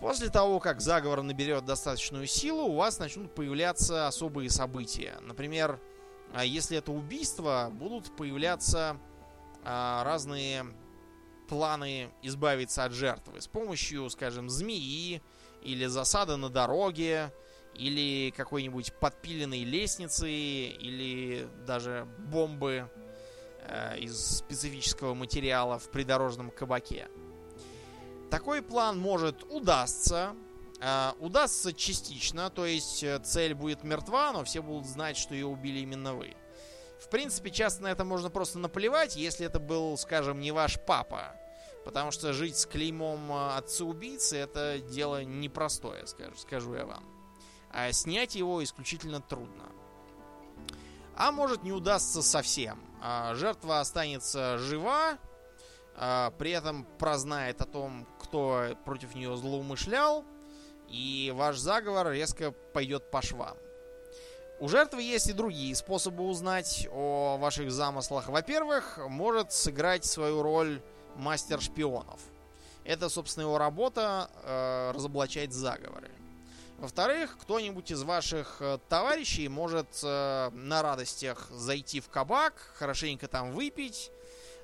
После 0.00 0.30
того, 0.30 0.58
как 0.58 0.80
заговор 0.80 1.22
наберет 1.22 1.64
достаточную 1.64 2.26
силу, 2.26 2.64
у 2.64 2.74
вас 2.74 2.98
начнут 2.98 3.32
появляться 3.34 4.08
особые 4.08 4.50
события. 4.50 5.16
Например, 5.20 5.78
а, 6.34 6.44
если 6.44 6.78
это 6.78 6.90
убийство, 6.90 7.70
будут 7.72 8.16
появляться 8.16 8.96
а, 9.64 10.02
разные 10.02 10.66
планы 11.52 12.08
избавиться 12.22 12.84
от 12.84 12.92
жертвы 12.92 13.42
с 13.42 13.46
помощью, 13.46 14.08
скажем, 14.08 14.48
змеи 14.48 15.20
или 15.60 15.84
засады 15.84 16.36
на 16.36 16.48
дороге, 16.48 17.30
или 17.74 18.32
какой-нибудь 18.34 18.94
подпиленной 18.94 19.62
лестницы, 19.64 20.30
или 20.30 21.46
даже 21.66 22.08
бомбы 22.20 22.90
э, 23.66 23.98
из 23.98 24.38
специфического 24.38 25.12
материала 25.12 25.78
в 25.78 25.90
придорожном 25.90 26.50
кабаке. 26.50 27.08
Такой 28.30 28.62
план 28.62 28.98
может 28.98 29.42
удастся. 29.52 30.34
Э, 30.80 31.12
удастся 31.20 31.74
частично, 31.74 32.48
то 32.48 32.64
есть 32.64 33.02
э, 33.02 33.18
цель 33.22 33.52
будет 33.52 33.84
мертва, 33.84 34.32
но 34.32 34.42
все 34.44 34.62
будут 34.62 34.86
знать, 34.86 35.18
что 35.18 35.34
ее 35.34 35.48
убили 35.48 35.80
именно 35.80 36.14
вы. 36.14 36.34
В 36.98 37.10
принципе, 37.10 37.50
часто 37.50 37.82
на 37.82 37.88
это 37.88 38.04
можно 38.04 38.30
просто 38.30 38.58
наплевать, 38.58 39.16
если 39.16 39.44
это 39.44 39.58
был, 39.58 39.98
скажем, 39.98 40.40
не 40.40 40.50
ваш 40.50 40.80
папа. 40.80 41.36
Потому 41.84 42.10
что 42.10 42.32
жить 42.32 42.56
с 42.56 42.66
клеймом 42.66 43.32
э, 43.32 43.56
отца-убийцы 43.56 44.36
это 44.36 44.78
дело 44.78 45.24
непростое, 45.24 46.06
скажу, 46.06 46.36
скажу 46.36 46.74
я 46.74 46.86
вам. 46.86 47.04
А 47.70 47.90
снять 47.92 48.34
его 48.34 48.62
исключительно 48.62 49.20
трудно. 49.20 49.64
А 51.16 51.32
может 51.32 51.62
не 51.62 51.72
удастся 51.72 52.22
совсем. 52.22 52.80
А 53.00 53.34
жертва 53.34 53.80
останется 53.80 54.58
жива, 54.58 55.18
а, 55.94 56.30
при 56.38 56.52
этом 56.52 56.84
прознает 56.98 57.60
о 57.60 57.66
том, 57.66 58.06
кто 58.20 58.76
против 58.84 59.14
нее 59.14 59.36
злоумышлял, 59.36 60.24
и 60.88 61.32
ваш 61.34 61.56
заговор 61.58 62.12
резко 62.12 62.52
пойдет 62.72 63.10
по 63.10 63.22
швам. 63.22 63.56
У 64.60 64.68
жертвы 64.68 65.02
есть 65.02 65.28
и 65.28 65.32
другие 65.32 65.74
способы 65.74 66.22
узнать 66.22 66.86
о 66.92 67.36
ваших 67.36 67.72
замыслах. 67.72 68.28
Во-первых, 68.28 68.98
может 69.08 69.52
сыграть 69.52 70.04
свою 70.04 70.42
роль 70.42 70.80
мастер 71.16 71.60
шпионов. 71.60 72.20
Это, 72.84 73.08
собственно, 73.08 73.44
его 73.44 73.58
работа 73.58 74.30
э, 74.42 74.92
разоблачать 74.94 75.52
заговоры. 75.52 76.10
Во-вторых, 76.78 77.38
кто-нибудь 77.40 77.92
из 77.92 78.02
ваших 78.02 78.56
э, 78.60 78.78
товарищей 78.88 79.46
может 79.46 79.86
э, 80.02 80.50
на 80.50 80.82
радостях 80.82 81.48
зайти 81.50 82.00
в 82.00 82.08
кабак, 82.08 82.54
хорошенько 82.74 83.28
там 83.28 83.52
выпить, 83.52 84.10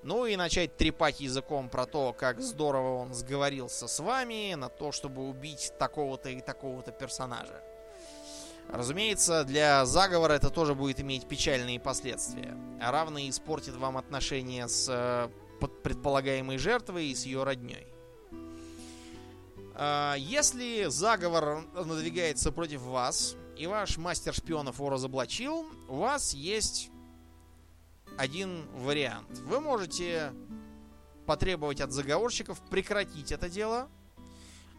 ну 0.03 0.27
и 0.27 0.35
начать 0.35 0.77
трепать 0.77 1.21
языком 1.21 1.69
про 1.69 1.87
то, 1.87 2.13
как 2.13 2.41
здорово 2.41 2.99
он 2.99 3.15
сговорился 3.15 3.87
с 3.87 4.01
вами 4.01 4.55
на 4.55 4.69
то, 4.69 4.91
чтобы 4.91 5.29
убить 5.29 5.73
такого-то 5.79 6.29
и 6.31 6.41
такого-то 6.41 6.91
персонажа. 6.91 7.63
Разумеется, 8.69 9.45
для 9.45 9.87
заговора 9.87 10.35
это 10.35 10.51
тоже 10.51 10.75
будет 10.75 11.01
иметь 11.01 11.27
печальные 11.27 11.81
последствия. 11.81 12.57
Равно 12.81 13.19
испортит 13.21 13.75
вам 13.77 13.97
отношения 13.97 14.69
с 14.69 14.89
э, 14.91 15.29
предполагаемой 15.59 16.59
жертвой 16.59 17.07
и 17.07 17.15
с 17.15 17.25
ее 17.25 17.43
родней. 17.43 17.87
А, 19.75 20.15
если 20.17 20.87
заговор 20.89 21.65
надвигается 21.75 22.53
против 22.53 22.83
вас, 22.83 23.37
и 23.57 23.67
ваш 23.67 23.99
мастер 23.99 24.33
шпионов 24.33 24.79
его 24.79 24.91
разоблачил, 24.91 25.67
у 25.89 25.97
вас 25.97 26.33
есть 26.33 26.91
один 28.17 28.67
вариант. 28.75 29.39
Вы 29.41 29.61
можете 29.61 30.33
потребовать 31.27 31.81
от 31.81 31.93
заговорщиков 31.93 32.61
прекратить 32.71 33.33
это 33.33 33.49
дело, 33.49 33.89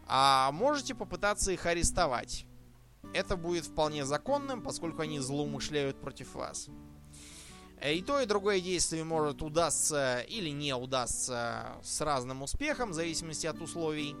а 0.06 0.50
можете 0.52 0.94
попытаться 0.94 1.52
их 1.52 1.64
арестовать. 1.64 2.44
Это 3.14 3.36
будет 3.36 3.66
вполне 3.66 4.04
законным, 4.04 4.62
поскольку 4.62 5.02
они 5.02 5.20
злоумышляют 5.20 6.00
против 6.00 6.34
вас. 6.34 6.68
И 7.82 8.02
то, 8.02 8.20
и 8.20 8.26
другое 8.26 8.60
действие 8.60 9.04
может 9.04 9.40
удастся 9.40 10.20
или 10.20 10.50
не 10.50 10.74
удастся 10.74 11.78
с 11.82 12.00
разным 12.02 12.42
успехом, 12.42 12.90
в 12.90 12.94
зависимости 12.94 13.46
от 13.46 13.60
условий. 13.62 14.14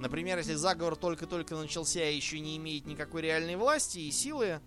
Например, 0.00 0.38
если 0.38 0.54
заговор 0.54 0.96
только-только 0.96 1.54
начался 1.54 2.04
и 2.04 2.16
еще 2.16 2.40
не 2.40 2.56
имеет 2.56 2.84
никакой 2.86 3.22
реальной 3.22 3.54
власти 3.56 4.00
и 4.00 4.10
силы, 4.10 4.60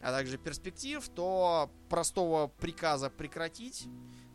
а 0.00 0.10
также 0.10 0.38
перспектив, 0.38 1.06
то 1.10 1.70
простого 1.90 2.48
приказа 2.48 3.10
прекратить 3.10 3.86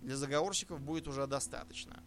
для 0.01 0.15
заговорщиков 0.15 0.79
будет 0.79 1.07
уже 1.07 1.25
достаточно. 1.25 2.03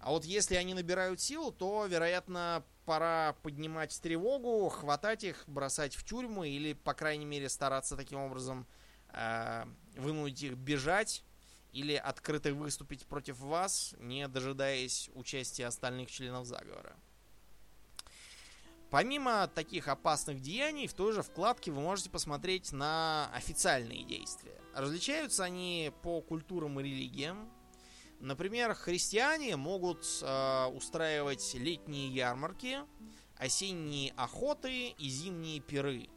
А 0.00 0.10
вот 0.10 0.24
если 0.24 0.54
они 0.54 0.74
набирают 0.74 1.20
силу, 1.20 1.50
то, 1.50 1.86
вероятно, 1.86 2.62
пора 2.84 3.34
поднимать 3.42 3.98
тревогу, 4.00 4.68
хватать 4.68 5.24
их, 5.24 5.44
бросать 5.46 5.94
в 5.94 6.04
тюрьму 6.04 6.44
или, 6.44 6.74
по 6.74 6.94
крайней 6.94 7.26
мере, 7.26 7.48
стараться 7.48 7.96
таким 7.96 8.18
образом 8.18 8.66
э, 9.12 9.64
вынудить 9.96 10.42
их 10.42 10.56
бежать 10.56 11.24
или 11.72 11.94
открыто 11.94 12.52
выступить 12.52 13.06
против 13.06 13.38
вас, 13.38 13.94
не 13.98 14.26
дожидаясь 14.28 15.10
участия 15.14 15.66
остальных 15.66 16.10
членов 16.10 16.46
заговора. 16.46 16.96
Помимо 18.90 19.46
таких 19.46 19.86
опасных 19.86 20.40
деяний, 20.40 20.88
в 20.88 20.94
той 20.94 21.12
же 21.12 21.22
вкладке 21.22 21.70
вы 21.70 21.80
можете 21.80 22.10
посмотреть 22.10 22.72
на 22.72 23.30
официальные 23.32 24.02
действия. 24.02 24.60
Различаются 24.74 25.44
они 25.44 25.92
по 26.02 26.20
культурам 26.20 26.80
и 26.80 26.82
религиям. 26.82 27.48
Например, 28.18 28.74
христиане 28.74 29.56
могут 29.56 30.04
э, 30.22 30.66
устраивать 30.74 31.54
летние 31.54 32.08
ярмарки, 32.08 32.80
осенние 33.38 34.12
охоты 34.16 34.88
и 34.88 35.08
зимние 35.08 35.60
пиры. 35.60 36.08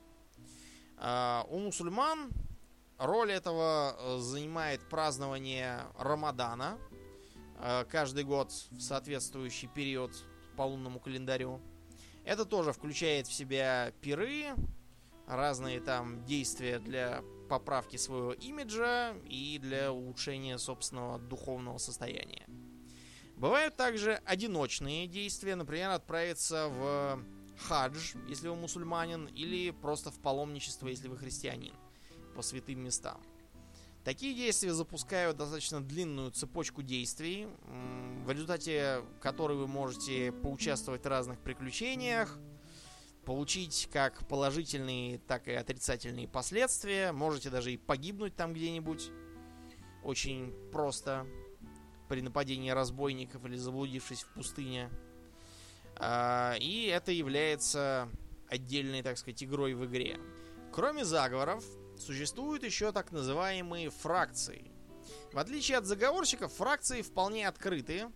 Э, 0.97 1.43
у 1.49 1.59
мусульман 1.59 2.31
роль 3.03 3.31
этого 3.31 3.95
э, 3.97 4.17
занимает 4.19 4.87
празднование 4.89 5.81
Рамадана 5.97 6.77
э, 7.59 7.85
каждый 7.89 8.23
год 8.23 8.51
в 8.71 8.79
соответствующий 8.79 9.67
период 9.67 10.11
по 10.55 10.63
лунному 10.63 10.99
календарю. 10.99 11.59
Это 12.23 12.45
тоже 12.45 12.71
включает 12.71 13.27
в 13.27 13.33
себя 13.33 13.91
пиры, 14.01 14.55
разные 15.27 15.81
там 15.81 16.23
действия 16.25 16.79
для 16.79 17.23
поправки 17.49 17.97
своего 17.97 18.33
имиджа 18.33 19.13
и 19.25 19.59
для 19.59 19.91
улучшения 19.91 20.57
собственного 20.57 21.19
духовного 21.19 21.77
состояния. 21.77 22.45
Бывают 23.35 23.75
также 23.75 24.21
одиночные 24.25 25.07
действия, 25.07 25.55
например, 25.55 25.89
отправиться 25.89 26.69
в 26.69 27.19
хадж, 27.67 28.15
если 28.29 28.47
вы 28.47 28.55
мусульманин, 28.55 29.25
или 29.27 29.71
просто 29.71 30.11
в 30.11 30.19
паломничество, 30.19 30.87
если 30.87 31.09
вы 31.09 31.17
христианин, 31.17 31.73
по 32.33 32.41
святым 32.41 32.83
местам. 32.83 33.21
Такие 34.03 34.33
действия 34.35 34.73
запускают 34.73 35.37
достаточно 35.37 35.81
длинную 35.81 36.31
цепочку 36.31 36.81
действий, 36.81 37.47
в 38.25 38.29
результате 38.29 39.01
которой 39.21 39.55
вы 39.55 39.67
можете 39.67 40.33
поучаствовать 40.33 41.03
в 41.03 41.07
разных 41.07 41.39
приключениях, 41.39 42.37
получить 43.23 43.87
как 43.93 44.27
положительные, 44.27 45.19
так 45.19 45.47
и 45.47 45.53
отрицательные 45.53 46.27
последствия. 46.27 47.13
Можете 47.13 47.49
даже 47.49 47.71
и 47.71 47.77
погибнуть 47.77 48.35
там 48.35 48.53
где-нибудь. 48.53 49.09
Очень 50.03 50.53
просто 50.73 51.25
при 52.09 52.21
нападении 52.21 52.71
разбойников 52.71 53.45
или 53.45 53.55
заблудившись 53.55 54.23
в 54.23 54.33
пустыне. 54.33 54.89
А, 55.95 56.55
и 56.59 56.87
это 56.87 57.13
является 57.13 58.09
отдельной, 58.49 59.01
так 59.01 59.17
сказать, 59.17 59.41
игрой 59.43 59.73
в 59.75 59.85
игре. 59.85 60.19
Кроме 60.73 61.05
заговоров, 61.05 61.63
существуют 62.03 62.63
еще 62.63 62.91
так 62.91 63.11
называемые 63.11 63.89
фракции. 63.89 64.71
В 65.31 65.39
отличие 65.39 65.77
от 65.77 65.85
заговорщиков, 65.85 66.53
фракции 66.53 67.01
вполне 67.01 67.47
открытые. 67.47 68.11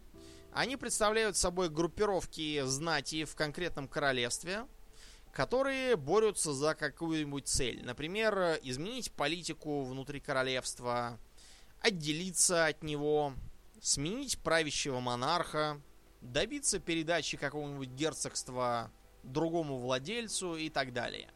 Они 0.51 0.77
представляют 0.77 1.35
собой 1.37 1.69
группировки 1.69 2.61
знати 2.65 3.25
в 3.25 3.35
конкретном 3.35 3.87
королевстве, 3.87 4.65
которые 5.33 5.95
борются 5.95 6.53
за 6.53 6.73
какую-нибудь 6.75 7.47
цель. 7.47 7.83
Например, 7.83 8.59
изменить 8.63 9.11
политику 9.11 9.83
внутри 9.83 10.19
королевства, 10.19 11.19
отделиться 11.81 12.65
от 12.65 12.83
него, 12.83 13.33
сменить 13.81 14.39
правящего 14.39 14.99
монарха, 14.99 15.81
добиться 16.21 16.79
передачи 16.79 17.37
какого-нибудь 17.37 17.89
герцогства 17.89 18.91
другому 19.23 19.77
владельцу 19.77 20.55
и 20.55 20.69
так 20.69 20.93
далее. 20.93 21.31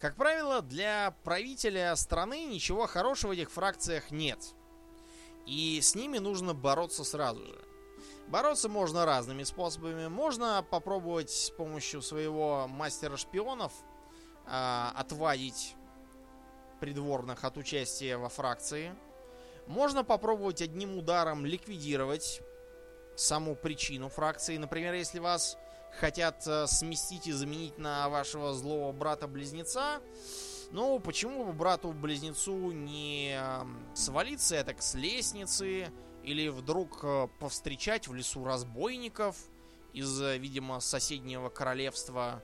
Как 0.00 0.14
правило, 0.14 0.62
для 0.62 1.12
правителя 1.24 1.94
страны 1.96 2.44
ничего 2.44 2.86
хорошего 2.86 3.30
в 3.30 3.34
этих 3.34 3.50
фракциях 3.50 4.12
нет. 4.12 4.38
И 5.44 5.80
с 5.80 5.96
ними 5.96 6.18
нужно 6.18 6.54
бороться 6.54 7.02
сразу 7.02 7.44
же. 7.44 7.58
Бороться 8.28 8.68
можно 8.68 9.04
разными 9.04 9.42
способами. 9.42 10.06
Можно 10.06 10.64
попробовать 10.70 11.30
с 11.30 11.50
помощью 11.50 12.00
своего 12.02 12.68
мастера 12.68 13.16
шпионов 13.16 13.72
э, 14.46 14.90
отвадить 14.94 15.74
придворных 16.78 17.44
от 17.44 17.56
участия 17.56 18.18
во 18.18 18.28
фракции. 18.28 18.94
Можно 19.66 20.04
попробовать 20.04 20.62
одним 20.62 20.96
ударом 20.96 21.44
ликвидировать 21.44 22.40
саму 23.16 23.56
причину 23.56 24.10
фракции. 24.10 24.58
Например, 24.58 24.94
если 24.94 25.18
вас 25.18 25.58
хотят 25.92 26.46
э, 26.46 26.66
сместить 26.66 27.26
и 27.26 27.32
заменить 27.32 27.78
на 27.78 28.08
вашего 28.08 28.54
злого 28.54 28.92
брата-близнеца. 28.92 30.00
Ну, 30.70 31.00
почему 31.00 31.44
бы 31.44 31.52
брату-близнецу 31.52 32.72
не 32.72 33.32
эм, 33.32 33.80
свалиться 33.94 34.62
так 34.64 34.82
с 34.82 34.94
лестницы 34.94 35.90
или 36.22 36.48
вдруг 36.48 37.00
э, 37.02 37.28
повстречать 37.38 38.06
в 38.06 38.14
лесу 38.14 38.44
разбойников 38.44 39.36
из, 39.92 40.20
э, 40.20 40.38
видимо, 40.38 40.80
соседнего 40.80 41.48
королевства? 41.48 42.42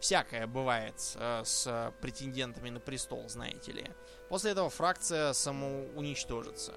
Всякое 0.00 0.46
бывает 0.46 0.94
с 0.98 1.92
претендентами 2.00 2.70
на 2.70 2.80
престол, 2.80 3.28
знаете 3.28 3.72
ли. 3.72 3.86
После 4.30 4.52
этого 4.52 4.70
фракция 4.70 5.34
самоуничтожится. 5.34 6.72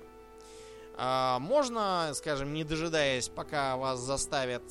А, 0.95 1.39
можно, 1.39 2.11
скажем, 2.15 2.53
не 2.53 2.65
дожидаясь, 2.65 3.29
пока 3.29 3.77
вас 3.77 3.99
заставят 3.99 4.63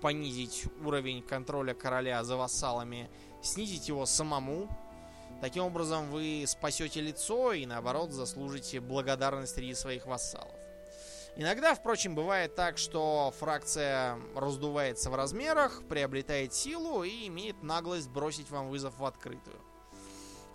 понизить 0.00 0.64
уровень 0.84 1.22
контроля 1.22 1.74
короля 1.74 2.24
за 2.24 2.36
вассалами, 2.36 3.10
снизить 3.42 3.88
его 3.88 4.06
самому. 4.06 4.68
Таким 5.40 5.64
образом, 5.64 6.10
вы 6.10 6.44
спасете 6.46 7.00
лицо 7.00 7.52
и, 7.52 7.66
наоборот, 7.66 8.10
заслужите 8.10 8.80
благодарность 8.80 9.54
среди 9.54 9.74
своих 9.74 10.06
вассалов. 10.06 10.54
Иногда, 11.36 11.74
впрочем, 11.76 12.16
бывает 12.16 12.56
так, 12.56 12.78
что 12.78 13.32
фракция 13.38 14.18
раздувается 14.34 15.08
в 15.08 15.14
размерах, 15.14 15.84
приобретает 15.88 16.52
силу 16.52 17.04
и 17.04 17.28
имеет 17.28 17.62
наглость 17.62 18.08
бросить 18.08 18.50
вам 18.50 18.68
вызов 18.68 18.98
в 18.98 19.04
открытую. 19.04 19.60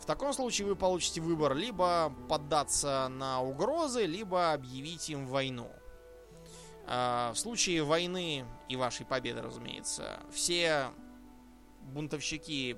В 0.01 0.05
таком 0.05 0.33
случае 0.33 0.67
вы 0.67 0.75
получите 0.75 1.21
выбор 1.21 1.55
либо 1.55 2.13
поддаться 2.27 3.07
на 3.09 3.41
угрозы, 3.41 4.05
либо 4.05 4.51
объявить 4.51 5.09
им 5.09 5.25
войну. 5.25 5.71
А, 6.85 7.31
в 7.33 7.37
случае 7.37 7.83
войны 7.83 8.45
и 8.67 8.75
вашей 8.75 9.05
победы, 9.05 9.41
разумеется, 9.41 10.19
все 10.31 10.89
бунтовщики 11.81 12.77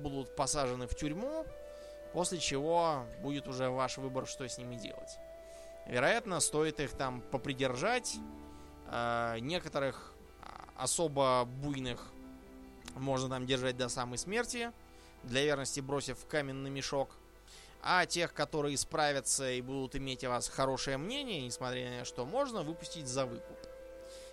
будут 0.00 0.34
посажены 0.36 0.86
в 0.86 0.94
тюрьму, 0.94 1.44
после 2.12 2.38
чего 2.38 3.06
будет 3.22 3.46
уже 3.46 3.68
ваш 3.70 3.98
выбор, 3.98 4.26
что 4.26 4.48
с 4.48 4.58
ними 4.58 4.76
делать. 4.76 5.18
Вероятно, 5.86 6.40
стоит 6.40 6.80
их 6.80 6.92
там 6.92 7.20
попридержать. 7.20 8.16
А, 8.88 9.38
некоторых 9.38 10.14
особо 10.76 11.44
буйных 11.46 12.12
можно 12.94 13.28
там 13.28 13.46
держать 13.46 13.76
до 13.76 13.88
самой 13.88 14.18
смерти, 14.18 14.72
для 15.22 15.44
верности 15.44 15.80
бросив 15.80 16.18
в 16.18 16.26
каменный 16.26 16.70
мешок– 16.70 17.10
а 17.88 18.04
тех, 18.04 18.34
которые 18.34 18.76
справятся 18.76 19.48
и 19.48 19.62
будут 19.62 19.94
иметь 19.94 20.24
о 20.24 20.30
вас 20.30 20.48
хорошее 20.48 20.98
мнение, 20.98 21.40
несмотря 21.42 21.98
на 21.98 22.04
что 22.04 22.26
можно 22.26 22.62
выпустить 22.62 23.06
за 23.06 23.26
выкуп. 23.26 23.56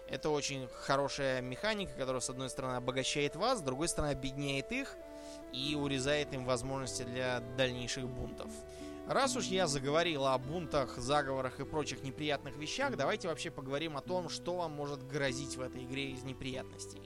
Это 0.09 0.31
очень 0.31 0.67
хорошая 0.73 1.41
механика, 1.41 1.93
которая, 1.93 2.19
с 2.19 2.29
одной 2.31 2.49
стороны, 2.49 2.77
обогащает 2.77 3.35
вас, 3.35 3.59
с 3.59 3.61
другой 3.61 3.87
стороны, 3.89 4.11
объединяет 4.11 4.71
их 4.71 4.95
и 5.51 5.75
урезает 5.75 6.33
им 6.33 6.45
возможности 6.45 7.03
для 7.03 7.41
дальнейших 7.55 8.07
бунтов. 8.07 8.49
Раз 9.07 9.35
уж 9.35 9.45
я 9.45 9.67
заговорил 9.67 10.25
о 10.25 10.37
бунтах, 10.39 10.97
заговорах 10.97 11.59
и 11.59 11.65
прочих 11.65 12.03
неприятных 12.03 12.57
вещах, 12.57 12.95
давайте 12.95 13.27
вообще 13.27 13.51
поговорим 13.51 13.97
о 13.97 14.01
том, 14.01 14.29
что 14.29 14.55
вам 14.55 14.71
может 14.71 15.05
грозить 15.05 15.57
в 15.57 15.61
этой 15.61 15.83
игре 15.83 16.11
из 16.11 16.23
неприятностей. 16.23 17.01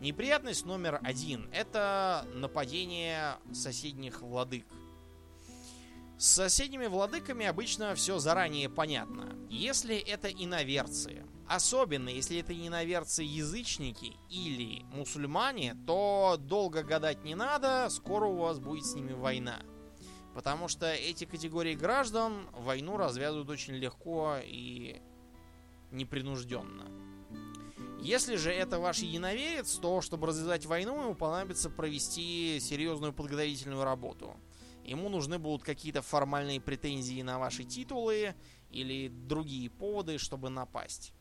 Неприятность 0.00 0.64
номер 0.64 1.00
один– 1.02 1.50
это 1.52 2.24
нападение 2.34 3.38
соседних 3.52 4.22
владык. 4.22 4.64
С 6.18 6.32
соседними 6.32 6.86
владыками 6.86 7.46
обычно 7.46 7.94
все 7.94 8.18
заранее 8.18 8.68
понятно. 8.68 9.36
Если 9.48 9.96
это 9.96 10.26
иноверцы, 10.26 11.24
особенно 11.46 12.08
если 12.08 12.40
это 12.40 12.52
иноверцы 12.52 13.22
язычники 13.22 14.16
или 14.28 14.82
мусульмане, 14.92 15.76
то 15.86 16.34
долго 16.36 16.82
гадать 16.82 17.22
не 17.22 17.36
надо, 17.36 17.86
скоро 17.90 18.26
у 18.26 18.38
вас 18.38 18.58
будет 18.58 18.84
с 18.84 18.96
ними 18.96 19.12
война. 19.12 19.62
Потому 20.34 20.66
что 20.66 20.92
эти 20.92 21.24
категории 21.24 21.76
граждан 21.76 22.48
войну 22.50 22.96
развязывают 22.96 23.48
очень 23.48 23.74
легко 23.74 24.38
и 24.42 25.00
непринужденно. 25.92 26.90
Если 28.00 28.34
же 28.34 28.50
это 28.50 28.80
ваш 28.80 28.98
единоверец, 28.98 29.76
то 29.76 30.00
чтобы 30.00 30.26
развязать 30.26 30.66
войну, 30.66 31.00
ему 31.00 31.14
понадобится 31.14 31.70
провести 31.70 32.58
серьезную 32.58 33.12
подготовительную 33.12 33.84
работу– 33.84 34.36
Ему 34.88 35.10
нужны 35.10 35.38
будут 35.38 35.64
какие-то 35.64 36.00
формальные 36.00 36.62
претензии 36.62 37.20
на 37.20 37.38
ваши 37.38 37.64
титулы 37.64 38.34
или 38.70 39.08
другие 39.08 39.68
поводы, 39.68 40.16
чтобы 40.16 40.48
напасть. 40.48 41.12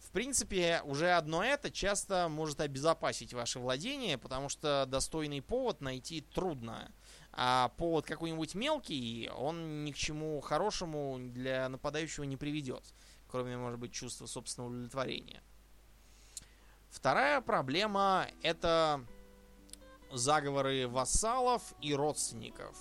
В 0.00 0.10
принципе, 0.10 0.82
уже 0.84 1.12
одно 1.12 1.44
это 1.44 1.70
часто 1.70 2.28
может 2.28 2.60
обезопасить 2.60 3.32
ваше 3.32 3.60
владение, 3.60 4.18
потому 4.18 4.48
что 4.48 4.84
достойный 4.88 5.40
повод 5.40 5.80
найти 5.80 6.22
трудно. 6.22 6.90
А 7.32 7.72
повод 7.78 8.04
какой-нибудь 8.04 8.56
мелкий, 8.56 9.30
он 9.36 9.84
ни 9.84 9.92
к 9.92 9.96
чему 9.96 10.40
хорошему 10.40 11.18
для 11.20 11.68
нападающего 11.68 12.24
не 12.24 12.36
приведет, 12.36 12.82
кроме, 13.28 13.56
может 13.56 13.78
быть, 13.78 13.92
чувства 13.92 14.26
собственного 14.26 14.70
удовлетворения. 14.70 15.40
Вторая 16.90 17.40
проблема 17.40 18.26
это 18.42 19.06
заговоры 20.12 20.88
вассалов 20.88 21.74
и 21.80 21.94
родственников. 21.94 22.76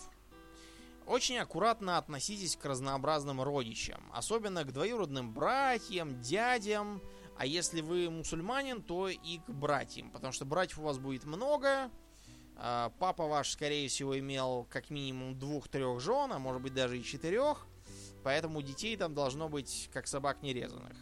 Очень 1.05 1.37
аккуратно 1.37 1.97
относитесь 1.97 2.55
к 2.55 2.65
разнообразным 2.65 3.41
родичам, 3.41 4.03
особенно 4.13 4.63
к 4.63 4.71
двоюродным 4.71 5.33
братьям, 5.33 6.21
дядям, 6.21 7.01
а 7.37 7.45
если 7.45 7.81
вы 7.81 8.09
мусульманин, 8.09 8.81
то 8.81 9.09
и 9.09 9.39
к 9.39 9.49
братьям, 9.49 10.11
потому 10.11 10.31
что 10.31 10.45
братьев 10.45 10.79
у 10.79 10.83
вас 10.83 10.99
будет 10.99 11.25
много. 11.25 11.89
А, 12.55 12.91
папа 12.99 13.25
ваш, 13.25 13.49
скорее 13.49 13.87
всего, 13.87 14.17
имел 14.19 14.67
как 14.69 14.89
минимум 14.91 15.37
двух-трех 15.37 15.99
жен, 15.99 16.31
а 16.31 16.39
может 16.39 16.61
быть 16.61 16.75
даже 16.75 16.99
и 16.99 17.03
четырех, 17.03 17.65
поэтому 18.23 18.61
детей 18.61 18.95
там 18.95 19.15
должно 19.15 19.49
быть 19.49 19.89
как 19.91 20.05
собак 20.05 20.43
нерезанных. 20.43 20.95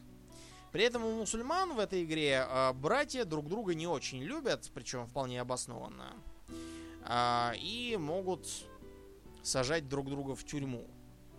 При 0.72 0.84
этом 0.84 1.04
у 1.04 1.16
мусульман 1.16 1.74
в 1.74 1.80
этой 1.80 2.04
игре 2.04 2.46
э, 2.48 2.74
братья 2.74 3.26
друг 3.26 3.48
друга 3.48 3.74
не 3.74 3.88
очень 3.88 4.22
любят, 4.22 4.70
причем 4.74 5.08
вполне 5.08 5.42
обоснованно. 5.42 6.14
Э, 7.06 7.54
и 7.58 7.98
могут 7.98 8.48
сажать 9.42 9.90
друг 9.90 10.10
друга 10.10 10.36
в 10.36 10.44
тюрьму, 10.44 10.86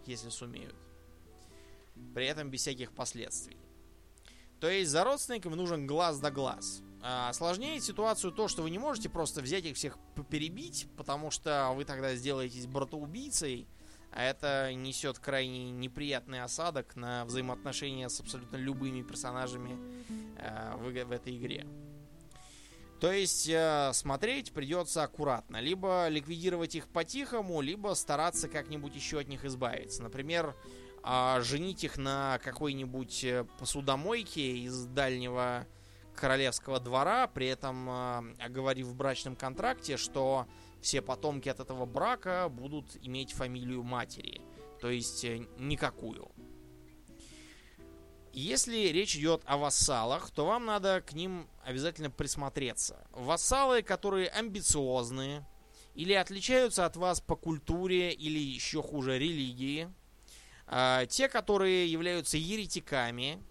если 0.07 0.31
сумеют. 0.31 0.75
При 2.15 2.27
этом 2.27 2.51
без 2.51 2.61
всяких 2.61 2.93
последствий. 2.93 3.57
То 4.59 4.69
есть 4.69 4.91
за 4.91 5.05
родственниками 5.05 5.55
нужен 5.55 5.87
глаз 5.87 6.19
да 6.19 6.31
глаз. 6.31 6.83
А 7.03 7.31
осложняет 7.31 7.83
ситуацию 7.83 8.31
то, 8.33 8.47
что 8.47 8.63
вы 8.63 8.71
не 8.71 8.79
можете 8.79 9.09
просто 9.09 9.41
взять 9.41 9.65
их 9.65 9.77
всех 9.77 9.97
перебить, 10.29 10.87
потому 10.97 11.31
что 11.31 11.73
вы 11.75 11.85
тогда 11.85 12.15
сделаетесь 12.15 12.67
братоубийцей, 12.67 13.67
а 14.13 14.23
это 14.25 14.73
несет 14.75 15.19
крайне 15.19 15.71
неприятный 15.71 16.43
осадок 16.43 16.97
на 16.97 17.25
взаимоотношения 17.25 18.09
с 18.09 18.21
абсолютно 18.21 18.57
любыми 18.57 19.03
персонажами 19.03 19.79
э, 20.37 20.75
в, 20.77 20.91
в 21.05 21.13
этой 21.13 21.37
игре. 21.37 21.67
То 23.01 23.11
есть 23.11 23.49
э, 23.49 23.93
смотреть 23.95 24.53
придется 24.53 25.03
аккуратно. 25.03 25.59
Либо 25.59 26.09
ликвидировать 26.09 26.75
их 26.75 26.87
по-тихому, 26.89 27.63
либо 27.63 27.95
стараться 27.95 28.49
как-нибудь 28.49 28.95
еще 28.95 29.21
от 29.21 29.29
них 29.29 29.45
избавиться. 29.47 30.03
Например, 30.03 30.55
э, 31.03 31.41
женить 31.43 31.83
их 31.83 31.97
на 31.97 32.39
какой-нибудь 32.45 33.25
э, 33.25 33.45
посудомойке 33.59 34.59
из 34.59 34.85
дальнего 34.85 35.67
королевского 36.15 36.79
двора, 36.79 37.27
при 37.27 37.47
этом 37.47 37.89
э, 37.89 38.35
оговорив 38.41 38.89
в 38.89 38.95
брачном 38.95 39.35
контракте, 39.35 39.97
что 39.97 40.47
все 40.81 41.03
потомки 41.03 41.49
от 41.49 41.61
этого 41.61 41.87
брака 41.87 42.49
будут 42.49 42.97
иметь 43.03 43.33
фамилию 43.33 43.83
матери. 43.83 44.41
То 44.81 44.91
есть 44.91 45.25
э, 45.25 45.47
никакую. 45.59 46.31
Если 48.33 48.89
речь 48.89 49.17
идет 49.17 49.43
о 49.45 49.57
вассалах, 49.57 50.31
то 50.31 50.47
вам 50.47 50.67
надо 50.67 51.01
к 51.01 51.13
ним 51.13 51.49
обязательно 51.65 52.11
присмотреться. 52.11 53.05
Вассалы, 53.11 53.83
которые 53.83 54.29
амбициозные, 54.29 55.47
или 55.95 56.13
отличаются 56.13 56.87
от 56.87 56.97
вас 56.97 57.21
по 57.21 57.35
культуре, 57.35 58.13
или 58.13 58.39
еще 58.39 58.83
хуже 58.83 59.19
религии. 59.19 59.93
А, 60.67 61.07
те, 61.07 61.29
которые 61.29 61.91
являются 61.91 62.37
еретиками, 62.37 63.43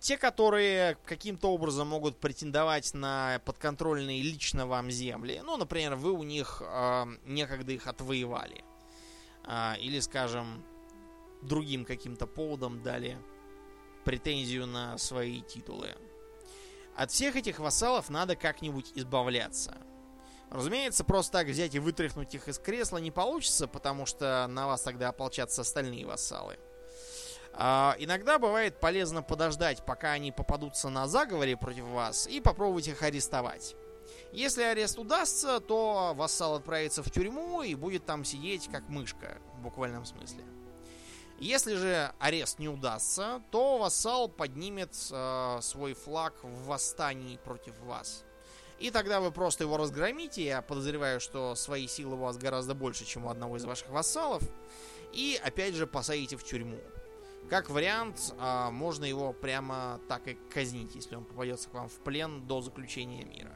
те, 0.00 0.16
которые 0.16 0.96
каким-то 1.06 1.50
образом 1.50 1.88
могут 1.88 2.20
претендовать 2.20 2.94
на 2.94 3.40
подконтрольные 3.44 4.22
лично 4.22 4.64
вам 4.66 4.92
земли. 4.92 5.40
Ну, 5.44 5.56
например, 5.56 5.96
вы 5.96 6.12
у 6.12 6.22
них 6.22 6.62
э, 6.64 7.04
некогда 7.24 7.72
их 7.72 7.88
отвоевали. 7.88 8.64
Э, 9.44 9.74
или, 9.80 9.98
скажем, 9.98 10.64
другим 11.42 11.84
каким-то 11.84 12.28
поводом 12.28 12.82
дали 12.82 13.18
претензию 14.04 14.66
на 14.66 14.98
свои 14.98 15.42
титулы. 15.42 15.96
От 16.94 17.10
всех 17.10 17.34
этих 17.34 17.58
вассалов 17.58 18.08
надо 18.08 18.36
как-нибудь 18.36 18.92
избавляться. 18.94 19.76
Разумеется, 20.50 21.02
просто 21.02 21.32
так 21.32 21.48
взять 21.48 21.74
и 21.74 21.80
вытряхнуть 21.80 22.34
их 22.34 22.46
из 22.46 22.58
кресла 22.58 22.98
не 22.98 23.10
получится, 23.10 23.66
потому 23.66 24.06
что 24.06 24.46
на 24.48 24.68
вас 24.68 24.82
тогда 24.82 25.08
ополчатся 25.08 25.62
остальные 25.62 26.06
вассалы. 26.06 26.56
А, 27.58 27.96
иногда 27.98 28.38
бывает 28.38 28.80
полезно 28.80 29.22
подождать, 29.22 29.84
пока 29.84 30.12
они 30.12 30.30
попадутся 30.30 30.90
на 30.90 31.08
заговоре 31.08 31.56
против 31.56 31.84
вас, 31.84 32.26
и 32.26 32.40
попробовать 32.40 32.88
их 32.88 33.02
арестовать. 33.02 33.74
Если 34.32 34.62
арест 34.62 34.98
удастся, 34.98 35.60
то 35.60 36.12
вассал 36.14 36.56
отправится 36.56 37.02
в 37.02 37.10
тюрьму 37.10 37.62
и 37.62 37.74
будет 37.74 38.04
там 38.04 38.24
сидеть 38.24 38.68
как 38.70 38.88
мышка, 38.88 39.38
в 39.54 39.62
буквальном 39.62 40.04
смысле. 40.04 40.44
Если 41.38 41.74
же 41.74 42.12
арест 42.18 42.58
не 42.58 42.68
удастся, 42.68 43.42
то 43.50 43.78
вассал 43.78 44.28
поднимет 44.28 44.94
э, 45.10 45.58
свой 45.62 45.94
флаг 45.94 46.34
в 46.42 46.66
восстании 46.66 47.38
против 47.38 47.78
вас. 47.80 48.24
И 48.78 48.90
тогда 48.90 49.20
вы 49.20 49.32
просто 49.32 49.64
его 49.64 49.78
разгромите, 49.78 50.44
я 50.44 50.60
подозреваю, 50.60 51.20
что 51.20 51.54
свои 51.54 51.86
силы 51.86 52.16
у 52.16 52.18
вас 52.18 52.36
гораздо 52.36 52.74
больше, 52.74 53.06
чем 53.06 53.24
у 53.24 53.30
одного 53.30 53.56
из 53.56 53.64
ваших 53.64 53.88
вассалов, 53.88 54.42
и 55.12 55.40
опять 55.42 55.74
же 55.74 55.86
посадите 55.86 56.36
в 56.36 56.44
тюрьму. 56.44 56.78
Как 57.48 57.70
вариант, 57.70 58.34
а, 58.38 58.70
можно 58.72 59.04
его 59.04 59.32
прямо 59.32 60.00
так 60.08 60.26
и 60.26 60.34
казнить, 60.34 60.96
если 60.96 61.14
он 61.14 61.24
попадется 61.24 61.68
к 61.68 61.74
вам 61.74 61.88
в 61.88 61.98
плен 62.00 62.44
до 62.46 62.60
заключения 62.60 63.24
мира. 63.24 63.52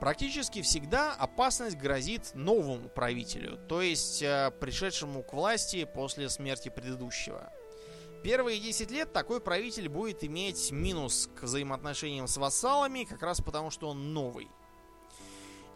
Практически 0.00 0.62
всегда 0.62 1.12
опасность 1.12 1.76
грозит 1.76 2.34
новому 2.34 2.88
правителю, 2.88 3.58
то 3.68 3.82
есть 3.82 4.22
а, 4.22 4.50
пришедшему 4.52 5.22
к 5.22 5.34
власти 5.34 5.84
после 5.84 6.30
смерти 6.30 6.70
предыдущего. 6.70 7.52
Первые 8.22 8.58
10 8.58 8.90
лет 8.90 9.12
такой 9.12 9.40
правитель 9.40 9.90
будет 9.90 10.24
иметь 10.24 10.70
минус 10.70 11.28
к 11.38 11.42
взаимоотношениям 11.42 12.26
с 12.26 12.38
вассалами, 12.38 13.04
как 13.04 13.22
раз 13.22 13.42
потому, 13.42 13.70
что 13.70 13.88
он 13.90 14.14
новый– 14.14 14.48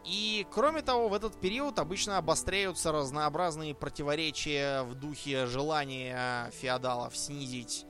и, 0.05 0.47
кроме 0.51 0.83
того, 0.83 1.09
в 1.09 1.15
этот 1.15 1.41
период 1.41 1.79
обычно 1.79 2.19
обостряются 2.19 2.93
разнообразные 2.93 3.75
противоречия 3.75 4.83
в 4.83 4.95
духе 4.95 5.47
желания 5.47 6.51
феодалов 6.53 7.17
снизить 7.17 7.85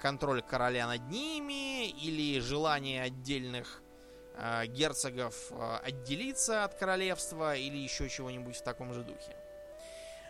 контроль 0.00 0.42
короля 0.42 0.86
над 0.86 1.08
ними 1.08 1.88
или 1.88 2.40
желание 2.40 3.02
отдельных 3.02 3.82
э, 4.34 4.66
герцогов 4.66 5.34
э, 5.52 5.78
отделиться 5.84 6.64
от 6.64 6.74
королевства 6.74 7.54
или 7.54 7.76
еще 7.76 8.08
чего-нибудь 8.08 8.56
в 8.56 8.62
таком 8.62 8.92
же 8.92 9.04
духе. 9.04 9.36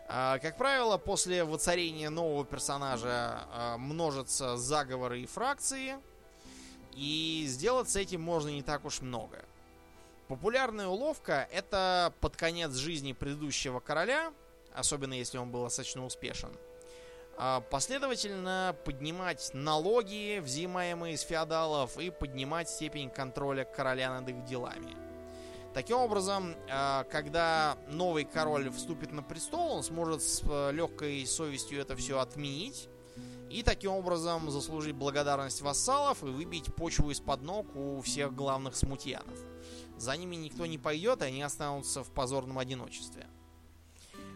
Э, 0.09 0.39
как 0.43 0.59
правило, 0.59 0.99
после 0.99 1.45
воцарения 1.45 2.11
нового 2.11 2.45
персонажа 2.45 3.47
э, 3.51 3.76
множатся 3.78 4.59
заговоры 4.59 5.22
и 5.22 5.26
фракции, 5.26 5.97
и 6.95 7.45
сделать 7.49 7.89
с 7.89 7.97
этим 7.97 8.20
можно 8.20 8.51
не 8.51 8.62
так 8.62 8.85
уж 8.85 9.01
много. 9.01 9.43
Популярная 10.33 10.87
уловка 10.87 11.47
это 11.53 12.14
под 12.22 12.37
конец 12.37 12.72
жизни 12.72 13.12
предыдущего 13.12 13.80
короля, 13.80 14.33
особенно 14.72 15.12
если 15.12 15.37
он 15.37 15.51
был 15.51 15.64
достаточно 15.64 16.07
успешен, 16.07 16.57
а, 17.37 17.61
последовательно 17.61 18.74
поднимать 18.87 19.51
налоги, 19.53 20.39
взимаемые 20.39 21.16
из 21.16 21.20
феодалов, 21.20 21.99
и 21.99 22.09
поднимать 22.09 22.70
степень 22.70 23.11
контроля 23.11 23.64
короля 23.64 24.18
над 24.18 24.30
их 24.30 24.43
делами. 24.47 24.97
Таким 25.74 25.99
образом, 25.99 26.57
а, 26.70 27.05
когда 27.11 27.76
новый 27.89 28.24
король 28.24 28.70
вступит 28.70 29.12
на 29.12 29.22
престол, 29.22 29.72
он 29.72 29.83
сможет 29.83 30.22
с 30.22 30.43
э, 30.49 30.72
легкой 30.72 31.26
совестью 31.26 31.78
это 31.78 31.95
все 31.95 32.18
отменить 32.18 32.89
и 33.51 33.62
таким 33.62 33.91
образом 33.91 34.51
заслужить 34.51 34.95
благодарность 34.95 35.61
вассалов 35.61 36.22
и 36.22 36.26
выбить 36.28 36.74
почву 36.74 37.11
из-под 37.11 37.43
ног 37.43 37.66
у 37.76 38.01
всех 38.01 38.35
главных 38.35 38.76
смутьянов. 38.76 39.52
За 40.03 40.17
ними 40.17 40.35
никто 40.35 40.67
не 40.67 40.79
пойдет, 40.79 41.23
и 41.23 41.27
они 41.27 41.43
останутся 41.43 42.03
в 42.03 42.11
позорном 42.11 42.59
одиночестве. 42.59 43.29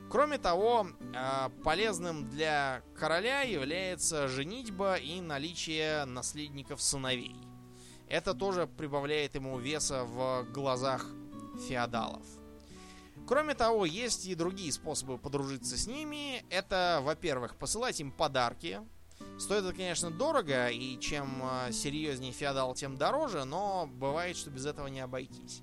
Кроме 0.09 0.39
того, 0.39 0.87
а, 1.12 1.51
полезным 1.64 2.31
для 2.31 2.85
короля 2.97 3.41
является 3.43 4.29
женитьба 4.29 4.95
и 4.95 5.21
наличие 5.21 6.05
наследников 6.05 6.81
сыновей. 6.81 7.35
Это 8.09 8.33
тоже 8.33 8.69
прибавляет 8.69 9.35
ему 9.35 9.59
веса 9.59 10.05
в 10.05 10.47
глазах 10.53 11.05
феодалов. 11.67 12.23
Кроме 13.27 13.55
того, 13.55 13.87
есть 13.87 14.27
и 14.27 14.37
другие 14.37 14.71
способы 14.71 15.19
подружиться 15.19 15.77
с 15.77 15.89
ними. 15.89 16.45
Это, 16.49 17.01
во-первых, 17.03 17.57
посылать 17.57 17.99
им 17.99 18.12
подарки, 18.12 18.83
Стоит 19.39 19.64
это, 19.64 19.75
конечно, 19.75 20.11
дорого, 20.11 20.69
и 20.69 20.99
чем 20.99 21.41
а, 21.43 21.71
серьезнее 21.71 22.33
феодал, 22.33 22.75
тем 22.75 22.97
дороже, 22.97 23.45
но 23.45 23.87
бывает, 23.87 24.37
что 24.37 24.51
без 24.51 24.64
этого 24.64 24.87
не 24.87 25.01
обойтись. 25.01 25.62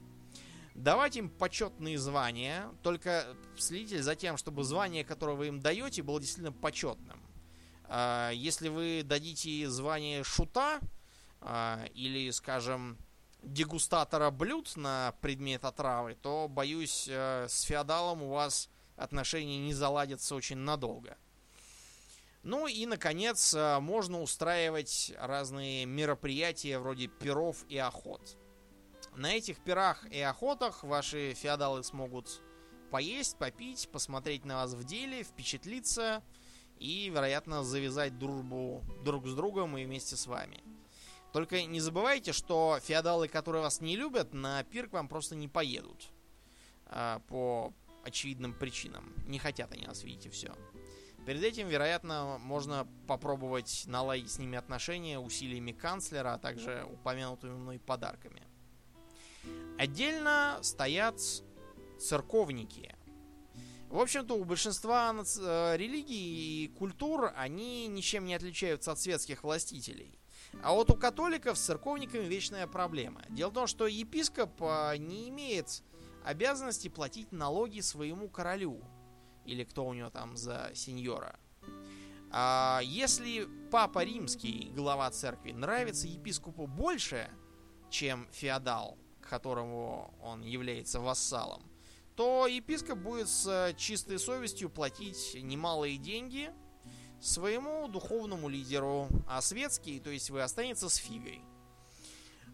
Давать 0.76 1.18
им 1.18 1.30
почетные 1.30 1.98
звания, 1.98 2.70
только 2.84 3.26
следите 3.58 4.02
за 4.02 4.16
тем, 4.16 4.38
чтобы 4.38 4.64
звание, 4.64 5.04
которое 5.04 5.36
вы 5.36 5.48
им 5.48 5.60
даете, 5.60 6.04
было 6.04 6.20
действительно 6.20 6.52
почетным. 6.52 7.20
А, 7.86 8.30
если 8.32 8.70
вы 8.70 9.02
дадите 9.04 9.68
звание 9.70 10.24
шута 10.24 10.80
а, 11.42 11.84
или, 11.96 12.30
скажем, 12.30 12.98
дегустатора 13.42 14.30
блюд 14.30 14.72
на 14.76 15.16
предмет 15.20 15.66
отравы, 15.66 16.16
то, 16.22 16.48
боюсь, 16.48 17.08
с 17.10 17.62
феодалом 17.62 18.22
у 18.24 18.30
вас 18.30 18.70
отношения 18.96 19.58
не 19.58 19.74
заладятся 19.74 20.36
очень 20.36 20.58
надолго. 20.58 21.18
Ну 22.44 22.68
и, 22.68 22.86
наконец, 22.86 23.54
э, 23.54 23.80
можно 23.80 24.22
устраивать 24.22 25.14
разные 25.18 25.86
мероприятия 25.86 26.78
вроде 26.78 27.08
пиров 27.08 27.66
и 27.70 27.78
охот. 27.78 28.38
На 29.16 29.34
этих 29.34 29.64
пирах 29.64 30.06
и 30.12 30.20
охотах 30.20 30.84
ваши 30.84 31.34
феодалы 31.34 31.84
смогут 31.84 32.42
поесть, 32.92 33.38
попить, 33.38 33.90
посмотреть 33.92 34.46
на 34.46 34.58
вас 34.58 34.74
в 34.74 34.84
деле, 34.84 35.24
впечатлиться 35.24 36.22
и, 36.80 37.10
вероятно, 37.10 37.64
завязать 37.64 38.18
дружбу 38.18 38.84
друг 39.04 39.28
с 39.28 39.34
другом 39.34 39.78
и 39.78 39.86
вместе 39.86 40.16
с 40.18 40.28
вами. 40.28 40.62
Только 41.32 41.64
не 41.64 41.80
забывайте, 41.80 42.34
что 42.34 42.80
феодалы, 42.84 43.28
которые 43.28 43.64
вас 43.64 43.82
не 43.82 43.96
любят, 43.96 44.34
на 44.34 44.64
пир 44.64 44.90
к 44.90 44.94
вам 44.94 45.08
просто 45.08 45.36
не 45.36 45.48
поедут. 45.48 46.12
А, 46.86 47.20
по 47.28 47.74
очевидным 48.04 48.54
причинам. 48.54 49.14
Не 49.26 49.40
хотят 49.40 49.72
они 49.72 49.88
нас 49.88 50.04
видеть 50.04 50.28
и 50.28 50.30
все. 50.30 50.54
Перед 51.26 51.44
этим, 51.44 51.68
вероятно, 51.70 52.38
можно 52.40 52.88
попробовать 53.08 53.84
наладить 53.88 54.32
с 54.32 54.40
ними 54.40 54.58
отношения 54.58 55.20
усилиями 55.20 55.72
канцлера, 55.72 56.34
а 56.34 56.38
также 56.38 56.86
упомянутыми 56.92 57.54
мной 57.54 57.80
подарками. 57.80 58.44
Отдельно 59.78 60.60
стоят 60.62 61.20
церковники. 62.00 62.96
В 63.90 64.00
общем-то, 64.00 64.36
у 64.36 64.44
большинства 64.44 65.14
э, 65.14 65.78
религий 65.78 66.66
и 66.66 66.68
культур 66.68 67.32
они 67.36 67.88
ничем 67.88 68.26
не 68.26 68.34
отличаются 68.34 68.92
от 68.92 69.00
светских 69.00 69.44
властителей. 69.44 70.20
А 70.62 70.74
вот 70.74 70.90
у 70.90 70.96
католиков 70.96 71.58
с 71.58 71.62
церковниками 71.62 72.26
вечная 72.26 72.68
проблема. 72.68 73.24
Дело 73.30 73.50
в 73.50 73.54
том, 73.54 73.68
что 73.68 73.88
епископ 73.88 74.62
э, 74.62 74.98
не 74.98 75.30
имеет 75.30 75.84
обязанности 76.26 76.88
платить 76.88 77.32
налоги 77.32 77.82
своему 77.82 78.30
королю. 78.30 78.82
Или 79.46 79.64
кто 79.64 79.86
у 79.86 79.94
него 79.94 80.10
там 80.10 80.38
за 80.38 80.72
сеньора. 80.74 81.40
А 82.32 82.82
если 82.84 83.48
папа 83.72 84.04
римский, 84.04 84.72
глава 84.76 85.10
церкви, 85.12 85.52
нравится 85.52 86.08
епископу 86.08 86.66
больше, 86.66 87.30
чем 87.90 88.28
феодал, 88.32 88.98
которому 89.22 90.14
он 90.22 90.42
является 90.42 91.00
вассалом, 91.00 91.62
то 92.16 92.48
епископ 92.48 92.98
будет 92.98 93.28
с 93.28 93.74
чистой 93.78 94.20
совестью 94.20 94.70
платить 94.70 95.36
немалые 95.36 95.98
деньги 95.98 96.52
своему 97.22 97.88
духовному 97.88 98.50
лидеру, 98.50 99.08
а 99.28 99.42
светский, 99.42 100.00
то 100.00 100.10
есть 100.10 100.30
вы 100.30 100.42
останется 100.42 100.90
с 100.90 100.96
фигой. 100.96 101.42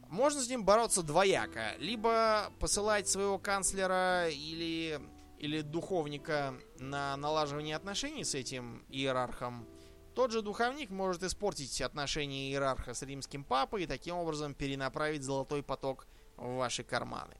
Можно 0.10 0.42
с 0.42 0.50
ним 0.50 0.66
бороться 0.66 1.04
двояко. 1.04 1.76
Либо 1.78 2.52
посылать 2.60 3.08
своего 3.08 3.38
канцлера 3.38 4.28
или, 4.30 5.00
или 5.40 5.62
духовника 5.62 6.54
на 6.78 7.16
налаживание 7.18 7.76
отношений 7.76 8.24
с 8.24 8.36
этим 8.36 8.86
иерархом. 8.90 9.68
Тот 10.14 10.32
же 10.32 10.42
духовник 10.42 10.90
может 10.90 11.24
испортить 11.24 11.82
отношения 11.82 12.50
иерарха 12.50 12.94
с 12.94 13.02
римским 13.04 13.46
папой 13.46 13.84
и 13.84 13.88
таким 13.88 14.16
образом 14.16 14.54
перенаправить 14.54 15.24
золотой 15.24 15.64
поток 15.64 16.08
в 16.36 16.58
ваши 16.58 16.84
карманы. 16.84 17.38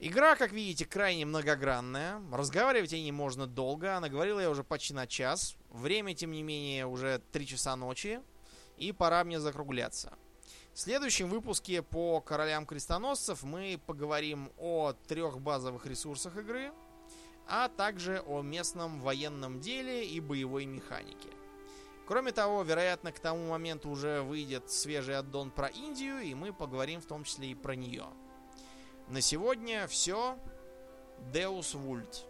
Игра, 0.00 0.36
как 0.36 0.52
видите, 0.52 0.86
крайне 0.86 1.24
многогранная. 1.24 2.20
Разговаривать 2.32 2.92
о 2.92 2.96
ней 2.96 3.12
можно 3.12 3.46
долго. 3.46 3.96
Она 3.96 4.08
говорила 4.08 4.40
я 4.40 4.50
уже 4.50 4.64
почти 4.64 4.94
на 4.94 5.06
час. 5.06 5.56
Время, 5.70 6.14
тем 6.14 6.32
не 6.32 6.42
менее, 6.42 6.86
уже 6.86 7.20
3 7.32 7.46
часа 7.46 7.76
ночи. 7.76 8.20
И 8.76 8.92
пора 8.92 9.22
мне 9.22 9.38
закругляться. 9.38 10.14
В 10.74 10.80
следующем 10.80 11.28
выпуске 11.28 11.82
по 11.82 12.20
королям 12.20 12.66
крестоносцев 12.66 13.44
мы 13.44 13.80
поговорим 13.86 14.50
о 14.58 14.92
трех 15.06 15.40
базовых 15.40 15.86
ресурсах 15.86 16.36
игры, 16.36 16.72
а 17.46 17.68
также 17.68 18.20
о 18.26 18.42
местном 18.42 19.00
военном 19.00 19.60
деле 19.60 20.04
и 20.04 20.18
боевой 20.18 20.64
механике. 20.64 21.28
Кроме 22.08 22.32
того, 22.32 22.64
вероятно, 22.64 23.12
к 23.12 23.20
тому 23.20 23.50
моменту 23.50 23.88
уже 23.88 24.22
выйдет 24.22 24.68
свежий 24.68 25.16
аддон 25.16 25.52
про 25.52 25.68
Индию, 25.68 26.18
и 26.18 26.34
мы 26.34 26.52
поговорим 26.52 27.00
в 27.00 27.06
том 27.06 27.22
числе 27.22 27.52
и 27.52 27.54
про 27.54 27.76
нее. 27.76 28.06
На 29.06 29.20
сегодня 29.20 29.86
все. 29.86 30.36
Deus 31.32 31.76
Vult. 31.76 32.24